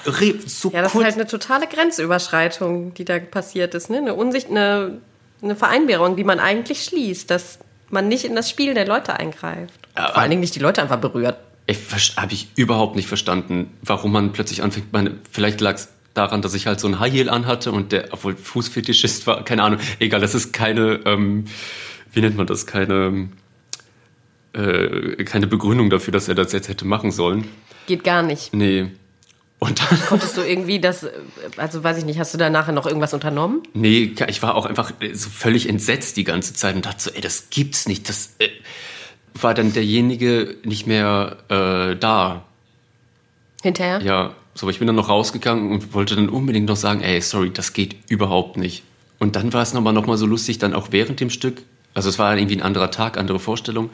so 0.46 0.70
Ja, 0.72 0.82
das 0.82 0.92
kurz. 0.92 1.02
ist 1.02 1.04
halt 1.04 1.14
eine 1.14 1.26
totale 1.26 1.66
Grenzüberschreitung, 1.68 2.92
die 2.94 3.04
da 3.04 3.18
passiert 3.18 3.74
ist. 3.74 3.88
Ne? 3.88 3.98
Eine, 3.98 4.14
Unsicht, 4.14 4.50
eine, 4.50 5.00
eine 5.44 5.56
Vereinbarung, 5.56 6.16
die 6.16 6.24
man 6.24 6.40
eigentlich 6.40 6.84
schließt, 6.84 7.30
dass 7.30 7.58
man 7.90 8.08
nicht 8.08 8.24
in 8.24 8.34
das 8.34 8.50
Spiel 8.50 8.74
der 8.74 8.86
Leute 8.86 9.14
eingreift. 9.18 9.78
Ja, 9.96 10.08
Vor 10.08 10.18
allen 10.18 10.30
Dingen 10.30 10.40
nicht 10.40 10.54
die 10.54 10.60
Leute 10.60 10.82
einfach 10.82 10.98
berührt. 10.98 11.38
Ich 11.66 11.78
habe 12.16 12.32
ich 12.32 12.48
überhaupt 12.56 12.96
nicht 12.96 13.08
verstanden, 13.08 13.72
warum 13.82 14.12
man 14.12 14.32
plötzlich 14.32 14.62
anfängt. 14.62 14.92
Meine, 14.92 15.18
vielleicht 15.30 15.60
lag 15.60 15.76
es 15.76 15.88
daran, 16.12 16.42
dass 16.42 16.54
ich 16.54 16.66
halt 16.66 16.80
so 16.80 16.88
ein 16.88 17.00
High 17.00 17.12
Heel 17.12 17.30
anhatte 17.30 17.72
und 17.72 17.92
der, 17.92 18.08
obwohl 18.12 18.36
Fußfetischist 18.36 19.26
war, 19.26 19.44
keine 19.44 19.62
Ahnung. 19.62 19.80
Egal, 19.98 20.20
das 20.20 20.34
ist 20.34 20.52
keine, 20.52 21.00
ähm, 21.04 21.46
wie 22.12 22.20
nennt 22.20 22.36
man 22.36 22.46
das, 22.46 22.66
keine, 22.66 23.28
äh, 24.52 25.24
keine 25.24 25.46
Begründung 25.46 25.90
dafür, 25.90 26.12
dass 26.12 26.28
er 26.28 26.34
das 26.34 26.52
jetzt 26.52 26.68
hätte 26.68 26.84
machen 26.86 27.10
sollen. 27.10 27.48
Geht 27.86 28.04
gar 28.04 28.22
nicht. 28.22 28.54
Nee. 28.54 28.90
Und 29.58 29.80
dann, 29.80 29.98
Konntest 30.08 30.36
du 30.36 30.42
irgendwie 30.42 30.80
das, 30.80 31.06
also 31.56 31.82
weiß 31.82 31.98
ich 31.98 32.04
nicht, 32.04 32.18
hast 32.18 32.34
du 32.34 32.38
da 32.38 32.50
nachher 32.50 32.72
noch 32.72 32.86
irgendwas 32.86 33.14
unternommen? 33.14 33.62
nee, 33.72 34.14
ich 34.28 34.42
war 34.42 34.56
auch 34.56 34.66
einfach 34.66 34.92
so 35.12 35.30
völlig 35.30 35.68
entsetzt 35.68 36.16
die 36.16 36.24
ganze 36.24 36.54
Zeit 36.54 36.74
und 36.74 36.84
dachte 36.84 37.02
so, 37.02 37.10
ey, 37.10 37.20
das 37.20 37.48
gibt's 37.50 37.88
nicht. 37.88 38.08
Das 38.08 38.34
äh, 38.38 38.48
war 39.40 39.54
dann 39.54 39.72
derjenige 39.72 40.56
nicht 40.64 40.86
mehr 40.86 41.38
äh, 41.48 41.96
da. 41.96 42.44
Hinterher? 43.62 44.02
Ja, 44.02 44.34
so, 44.54 44.66
aber 44.66 44.70
ich 44.70 44.78
bin 44.78 44.86
dann 44.86 44.96
noch 44.96 45.08
rausgegangen 45.08 45.72
und 45.72 45.94
wollte 45.94 46.14
dann 46.14 46.28
unbedingt 46.28 46.66
noch 46.66 46.76
sagen, 46.76 47.00
ey, 47.00 47.20
sorry, 47.20 47.50
das 47.50 47.72
geht 47.72 47.96
überhaupt 48.08 48.56
nicht. 48.56 48.84
Und 49.18 49.36
dann 49.36 49.52
war 49.52 49.62
es 49.62 49.72
nochmal 49.72 49.92
noch 49.92 50.06
mal 50.06 50.16
so 50.16 50.26
lustig, 50.26 50.58
dann 50.58 50.74
auch 50.74 50.88
während 50.90 51.20
dem 51.20 51.30
Stück, 51.30 51.62
also 51.94 52.08
es 52.08 52.18
war 52.18 52.36
irgendwie 52.36 52.56
ein 52.56 52.62
anderer 52.62 52.90
Tag, 52.90 53.16
andere 53.16 53.38
Vorstellung, 53.40 53.90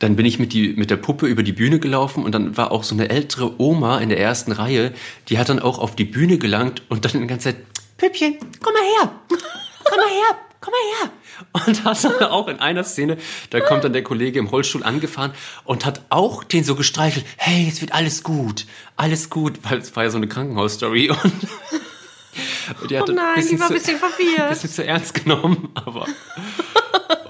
dann 0.00 0.16
bin 0.16 0.26
ich 0.26 0.38
mit, 0.38 0.52
die, 0.52 0.70
mit 0.74 0.90
der 0.90 0.96
Puppe 0.96 1.26
über 1.26 1.42
die 1.44 1.52
Bühne 1.52 1.78
gelaufen 1.78 2.24
und 2.24 2.32
dann 2.34 2.56
war 2.56 2.72
auch 2.72 2.82
so 2.82 2.94
eine 2.94 3.08
ältere 3.08 3.60
Oma 3.60 3.98
in 3.98 4.08
der 4.08 4.18
ersten 4.18 4.50
Reihe, 4.52 4.92
die 5.28 5.38
hat 5.38 5.48
dann 5.48 5.60
auch 5.60 5.78
auf 5.78 5.94
die 5.94 6.04
Bühne 6.04 6.36
gelangt 6.38 6.82
und 6.88 7.04
dann 7.04 7.20
die 7.20 7.26
ganze 7.28 7.50
Zeit, 7.50 7.56
Püppchen, 7.98 8.34
komm 8.62 8.72
mal 8.72 8.82
her, 8.82 9.12
komm 9.28 9.96
mal 9.98 10.08
her, 10.08 10.38
komm 10.60 10.72
mal 10.72 10.98
her. 11.00 11.10
Und 11.52 11.84
hat 11.84 12.04
dann 12.04 12.28
auch 12.30 12.48
in 12.48 12.58
einer 12.60 12.84
Szene, 12.84 13.16
da 13.50 13.60
kommt 13.60 13.82
dann 13.84 13.92
der 13.94 14.02
Kollege 14.02 14.38
im 14.38 14.46
Rollstuhl 14.46 14.82
angefahren 14.82 15.32
und 15.64 15.84
hat 15.86 16.02
auch 16.10 16.44
den 16.44 16.64
so 16.64 16.74
gestreichelt, 16.74 17.24
hey, 17.38 17.66
es 17.68 17.80
wird 17.80 17.92
alles 17.92 18.22
gut, 18.22 18.66
alles 18.96 19.30
gut, 19.30 19.58
weil 19.62 19.78
es 19.78 19.94
war 19.96 20.04
ja 20.04 20.10
so 20.10 20.18
eine 20.18 20.28
Krankenhausstory 20.28 21.10
und, 21.10 21.18
und 22.82 22.90
die 22.90 22.98
hat 22.98 23.08
Oh 23.08 23.12
nein, 23.12 23.46
die 23.50 23.58
war 23.58 23.66
ein 23.66 23.68
zu- 23.68 23.74
bisschen 23.74 23.98
verwirrt. 23.98 24.40
ein 24.40 24.48
bisschen 24.50 24.70
zu 24.70 24.84
ernst 24.84 25.14
genommen, 25.14 25.68
aber 25.74 26.06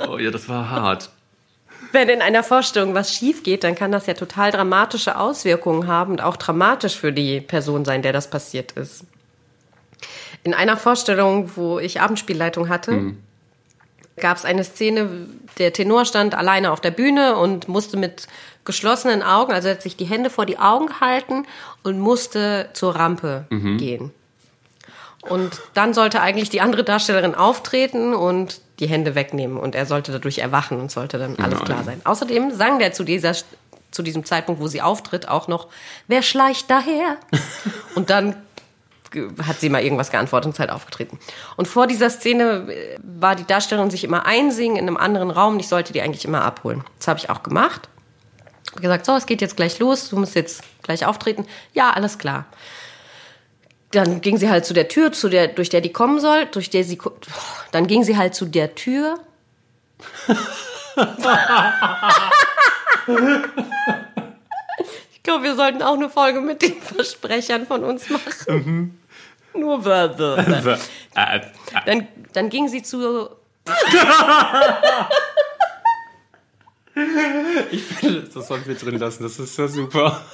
oh 0.08 0.18
ja, 0.18 0.30
das 0.30 0.48
war 0.48 0.68
hart. 0.70 1.10
Wenn 1.92 2.08
in 2.08 2.22
einer 2.22 2.42
Vorstellung 2.42 2.94
was 2.94 3.14
schief 3.14 3.42
geht, 3.42 3.64
dann 3.64 3.74
kann 3.74 3.92
das 3.92 4.06
ja 4.06 4.14
total 4.14 4.52
dramatische 4.52 5.18
Auswirkungen 5.18 5.86
haben 5.86 6.12
und 6.12 6.20
auch 6.20 6.36
dramatisch 6.36 6.96
für 6.96 7.12
die 7.12 7.40
Person 7.40 7.84
sein, 7.84 8.02
der 8.02 8.12
das 8.12 8.30
passiert 8.30 8.72
ist. 8.72 9.04
In 10.42 10.54
einer 10.54 10.76
Vorstellung, 10.76 11.50
wo 11.56 11.78
ich 11.78 12.00
Abendspielleitung 12.00 12.68
hatte, 12.68 13.14
gab 14.16 14.36
es 14.36 14.44
eine 14.44 14.64
Szene, 14.64 15.28
der 15.58 15.72
Tenor 15.72 16.04
stand 16.04 16.34
alleine 16.34 16.72
auf 16.72 16.80
der 16.80 16.90
Bühne 16.90 17.36
und 17.36 17.68
musste 17.68 17.96
mit 17.96 18.28
geschlossenen 18.64 19.22
Augen, 19.22 19.52
also 19.52 19.68
hat 19.68 19.82
sich 19.82 19.96
die 19.96 20.04
Hände 20.04 20.30
vor 20.30 20.46
die 20.46 20.58
Augen 20.58 20.86
gehalten 20.86 21.46
und 21.82 21.98
musste 21.98 22.70
zur 22.72 22.94
Rampe 22.94 23.46
gehen. 23.50 24.12
Und 25.22 25.60
dann 25.74 25.92
sollte 25.92 26.20
eigentlich 26.20 26.48
die 26.48 26.60
andere 26.60 26.84
Darstellerin 26.84 27.34
auftreten 27.34 28.14
und 28.14 28.60
die 28.80 28.88
Hände 28.88 29.14
wegnehmen. 29.14 29.56
Und 29.56 29.74
er 29.74 29.86
sollte 29.86 30.10
dadurch 30.10 30.38
erwachen 30.38 30.80
und 30.80 30.90
sollte 30.90 31.18
dann 31.18 31.36
alles 31.36 31.58
Nein. 31.58 31.64
klar 31.64 31.84
sein. 31.84 32.00
Außerdem 32.04 32.50
sang 32.50 32.78
der 32.78 32.92
zu 32.92 33.04
dieser 33.04 33.34
zu 33.90 34.02
diesem 34.02 34.24
Zeitpunkt, 34.24 34.60
wo 34.60 34.68
sie 34.68 34.82
auftritt, 34.82 35.28
auch 35.28 35.48
noch, 35.48 35.66
wer 36.06 36.22
schleicht 36.22 36.70
daher? 36.70 37.16
und 37.94 38.10
dann 38.10 38.36
hat 39.44 39.58
sie 39.58 39.68
mal 39.68 39.82
irgendwas 39.82 40.10
geantwortet 40.10 40.46
und 40.46 40.52
ist 40.52 40.60
halt 40.60 40.70
aufgetreten. 40.70 41.18
Und 41.56 41.66
vor 41.66 41.86
dieser 41.86 42.10
Szene 42.10 42.72
äh, 42.72 42.98
war 43.02 43.34
die 43.34 43.44
Darstellerin 43.44 43.90
sich 43.90 44.04
immer 44.04 44.24
einsingen 44.26 44.76
in 44.76 44.86
einem 44.86 44.96
anderen 44.96 45.30
Raum. 45.30 45.54
und 45.54 45.60
Ich 45.60 45.68
sollte 45.68 45.92
die 45.92 46.00
eigentlich 46.00 46.24
immer 46.24 46.44
abholen. 46.44 46.84
Das 46.98 47.08
habe 47.08 47.18
ich 47.18 47.30
auch 47.30 47.42
gemacht. 47.42 47.88
Hab 48.72 48.82
gesagt, 48.82 49.04
so, 49.04 49.16
es 49.16 49.26
geht 49.26 49.40
jetzt 49.40 49.56
gleich 49.56 49.80
los, 49.80 50.10
du 50.10 50.16
musst 50.16 50.36
jetzt 50.36 50.62
gleich 50.82 51.04
auftreten. 51.04 51.44
Ja, 51.72 51.90
alles 51.90 52.18
klar. 52.18 52.44
Dann 53.92 54.20
ging 54.20 54.38
sie 54.38 54.48
halt 54.48 54.64
zu 54.64 54.74
der 54.74 54.88
Tür, 54.88 55.12
zu 55.12 55.28
der, 55.28 55.48
durch 55.48 55.68
der 55.68 55.80
die 55.80 55.92
kommen 55.92 56.20
soll, 56.20 56.46
durch 56.46 56.70
der 56.70 56.84
sie, 56.84 56.98
dann 57.72 57.86
ging 57.86 58.04
sie 58.04 58.16
halt 58.16 58.34
zu 58.34 58.46
der 58.46 58.74
Tür. 58.76 59.18
ich 65.12 65.22
glaube, 65.22 65.44
wir 65.44 65.54
sollten 65.56 65.82
auch 65.82 65.94
eine 65.94 66.08
Folge 66.08 66.40
mit 66.40 66.62
den 66.62 66.80
Versprechern 66.80 67.66
von 67.66 67.84
uns 67.84 68.08
machen. 68.10 68.98
Nur 69.54 69.84
Wörter. 69.84 70.38
Äh, 71.16 71.40
Dann, 71.86 72.06
dann 72.32 72.48
ging 72.50 72.68
sie 72.68 72.82
zu, 72.82 73.28
Das 78.34 78.48
sollten 78.48 78.66
wir 78.66 78.74
drin 78.74 78.98
lassen, 78.98 79.22
das 79.22 79.38
ist 79.38 79.56
ja 79.58 79.68
super. 79.68 80.24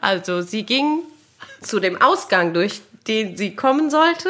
also 0.00 0.42
sie 0.42 0.64
ging 0.64 1.00
zu 1.62 1.80
dem 1.80 2.00
Ausgang, 2.00 2.52
durch 2.54 2.82
den 3.06 3.36
sie 3.36 3.54
kommen 3.56 3.90
sollte. 3.90 4.28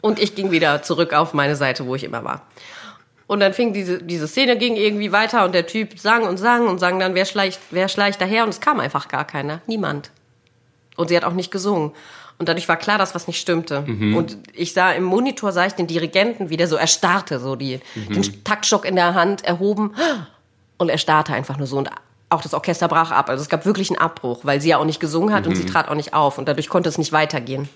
Und 0.00 0.18
ich 0.18 0.34
ging 0.34 0.50
wieder 0.50 0.82
zurück 0.82 1.12
auf 1.12 1.34
meine 1.34 1.56
Seite, 1.56 1.86
wo 1.86 1.94
ich 1.94 2.04
immer 2.04 2.24
war. 2.24 2.42
Und 3.26 3.40
dann 3.40 3.52
fing 3.52 3.72
diese, 3.72 4.02
diese 4.02 4.28
Szene 4.28 4.56
ging 4.56 4.76
irgendwie 4.76 5.10
weiter 5.10 5.44
und 5.44 5.52
der 5.52 5.66
Typ 5.66 5.98
sang 5.98 6.22
und 6.22 6.36
sang 6.36 6.68
und 6.68 6.78
sang 6.78 7.00
dann, 7.00 7.14
wer 7.14 7.24
schleicht, 7.24 7.60
wer 7.70 7.88
schleicht 7.88 8.20
daher? 8.20 8.44
Und 8.44 8.50
es 8.50 8.60
kam 8.60 8.78
einfach 8.78 9.08
gar 9.08 9.26
keiner. 9.26 9.60
Niemand. 9.66 10.10
Und 10.96 11.08
sie 11.08 11.16
hat 11.16 11.24
auch 11.24 11.32
nicht 11.32 11.50
gesungen. 11.50 11.90
Und 12.38 12.48
dadurch 12.48 12.68
war 12.68 12.76
klar, 12.76 12.98
dass 12.98 13.14
was 13.14 13.26
nicht 13.26 13.40
stimmte. 13.40 13.84
Und 14.14 14.38
ich 14.52 14.74
sah 14.74 14.92
im 14.92 15.04
Monitor, 15.04 15.52
sah 15.52 15.66
ich 15.66 15.72
den 15.72 15.86
Dirigenten, 15.86 16.50
wie 16.50 16.56
der 16.56 16.68
so 16.68 16.76
erstarrte, 16.76 17.40
so 17.40 17.56
die, 17.56 17.80
den 17.94 18.44
Taktstock 18.44 18.84
in 18.84 18.94
der 18.94 19.14
Hand 19.14 19.42
erhoben. 19.44 19.94
Und 20.76 20.90
er 20.90 20.98
starrte 20.98 21.32
einfach 21.32 21.56
nur 21.56 21.66
so. 21.66 21.78
Und 21.78 21.90
auch 22.28 22.42
das 22.42 22.54
Orchester 22.54 22.88
brach 22.88 23.10
ab. 23.12 23.28
Also 23.28 23.42
es 23.42 23.48
gab 23.48 23.64
wirklich 23.66 23.90
einen 23.90 23.98
Abbruch, 23.98 24.40
weil 24.44 24.60
sie 24.60 24.70
ja 24.70 24.78
auch 24.78 24.84
nicht 24.84 25.00
gesungen 25.00 25.32
hat 25.34 25.46
und 25.46 25.54
sie 25.54 25.64
trat 25.66 25.88
auch 25.88 25.94
nicht 25.94 26.12
auf. 26.14 26.38
Und 26.38 26.48
dadurch 26.48 26.68
konnte 26.68 26.88
es 26.88 26.98
nicht 26.98 27.12
weitergehen. 27.12 27.68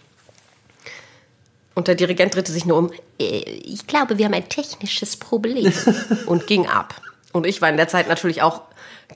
Und 1.75 1.87
der 1.89 1.95
Dirigent 1.95 2.35
drehte 2.35 2.51
sich 2.53 2.67
nur 2.67 2.79
um. 2.79 2.91
"Äh, 3.19 3.39
Ich 3.65 3.87
glaube, 3.87 4.19
wir 4.19 4.25
haben 4.25 4.35
ein 4.35 4.49
technisches 4.49 5.17
Problem. 5.17 5.73
und 6.27 6.47
ging 6.47 6.67
ab. 6.67 6.95
Und 7.33 7.47
ich 7.47 7.63
war 7.63 7.69
in 7.69 7.77
der 7.77 7.89
Zeit 7.89 8.09
natürlich 8.09 8.43
auch 8.43 8.63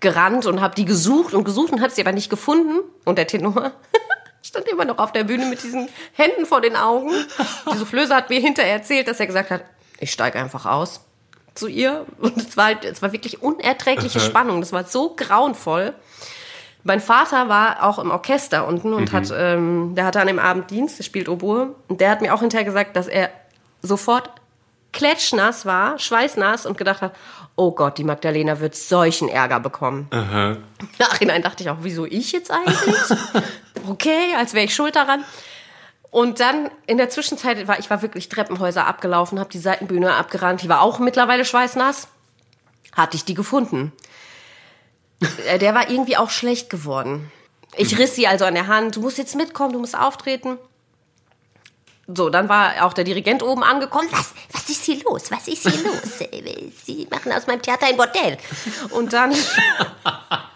gerannt 0.01 0.47
und 0.47 0.61
habe 0.61 0.75
die 0.75 0.85
gesucht 0.85 1.35
und 1.35 1.45
gesucht 1.45 1.73
und 1.73 1.81
habe 1.83 1.93
sie 1.93 2.01
aber 2.03 2.13
nicht 2.13 2.31
gefunden. 2.31 2.81
Und 3.05 3.19
der 3.19 3.27
Tenor 3.27 3.73
stand 4.43 4.69
immer 4.69 4.85
noch 4.85 4.99
auf 4.99 5.13
der 5.13 5.25
Bühne 5.25 5.47
mit 5.47 5.63
diesen 5.65 5.89
Händen 6.13 6.47
vor 6.47 6.61
den 6.61 6.77
Augen. 6.77 7.11
Die 7.73 7.77
Soufflöse 7.77 8.15
hat 8.15 8.31
mir 8.31 8.41
hinterher 8.41 8.75
erzählt, 8.75 9.09
dass 9.09 9.19
er 9.19 9.27
gesagt 9.27 9.51
hat, 9.51 9.65
ich 9.99 10.13
steige 10.13 10.39
einfach 10.39 10.65
aus 10.67 11.01
zu 11.55 11.69
ihr. 11.69 12.07
Und 12.19 12.37
es 12.37 12.57
war, 12.57 12.67
halt, 12.67 12.85
es 12.85 13.03
war 13.03 13.13
wirklich 13.13 13.43
unerträgliche 13.43 14.21
Spannung. 14.21 14.61
Das 14.61 14.73
war 14.73 14.85
so 14.85 15.15
grauenvoll. 15.17 15.95
Mein 16.83 17.01
Vater 17.01 17.49
war 17.49 17.83
auch 17.83 17.99
im 17.99 18.11
Orchester 18.11 18.67
unten 18.67 18.93
und 18.93 19.13
hat, 19.13 19.33
ähm, 19.35 19.95
der 19.95 20.05
hatte 20.05 20.21
an 20.21 20.27
dem 20.27 20.39
Abend 20.39 20.71
Dienst, 20.71 20.99
der 20.99 21.05
spielt 21.05 21.29
Oboe. 21.29 21.75
Und 21.89 22.01
der 22.01 22.11
hat 22.11 22.21
mir 22.21 22.35
auch 22.35 22.41
hinterher 22.41 22.65
gesagt, 22.65 22.95
dass 22.97 23.09
er 23.09 23.31
sofort 23.81 24.31
klatschnass 24.93 25.67
war, 25.67 25.99
schweißnass 25.99 26.67
und 26.67 26.79
gedacht 26.79 27.03
hat, 27.03 27.15
oh 27.57 27.73
Gott, 27.73 27.99
die 27.99 28.05
Magdalena 28.05 28.61
wird 28.61 28.77
solchen 28.77 29.29
Ärger 29.29 29.61
bekommen. 29.61 30.09
Im 30.81 30.89
Nachhinein 30.99 31.43
dachte 31.43 31.63
ich 31.63 31.71
auch, 31.71 31.79
wieso 31.81 32.07
ich 32.07 32.33
jetzt 32.33 32.51
eigentlich? 32.51 33.19
okay, 33.89 34.35
als 34.39 34.55
wäre 34.55 34.65
ich 34.65 34.75
schuld 34.75 34.95
daran. 34.97 35.25
Und 36.15 36.39
dann 36.39 36.71
in 36.87 36.97
der 36.97 37.11
Zwischenzeit 37.11 37.67
war 37.67 37.81
ich 37.81 37.91
war 37.91 38.01
wirklich 38.01 38.29
Treppenhäuser 38.29 38.87
abgelaufen, 38.87 39.41
habe 39.41 39.51
die 39.51 39.59
Seitenbühne 39.59 40.15
abgerannt. 40.15 40.63
Die 40.63 40.69
war 40.69 40.81
auch 40.81 41.01
mittlerweile 41.01 41.45
schweißnass. 41.45 42.07
Hatte 42.93 43.17
ich 43.17 43.25
die 43.25 43.35
gefunden. 43.35 43.91
Äh, 45.49 45.59
Der 45.59 45.75
war 45.75 45.91
irgendwie 45.91 46.17
auch 46.17 46.31
schlecht 46.31 46.71
geworden. 46.71 47.33
Ich 47.77 47.99
riss 47.99 48.15
sie 48.15 48.29
also 48.29 48.45
an 48.45 48.55
der 48.55 48.69
Hand. 48.69 48.95
Du 48.95 49.01
musst 49.01 49.19
jetzt 49.19 49.35
mitkommen, 49.35 49.73
du 49.73 49.81
musst 49.81 49.99
auftreten. 49.99 50.57
So, 52.07 52.31
dann 52.31 52.49
war 52.49 52.87
auch 52.87 52.93
der 52.93 53.03
Dirigent 53.03 53.43
oben 53.43 53.65
angekommen. 53.65 54.07
Was, 54.13 54.35
was 54.53 54.71
ist 54.71 54.85
hier 54.85 55.03
los? 55.03 55.33
Was 55.33 55.49
ist 55.49 55.69
hier 55.69 55.83
los? 55.83 56.21
Sie 56.85 57.09
machen 57.11 57.33
aus 57.33 57.49
meinem 57.49 57.61
Theater 57.61 57.87
ein 57.87 57.97
Bordell. 57.97 58.39
Und 58.91 59.13
dann 59.13 59.35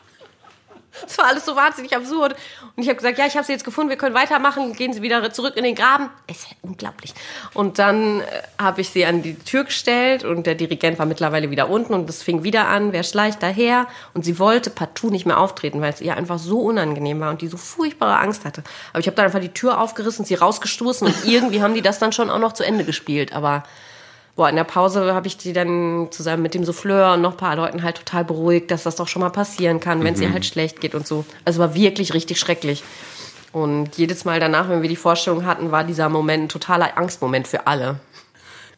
alles 1.18 1.44
so 1.44 1.56
wahnsinnig 1.56 1.94
absurd. 1.94 2.34
Und 2.76 2.82
ich 2.82 2.88
habe 2.88 2.96
gesagt, 2.96 3.18
ja, 3.18 3.26
ich 3.26 3.36
habe 3.36 3.44
sie 3.44 3.52
jetzt 3.52 3.64
gefunden, 3.64 3.90
wir 3.90 3.96
können 3.96 4.14
weitermachen, 4.14 4.72
gehen 4.74 4.92
Sie 4.92 5.02
wieder 5.02 5.32
zurück 5.32 5.56
in 5.56 5.64
den 5.64 5.74
Graben. 5.74 6.10
Ist 6.26 6.44
ja 6.50 6.56
unglaublich. 6.62 7.14
Und 7.54 7.78
dann 7.78 8.20
äh, 8.20 8.24
habe 8.58 8.80
ich 8.80 8.90
sie 8.90 9.04
an 9.04 9.22
die 9.22 9.34
Tür 9.38 9.64
gestellt 9.64 10.24
und 10.24 10.46
der 10.46 10.54
Dirigent 10.54 10.98
war 10.98 11.06
mittlerweile 11.06 11.50
wieder 11.50 11.68
unten 11.68 11.94
und 11.94 12.08
es 12.08 12.22
fing 12.22 12.42
wieder 12.42 12.68
an, 12.68 12.92
wer 12.92 13.02
schleicht 13.02 13.42
daher? 13.42 13.86
Und 14.14 14.24
sie 14.24 14.38
wollte 14.38 14.70
partout 14.70 15.10
nicht 15.10 15.26
mehr 15.26 15.38
auftreten, 15.38 15.80
weil 15.80 15.92
es 15.92 16.00
ihr 16.00 16.16
einfach 16.16 16.38
so 16.38 16.60
unangenehm 16.60 17.20
war 17.20 17.30
und 17.30 17.42
die 17.42 17.48
so 17.48 17.56
furchtbare 17.56 18.18
Angst 18.18 18.44
hatte. 18.44 18.62
Aber 18.92 19.00
ich 19.00 19.06
habe 19.06 19.16
dann 19.16 19.26
einfach 19.26 19.40
die 19.40 19.52
Tür 19.52 19.80
aufgerissen, 19.80 20.24
sie 20.24 20.34
rausgestoßen 20.34 21.06
und 21.06 21.14
irgendwie 21.24 21.62
haben 21.62 21.74
die 21.74 21.82
das 21.82 21.98
dann 21.98 22.12
schon 22.12 22.30
auch 22.30 22.38
noch 22.38 22.52
zu 22.52 22.64
Ende 22.64 22.84
gespielt. 22.84 23.32
Aber 23.32 23.64
boah, 24.38 24.48
in 24.48 24.54
der 24.54 24.62
Pause 24.62 25.14
habe 25.14 25.26
ich 25.26 25.36
die 25.36 25.52
dann 25.52 26.08
zusammen 26.12 26.44
mit 26.44 26.54
dem 26.54 26.64
Souffleur 26.64 27.14
und 27.14 27.22
noch 27.22 27.32
ein 27.32 27.36
paar 27.36 27.56
Leuten 27.56 27.82
halt 27.82 27.96
total 27.96 28.24
beruhigt, 28.24 28.70
dass 28.70 28.84
das 28.84 28.94
doch 28.94 29.08
schon 29.08 29.20
mal 29.20 29.30
passieren 29.30 29.80
kann, 29.80 30.04
wenn 30.04 30.14
es 30.14 30.20
ihr 30.20 30.32
halt 30.32 30.46
schlecht 30.46 30.80
geht 30.80 30.94
und 30.94 31.08
so. 31.08 31.24
Also 31.44 31.58
war 31.58 31.74
wirklich 31.74 32.14
richtig 32.14 32.38
schrecklich. 32.38 32.84
Und 33.52 33.96
jedes 33.96 34.24
Mal 34.24 34.38
danach, 34.38 34.68
wenn 34.68 34.80
wir 34.80 34.88
die 34.88 34.94
Vorstellung 34.94 35.44
hatten, 35.44 35.72
war 35.72 35.82
dieser 35.82 36.08
Moment 36.08 36.44
ein 36.44 36.48
totaler 36.48 36.96
Angstmoment 36.96 37.48
für 37.48 37.66
alle. 37.66 37.98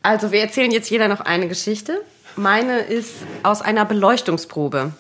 Also 0.03 0.33
wir 0.33 0.41
erzählen 0.41 0.71
jetzt 0.71 0.89
jeder 0.89 1.09
noch 1.09 1.21
eine 1.21 1.47
Geschichte. 1.47 2.01
Meine 2.37 2.79
ist 2.79 3.17
aus 3.43 3.61
einer 3.61 3.85
Beleuchtungsprobe. 3.85 4.93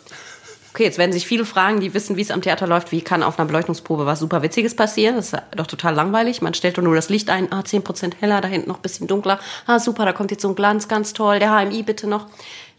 Okay, 0.73 0.85
jetzt 0.85 0.99
werden 0.99 1.12
sich 1.12 1.27
viele 1.27 1.45
fragen, 1.45 1.81
die 1.81 1.95
wissen, 1.95 2.16
wie 2.16 2.23
es 2.23 2.31
am 2.31 2.43
Theater 2.43 2.68
läuft. 2.68 2.93
Wie 2.93 3.01
kann 3.01 3.25
auf 3.25 3.39
einer 3.39 3.47
Beleuchtungsprobe 3.47 4.07
was 4.07 4.21
super 4.21 4.43
Witziges 4.43 4.77
passieren? 4.77 5.16
Das 5.16 5.33
ist 5.33 5.43
doch 5.57 5.66
total 5.66 5.95
langweilig. 5.95 6.43
Man 6.43 6.55
stellt 6.55 6.79
doch 6.79 6.83
nur 6.83 6.95
das 6.95 7.09
Licht 7.09 7.29
ein. 7.29 7.51
Ah, 7.51 7.61
10% 7.61 8.12
heller, 8.21 8.41
da 8.41 8.47
hinten 8.47 8.68
noch 8.68 8.77
ein 8.77 8.83
bisschen 8.83 9.09
dunkler. 9.09 9.41
Ah, 9.66 9.81
super, 9.81 10.05
da 10.05 10.12
kommt 10.12 10.31
jetzt 10.31 10.43
so 10.43 10.49
ein 10.49 10.55
Glanz, 10.55 10.87
ganz 10.87 11.12
toll. 11.12 11.41
Der 11.41 11.51
HMI 11.51 11.83
bitte 11.83 12.07
noch. 12.07 12.27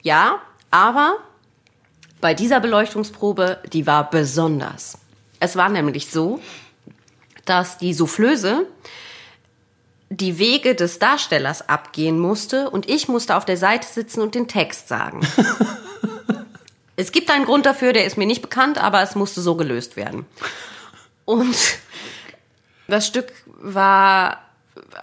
Ja, 0.02 0.40
aber 0.70 1.18
bei 2.22 2.34
dieser 2.34 2.62
Beleuchtungsprobe, 2.62 3.60
die 3.74 3.86
war 3.86 4.10
besonders. 4.10 4.98
Es 5.42 5.58
war 5.58 5.68
nämlich 5.68 6.10
so, 6.10 6.40
dass 7.46 7.78
die 7.78 7.94
Soufflöse 7.94 8.68
die 10.10 10.38
Wege 10.38 10.76
des 10.76 11.00
Darstellers 11.00 11.68
abgehen 11.68 12.20
musste 12.20 12.70
und 12.70 12.90
ich 12.90 13.08
musste 13.08 13.36
auf 13.36 13.46
der 13.46 13.58
Seite 13.58 13.88
sitzen 13.88 14.22
und 14.22 14.36
den 14.36 14.48
Text 14.48 14.88
sagen. 14.88 15.22
es 17.02 17.12
gibt 17.12 17.32
einen 17.32 17.46
Grund 17.46 17.66
dafür, 17.66 17.94
der 17.94 18.06
ist 18.06 18.18
mir 18.18 18.28
nicht 18.28 18.42
bekannt, 18.42 18.78
aber 18.78 19.02
es 19.02 19.16
musste 19.16 19.42
so 19.42 19.56
gelöst 19.56 19.96
werden. 19.96 20.26
Und 21.26 21.58
das 22.88 23.08
Stück 23.08 23.32
war, 23.60 24.40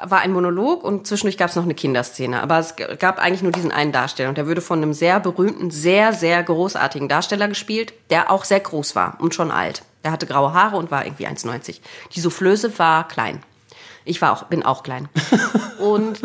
war 0.02 0.20
ein 0.20 0.32
Monolog 0.32 0.84
und 0.84 1.06
zwischendurch 1.06 1.36
gab 1.36 1.50
es 1.50 1.56
noch 1.56 1.64
eine 1.64 1.74
Kinderszene. 1.74 2.42
Aber 2.42 2.58
es 2.58 2.76
gab 2.76 3.18
eigentlich 3.18 3.42
nur 3.42 3.52
diesen 3.52 3.72
einen 3.72 3.92
Darsteller 3.92 4.28
und 4.28 4.38
der 4.38 4.46
würde 4.46 4.60
von 4.60 4.80
einem 4.80 4.92
sehr 4.92 5.20
berühmten, 5.20 5.70
sehr, 5.70 6.12
sehr 6.12 6.42
großartigen 6.42 7.08
Darsteller 7.08 7.48
gespielt, 7.48 7.92
der 8.10 8.30
auch 8.30 8.44
sehr 8.44 8.60
groß 8.60 8.94
war 8.94 9.16
und 9.20 9.34
schon 9.34 9.50
alt. 9.50 9.82
Der 10.04 10.12
hatte 10.12 10.26
graue 10.26 10.52
Haare 10.52 10.76
und 10.76 10.90
war 10.90 11.04
irgendwie 11.04 11.26
1,90. 11.26 11.80
Die 12.12 12.20
Soufflöse 12.20 12.78
war 12.78 13.08
klein. 13.08 13.42
Ich 14.04 14.22
war 14.22 14.32
auch, 14.32 14.44
bin 14.44 14.62
auch 14.62 14.82
klein. 14.82 15.08
Und 15.78 16.20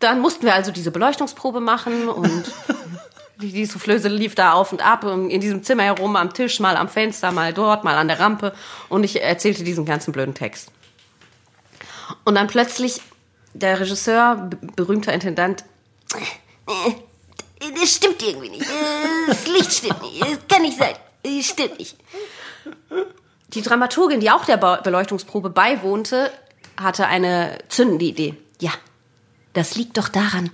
dann 0.00 0.20
mussten 0.20 0.44
wir 0.44 0.54
also 0.54 0.70
diese 0.70 0.90
Beleuchtungsprobe 0.90 1.60
machen 1.60 2.08
und 2.08 2.44
die, 3.40 3.66
Soufflöse 3.66 4.08
lief 4.08 4.34
da 4.34 4.52
auf 4.52 4.72
und 4.72 4.84
ab 4.84 5.04
in 5.04 5.40
diesem 5.40 5.62
Zimmer 5.62 5.84
herum, 5.84 6.16
am 6.16 6.32
Tisch, 6.32 6.60
mal 6.60 6.76
am 6.76 6.88
Fenster, 6.88 7.32
mal 7.32 7.52
dort, 7.52 7.84
mal 7.84 7.96
an 7.96 8.08
der 8.08 8.20
Rampe 8.20 8.54
und 8.88 9.04
ich 9.04 9.22
erzählte 9.22 9.64
diesen 9.64 9.84
ganzen 9.84 10.12
blöden 10.12 10.34
Text. 10.34 10.70
Und 12.24 12.34
dann 12.34 12.46
plötzlich 12.46 13.00
der 13.54 13.80
Regisseur, 13.80 14.50
berühmter 14.76 15.12
Intendant, 15.12 15.64
das 17.58 17.94
stimmt 17.94 18.22
irgendwie 18.22 18.50
nicht. 18.50 18.66
Das 19.26 19.46
Licht 19.46 19.72
stimmt 19.72 20.02
nicht. 20.02 20.20
Das 20.22 20.38
kann 20.48 20.62
nicht 20.62 20.78
sein. 20.78 20.94
Das 21.22 21.46
stimmt 21.46 21.78
nicht. 21.78 21.96
Die 23.48 23.62
Dramaturgin, 23.62 24.20
die 24.20 24.30
auch 24.30 24.44
der 24.44 24.56
Beleuchtungsprobe 24.56 25.50
beiwohnte, 25.50 26.30
hatte 26.76 27.06
eine 27.06 27.58
zündende 27.68 28.04
Idee. 28.04 28.34
Ja, 28.60 28.72
das 29.54 29.74
liegt 29.74 29.96
doch 29.98 30.08
daran. 30.08 30.50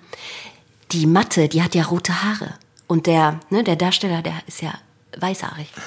Die 0.93 1.07
Matte, 1.07 1.49
die 1.49 1.63
hat 1.63 1.75
ja 1.75 1.85
rote 1.85 2.23
Haare. 2.23 2.55
Und 2.87 3.07
der, 3.07 3.41
ne, 3.51 3.65
der 3.65 3.77
Darsteller, 3.77 4.23
der 4.23 4.35
ist 4.47 4.63
ja 4.63 4.75
weißhaarig. 5.19 5.69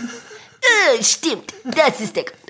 Äh, 0.98 1.04
stimmt, 1.04 1.54
das 1.64 2.02
ist 2.02 2.16
der 2.16 2.24
Grund. 2.24 2.42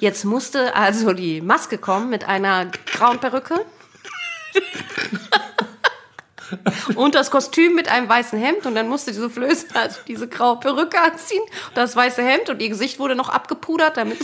Jetzt 0.00 0.24
musste 0.24 0.74
also 0.74 1.12
die 1.12 1.40
Maske 1.40 1.76
kommen 1.76 2.08
mit 2.08 2.24
einer 2.24 2.66
grauen 2.66 3.18
Perücke. 3.18 3.64
und 6.94 7.14
das 7.14 7.30
Kostüm 7.30 7.74
mit 7.74 7.88
einem 7.88 8.08
weißen 8.08 8.38
Hemd 8.38 8.64
und 8.64 8.74
dann 8.74 8.88
musste 8.88 9.10
diese 9.10 9.28
Flöße 9.28 9.66
also 9.74 10.00
diese 10.06 10.28
graue 10.28 10.60
Perücke 10.60 10.98
anziehen 11.00 11.42
und 11.42 11.76
das 11.76 11.94
weiße 11.94 12.22
Hemd 12.22 12.48
und 12.48 12.62
ihr 12.62 12.70
Gesicht 12.70 12.98
wurde 12.98 13.14
noch 13.14 13.28
abgepudert, 13.28 13.96
damit 13.96 14.18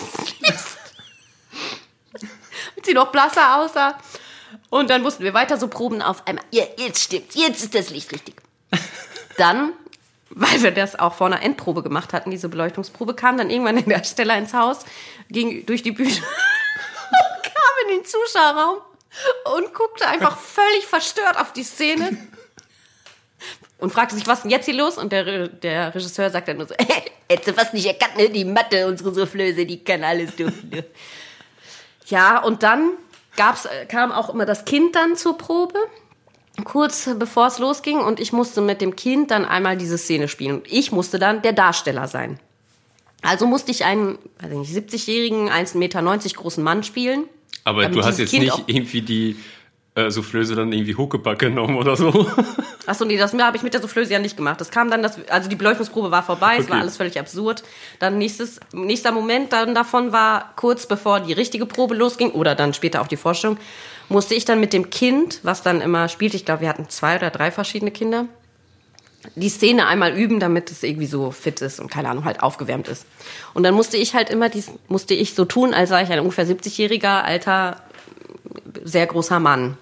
sie 2.82 2.94
noch 2.94 3.12
blasser 3.12 3.56
aussah. 3.56 3.98
Und 4.70 4.90
dann 4.90 5.02
mussten 5.02 5.24
wir 5.24 5.34
weiter 5.34 5.56
so 5.56 5.68
proben 5.68 6.02
auf 6.02 6.26
einmal. 6.26 6.44
Ja, 6.50 6.64
jetzt 6.78 7.02
stimmt's, 7.02 7.34
jetzt 7.34 7.62
ist 7.62 7.74
das 7.74 7.90
Licht 7.90 8.12
richtig. 8.12 8.36
Dann, 9.36 9.72
weil 10.30 10.62
wir 10.62 10.70
das 10.70 10.98
auch 10.98 11.14
vor 11.14 11.26
einer 11.28 11.42
Endprobe 11.42 11.82
gemacht 11.82 12.12
hatten, 12.12 12.30
diese 12.30 12.48
Beleuchtungsprobe, 12.48 13.14
kam 13.14 13.38
dann 13.38 13.50
irgendwann 13.50 13.76
der 13.76 13.84
Darsteller 13.84 14.36
ins 14.36 14.54
Haus, 14.54 14.80
ging 15.30 15.64
durch 15.66 15.82
die 15.82 15.92
Bühne 15.92 16.10
kam 16.14 17.88
in 17.88 17.98
den 17.98 18.04
Zuschauerraum 18.04 18.78
und 19.56 19.74
guckte 19.74 20.06
einfach 20.06 20.38
völlig 20.38 20.86
verstört 20.86 21.38
auf 21.38 21.52
die 21.52 21.62
Szene 21.62 22.16
und 23.78 23.92
fragte 23.92 24.14
sich, 24.14 24.26
was 24.26 24.42
denn 24.42 24.50
jetzt 24.50 24.64
hier 24.64 24.74
los? 24.74 24.98
Und 24.98 25.12
der, 25.12 25.48
der 25.48 25.94
Regisseur 25.94 26.30
sagt 26.30 26.48
dann 26.48 26.56
nur 26.56 26.66
so, 26.66 26.74
hättest 27.28 27.48
du 27.48 27.52
fast 27.52 27.74
nicht 27.74 27.86
erkannt, 27.86 28.16
ne? 28.16 28.30
Die 28.30 28.44
Matte, 28.44 28.86
unsere 28.86 29.12
Soufflöse, 29.12 29.66
die 29.66 29.82
kann 29.82 30.02
alles 30.02 30.34
dürfen. 30.36 30.70
Ne? 30.70 30.84
Ja, 32.06 32.38
und 32.42 32.62
dann 32.62 32.92
gab's, 33.36 33.68
kam 33.88 34.12
auch 34.12 34.30
immer 34.30 34.46
das 34.46 34.64
Kind 34.64 34.94
dann 34.96 35.16
zur 35.16 35.36
Probe, 35.36 35.78
kurz 36.62 37.10
bevor 37.18 37.48
es 37.48 37.58
losging. 37.58 37.98
Und 37.98 38.20
ich 38.20 38.32
musste 38.32 38.60
mit 38.60 38.80
dem 38.80 38.94
Kind 38.94 39.30
dann 39.30 39.44
einmal 39.44 39.76
diese 39.76 39.98
Szene 39.98 40.28
spielen. 40.28 40.56
Und 40.58 40.72
ich 40.72 40.92
musste 40.92 41.18
dann 41.18 41.42
der 41.42 41.52
Darsteller 41.52 42.06
sein. 42.06 42.38
Also 43.22 43.46
musste 43.46 43.70
ich 43.70 43.84
einen, 43.84 44.18
weiß 44.40 44.52
ich 44.52 44.58
nicht, 44.58 44.92
70-jährigen, 44.92 45.48
1,90 45.48 45.78
Meter 45.78 46.02
großen 46.34 46.62
Mann 46.62 46.82
spielen. 46.82 47.24
Aber 47.64 47.88
du 47.88 48.04
hast 48.04 48.18
jetzt 48.18 48.30
Kind 48.30 48.44
nicht 48.44 48.64
irgendwie 48.66 49.00
die 49.00 49.36
äh, 49.94 50.10
Soufflöse 50.10 50.54
dann 50.54 50.72
irgendwie 50.72 50.94
Huckepack 50.96 51.38
genommen 51.38 51.76
oder 51.76 51.96
so. 51.96 52.26
Achso, 52.86 53.04
nee, 53.04 53.16
das 53.16 53.32
habe 53.32 53.56
ich 53.56 53.62
mit 53.62 53.72
der 53.72 53.80
Soufflöse 53.80 54.12
ja 54.12 54.18
nicht 54.18 54.36
gemacht. 54.36 54.60
Das 54.60 54.70
kam 54.70 54.90
dann, 54.90 55.02
das, 55.02 55.18
also 55.28 55.48
die 55.48 55.56
Beleuchtungsprobe 55.56 56.10
war 56.10 56.22
vorbei, 56.22 56.56
es 56.58 56.68
war 56.68 56.74
Okay. 56.74 56.80
alles 56.80 56.96
völlig 56.96 57.18
absurd. 57.18 57.62
Dann 57.98 58.18
nächstes, 58.18 58.60
nächster 58.72 59.12
Moment 59.12 59.52
dann 59.52 59.74
davon 59.74 60.12
war, 60.12 60.52
kurz 60.56 60.86
bevor 60.86 61.20
die 61.20 61.32
richtige 61.32 61.64
Probe 61.64 61.94
losging, 61.94 62.32
oder 62.32 62.54
dann 62.54 62.74
später 62.74 63.00
auch 63.00 63.06
die 63.06 63.16
Vorstellung, 63.16 63.56
musste 64.08 64.34
ich 64.34 64.44
dann 64.44 64.60
mit 64.60 64.72
dem 64.72 64.90
Kind, 64.90 65.40
was 65.42 65.62
dann 65.62 65.80
immer 65.80 66.08
spielte, 66.08 66.36
ich 66.36 66.44
glaube, 66.44 66.62
wir 66.62 66.68
hatten 66.68 66.88
zwei 66.88 67.16
oder 67.16 67.30
drei 67.30 67.50
verschiedene 67.50 67.90
Kinder, 67.90 68.26
die 69.36 69.48
Szene 69.48 69.86
einmal 69.86 70.12
üben, 70.12 70.40
damit 70.40 70.70
es 70.70 70.82
irgendwie 70.82 71.06
so 71.06 71.30
fit 71.30 71.60
ist 71.62 71.80
und 71.80 71.90
keine 71.90 72.10
Ahnung, 72.10 72.24
halt 72.24 72.42
aufgewärmt 72.42 72.88
ist. 72.88 73.06
Und 73.54 73.62
dann 73.62 73.74
musste 73.74 73.96
ich 73.96 74.14
halt 74.14 74.30
immer 74.30 74.48
dies, 74.48 74.70
musste 74.88 75.14
ich 75.14 75.34
so 75.34 75.44
tun, 75.44 75.74
als 75.74 75.88
sei 75.88 76.02
ich 76.02 76.10
ein 76.10 76.20
ungefähr 76.20 76.46
70-jähriger, 76.46 77.22
alter, 77.22 77.82
sehr 78.84 79.06
großer 79.06 79.40
Mann. 79.40 79.78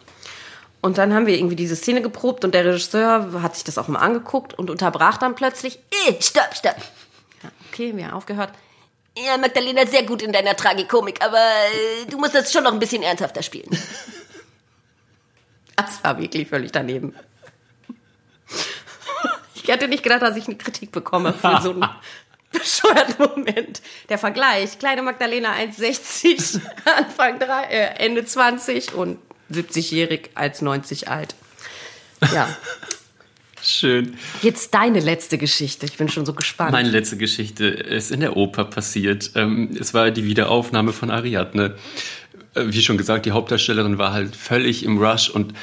Und 0.80 0.98
dann 0.98 1.14
haben 1.14 1.26
wir 1.26 1.36
irgendwie 1.36 1.56
diese 1.56 1.76
Szene 1.76 2.02
geprobt 2.02 2.44
und 2.44 2.54
der 2.54 2.64
Regisseur 2.64 3.40
hat 3.42 3.54
sich 3.54 3.64
das 3.64 3.78
auch 3.78 3.88
mal 3.88 4.00
angeguckt 4.00 4.58
und 4.58 4.70
unterbrach 4.70 5.16
dann 5.16 5.34
plötzlich, 5.34 5.78
eh, 6.08 6.20
stopp, 6.20 6.54
stopp. 6.54 6.76
Ja, 7.42 7.50
okay, 7.70 7.92
wir 7.96 8.06
haben 8.06 8.14
aufgehört. 8.14 8.50
Ja, 9.16 9.36
Magdalena, 9.36 9.86
sehr 9.86 10.04
gut 10.04 10.22
in 10.22 10.32
deiner 10.32 10.56
Tragikomik, 10.56 11.22
aber 11.22 11.36
äh, 11.36 12.06
du 12.08 12.18
musst 12.18 12.34
das 12.34 12.50
schon 12.50 12.64
noch 12.64 12.72
ein 12.72 12.78
bisschen 12.78 13.02
ernsthafter 13.02 13.42
spielen. 13.42 13.70
Das 15.74 16.04
war 16.04 16.18
wirklich 16.18 16.48
völlig 16.48 16.70
daneben. 16.72 17.14
Ich 19.54 19.68
hätte 19.68 19.86
nicht 19.86 20.02
gedacht, 20.02 20.22
dass 20.22 20.36
ich 20.36 20.48
eine 20.48 20.56
Kritik 20.56 20.90
bekomme 20.90 21.32
für 21.32 21.60
so 21.62 21.70
einen 21.70 21.88
bescheuerten 22.52 23.14
Moment. 23.18 23.80
Der 24.08 24.18
Vergleich, 24.18 24.76
kleine 24.80 25.02
Magdalena 25.02 25.52
1,60, 25.52 26.60
Anfang 26.84 27.38
drei, 27.38 27.64
äh, 27.64 28.04
Ende 28.04 28.24
20 28.24 28.92
und 28.94 29.18
70-jährig 29.52 30.30
als 30.34 30.62
90 30.62 31.08
alt. 31.08 31.36
Ja, 32.34 32.48
Schön. 33.62 34.14
jetzt 34.42 34.74
deine 34.74 35.00
letzte 35.00 35.38
Geschichte. 35.38 35.86
Ich 35.86 35.96
bin 35.96 36.08
schon 36.08 36.26
so 36.26 36.32
gespannt. 36.34 36.72
Meine 36.72 36.90
letzte 36.90 37.16
Geschichte 37.16 37.66
ist 37.66 38.10
in 38.10 38.20
der 38.20 38.36
Oper 38.36 38.64
passiert. 38.64 39.30
Ähm, 39.34 39.70
Es 39.78 39.94
war 39.94 40.10
die 40.10 40.24
Wiederaufnahme 40.24 40.92
von 40.92 41.10
Ariadne. 41.10 41.76
Äh, 42.54 42.64
Wie 42.66 42.82
schon 42.82 42.98
gesagt, 42.98 43.24
die 43.26 43.30
Hauptdarstellerin 43.32 43.98
war 43.98 44.12
halt 44.12 44.34
völlig 44.36 44.84
im 44.84 44.98
Rush 44.98 45.30
und 45.30 45.54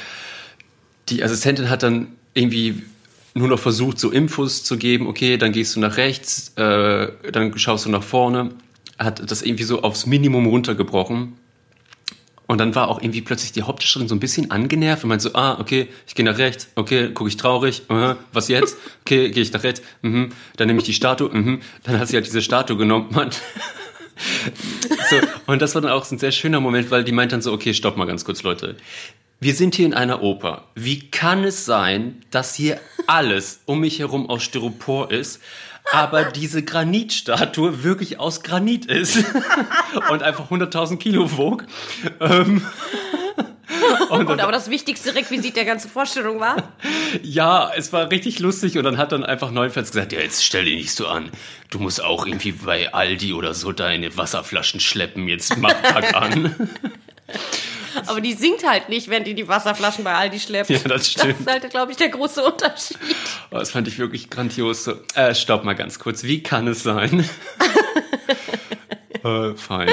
die 1.08 1.22
Assistentin 1.22 1.68
hat 1.68 1.82
dann 1.82 2.08
irgendwie 2.34 2.82
nur 3.34 3.48
noch 3.48 3.58
versucht, 3.58 3.98
so 3.98 4.10
Infos 4.10 4.64
zu 4.64 4.76
geben. 4.76 5.06
Okay, 5.06 5.36
dann 5.36 5.52
gehst 5.52 5.76
du 5.76 5.80
nach 5.80 5.96
rechts, 5.96 6.52
äh, 6.56 7.08
dann 7.32 7.56
schaust 7.58 7.84
du 7.86 7.90
nach 7.90 8.02
vorne. 8.02 8.50
Hat 8.98 9.30
das 9.30 9.42
irgendwie 9.42 9.64
so 9.64 9.82
aufs 9.82 10.06
Minimum 10.06 10.46
runtergebrochen. 10.46 11.34
Und 12.50 12.58
dann 12.58 12.74
war 12.74 12.88
auch 12.88 13.00
irgendwie 13.00 13.20
plötzlich 13.20 13.52
die 13.52 13.62
Hauptdarstellerin 13.62 14.08
so 14.08 14.16
ein 14.16 14.18
bisschen 14.18 14.50
angenervt 14.50 15.04
und 15.04 15.08
meinte 15.10 15.22
so, 15.22 15.34
ah, 15.34 15.60
okay, 15.60 15.86
ich 16.08 16.16
gehe 16.16 16.24
nach 16.24 16.36
rechts, 16.36 16.66
okay, 16.74 17.12
gucke 17.14 17.28
ich 17.28 17.36
traurig, 17.36 17.82
aha, 17.86 18.16
was 18.32 18.48
jetzt? 18.48 18.76
Okay, 19.02 19.30
gehe 19.30 19.44
ich 19.44 19.52
nach 19.52 19.62
rechts, 19.62 19.82
mhm, 20.02 20.30
dann 20.56 20.66
nehme 20.66 20.80
ich 20.80 20.84
die 20.84 20.92
Statue, 20.92 21.28
mhm, 21.32 21.60
dann 21.84 22.00
hat 22.00 22.08
sie 22.08 22.16
halt 22.16 22.26
diese 22.26 22.42
Statue 22.42 22.76
genommen, 22.76 23.06
man, 23.12 23.30
So, 25.10 25.20
und 25.46 25.62
das 25.62 25.76
war 25.76 25.82
dann 25.82 25.92
auch 25.92 26.10
ein 26.10 26.18
sehr 26.18 26.32
schöner 26.32 26.58
Moment, 26.58 26.90
weil 26.90 27.04
die 27.04 27.12
meint 27.12 27.30
dann 27.30 27.40
so, 27.40 27.52
okay, 27.52 27.72
stopp 27.72 27.96
mal 27.96 28.06
ganz 28.06 28.24
kurz, 28.24 28.42
Leute. 28.42 28.74
Wir 29.38 29.54
sind 29.54 29.76
hier 29.76 29.86
in 29.86 29.94
einer 29.94 30.20
Oper. 30.20 30.64
Wie 30.74 31.08
kann 31.08 31.44
es 31.44 31.64
sein, 31.64 32.20
dass 32.32 32.56
hier 32.56 32.80
alles 33.06 33.60
um 33.64 33.78
mich 33.78 34.00
herum 34.00 34.28
aus 34.28 34.42
Styropor 34.42 35.12
ist, 35.12 35.40
aber 35.92 36.24
diese 36.24 36.62
Granitstatue 36.62 37.82
wirklich 37.82 38.18
aus 38.18 38.42
Granit 38.42 38.86
ist 38.86 39.24
und 40.10 40.22
einfach 40.22 40.50
100.000 40.50 40.98
Kilo 40.98 41.36
wog? 41.36 41.64
Ähm, 42.20 42.62
und, 44.10 44.28
und 44.28 44.40
aber 44.40 44.52
das 44.52 44.70
wichtigste 44.70 45.14
Requisit 45.14 45.56
der 45.56 45.64
ganzen 45.64 45.90
Vorstellung 45.90 46.40
war? 46.40 46.56
Ja, 47.24 47.72
es 47.76 47.92
war 47.92 48.08
richtig 48.12 48.38
lustig 48.38 48.78
und 48.78 48.84
dann 48.84 48.96
hat 48.96 49.10
dann 49.10 49.24
einfach 49.24 49.50
Neufels 49.50 49.90
gesagt, 49.90 50.12
ja, 50.12 50.20
jetzt 50.20 50.44
stell 50.44 50.64
dich 50.64 50.76
nicht 50.76 50.92
so 50.92 51.08
an. 51.08 51.28
Du 51.68 51.80
musst 51.80 52.02
auch 52.02 52.24
irgendwie 52.24 52.52
bei 52.52 52.94
Aldi 52.94 53.32
oder 53.32 53.52
so 53.52 53.72
deine 53.72 54.16
Wasserflaschen 54.16 54.78
schleppen. 54.78 55.26
Jetzt 55.26 55.56
mach 55.56 55.74
Pack 55.82 56.14
an. 56.14 56.70
Aber 58.06 58.20
die 58.20 58.32
singt 58.34 58.66
halt 58.66 58.88
nicht, 58.88 59.08
wenn 59.10 59.24
die 59.24 59.34
die 59.34 59.48
Wasserflaschen 59.48 60.04
bei 60.04 60.14
Aldi 60.14 60.38
schleppt. 60.40 60.70
Ja, 60.70 60.78
das 60.78 61.08
stimmt. 61.10 61.32
Das 61.32 61.40
ist 61.40 61.50
halt, 61.50 61.70
glaube 61.70 61.92
ich, 61.92 61.98
der 61.98 62.08
große 62.08 62.42
Unterschied. 62.42 62.98
Oh, 63.50 63.58
das 63.58 63.70
fand 63.70 63.88
ich 63.88 63.98
wirklich 63.98 64.30
grandios. 64.30 64.88
Äh, 65.14 65.34
stopp 65.34 65.64
mal 65.64 65.74
ganz 65.74 65.98
kurz. 65.98 66.22
Wie 66.22 66.42
kann 66.42 66.66
es 66.68 66.82
sein? 66.82 67.28
äh, 69.24 69.54
fein. 69.54 69.88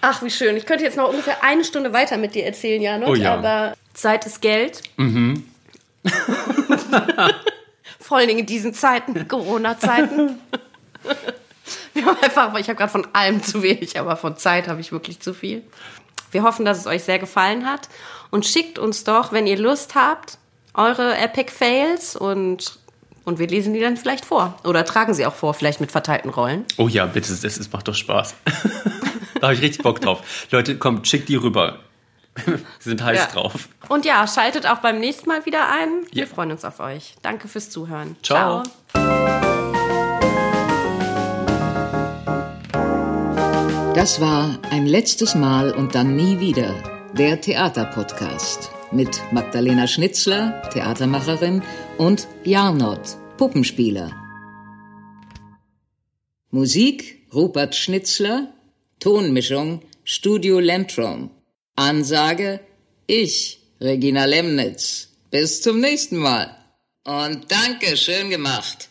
Ach, 0.00 0.22
wie 0.22 0.30
schön. 0.30 0.56
Ich 0.56 0.66
könnte 0.66 0.84
jetzt 0.84 0.96
noch 0.96 1.08
ungefähr 1.08 1.42
eine 1.42 1.64
Stunde 1.64 1.92
weiter 1.92 2.16
mit 2.16 2.34
dir 2.34 2.44
erzählen, 2.44 2.80
Janot, 2.80 3.08
Oh 3.08 3.14
ja. 3.14 3.34
aber 3.34 3.76
Zeit 3.94 4.26
ist 4.26 4.40
Geld. 4.40 4.82
Mhm. 4.96 5.44
Vor 8.00 8.18
allen 8.18 8.28
Dingen 8.28 8.40
in 8.40 8.46
diesen 8.46 8.72
Zeiten, 8.72 9.26
Corona-Zeiten. 9.26 10.38
Wir 11.92 12.06
haben 12.06 12.16
einfach, 12.22 12.56
ich 12.58 12.68
habe 12.68 12.76
gerade 12.76 12.92
von 12.92 13.06
allem 13.12 13.42
zu 13.42 13.62
wenig, 13.62 13.98
aber 13.98 14.16
von 14.16 14.36
Zeit 14.36 14.68
habe 14.68 14.80
ich 14.80 14.92
wirklich 14.92 15.20
zu 15.20 15.34
viel. 15.34 15.62
Wir 16.30 16.42
hoffen, 16.42 16.64
dass 16.64 16.78
es 16.78 16.86
euch 16.86 17.04
sehr 17.04 17.18
gefallen 17.18 17.66
hat 17.66 17.88
und 18.30 18.46
schickt 18.46 18.78
uns 18.78 19.04
doch, 19.04 19.32
wenn 19.32 19.46
ihr 19.46 19.58
Lust 19.58 19.94
habt, 19.94 20.38
eure 20.74 21.16
Epic 21.16 21.50
Fails 21.52 22.16
und 22.16 22.78
und 23.24 23.38
wir 23.38 23.46
lesen 23.46 23.74
die 23.74 23.80
dann 23.80 23.98
vielleicht 23.98 24.24
vor 24.24 24.54
oder 24.64 24.86
tragen 24.86 25.12
sie 25.12 25.26
auch 25.26 25.34
vor, 25.34 25.52
vielleicht 25.52 25.80
mit 25.82 25.92
verteilten 25.92 26.30
Rollen. 26.30 26.64
Oh 26.78 26.88
ja, 26.88 27.04
bitte, 27.04 27.28
das, 27.28 27.40
das 27.42 27.70
macht 27.72 27.86
doch 27.86 27.94
Spaß. 27.94 28.34
da 29.40 29.48
habe 29.48 29.54
ich 29.54 29.60
richtig 29.60 29.82
Bock 29.82 30.00
drauf. 30.00 30.46
Leute, 30.50 30.78
kommt, 30.78 31.06
schickt 31.06 31.28
die 31.28 31.36
rüber. 31.36 31.78
Wir 32.46 32.58
sind 32.78 33.02
heiß 33.04 33.18
Ja. 33.18 33.26
drauf. 33.26 33.68
Und 33.88 34.06
ja, 34.06 34.26
schaltet 34.26 34.66
auch 34.66 34.78
beim 34.78 34.98
nächsten 34.98 35.28
Mal 35.28 35.44
wieder 35.44 35.68
ein. 35.70 36.06
Wir 36.10 36.24
Ja. 36.24 36.26
freuen 36.26 36.52
uns 36.52 36.64
auf 36.64 36.80
euch. 36.80 37.16
Danke 37.22 37.48
fürs 37.48 37.68
Zuhören. 37.68 38.16
Ciao. 38.22 38.62
Das 43.98 44.20
war 44.20 44.60
ein 44.70 44.86
letztes 44.86 45.34
Mal 45.34 45.72
und 45.72 45.96
dann 45.96 46.14
nie 46.14 46.38
wieder 46.38 46.72
der 47.14 47.40
Theaterpodcast 47.40 48.70
mit 48.92 49.20
Magdalena 49.32 49.88
Schnitzler, 49.88 50.62
Theatermacherin, 50.72 51.64
und 51.96 52.28
Jarnot, 52.44 53.16
Puppenspieler. 53.38 54.12
Musik 56.52 57.26
Rupert 57.34 57.74
Schnitzler, 57.74 58.54
Tonmischung 59.00 59.82
Studio 60.04 60.60
Lentrum. 60.60 61.30
Ansage 61.74 62.60
ich, 63.08 63.58
Regina 63.80 64.26
Lemnitz. 64.26 65.08
Bis 65.32 65.60
zum 65.60 65.80
nächsten 65.80 66.18
Mal. 66.18 66.56
Und 67.02 67.50
danke, 67.50 67.96
schön 67.96 68.30
gemacht. 68.30 68.90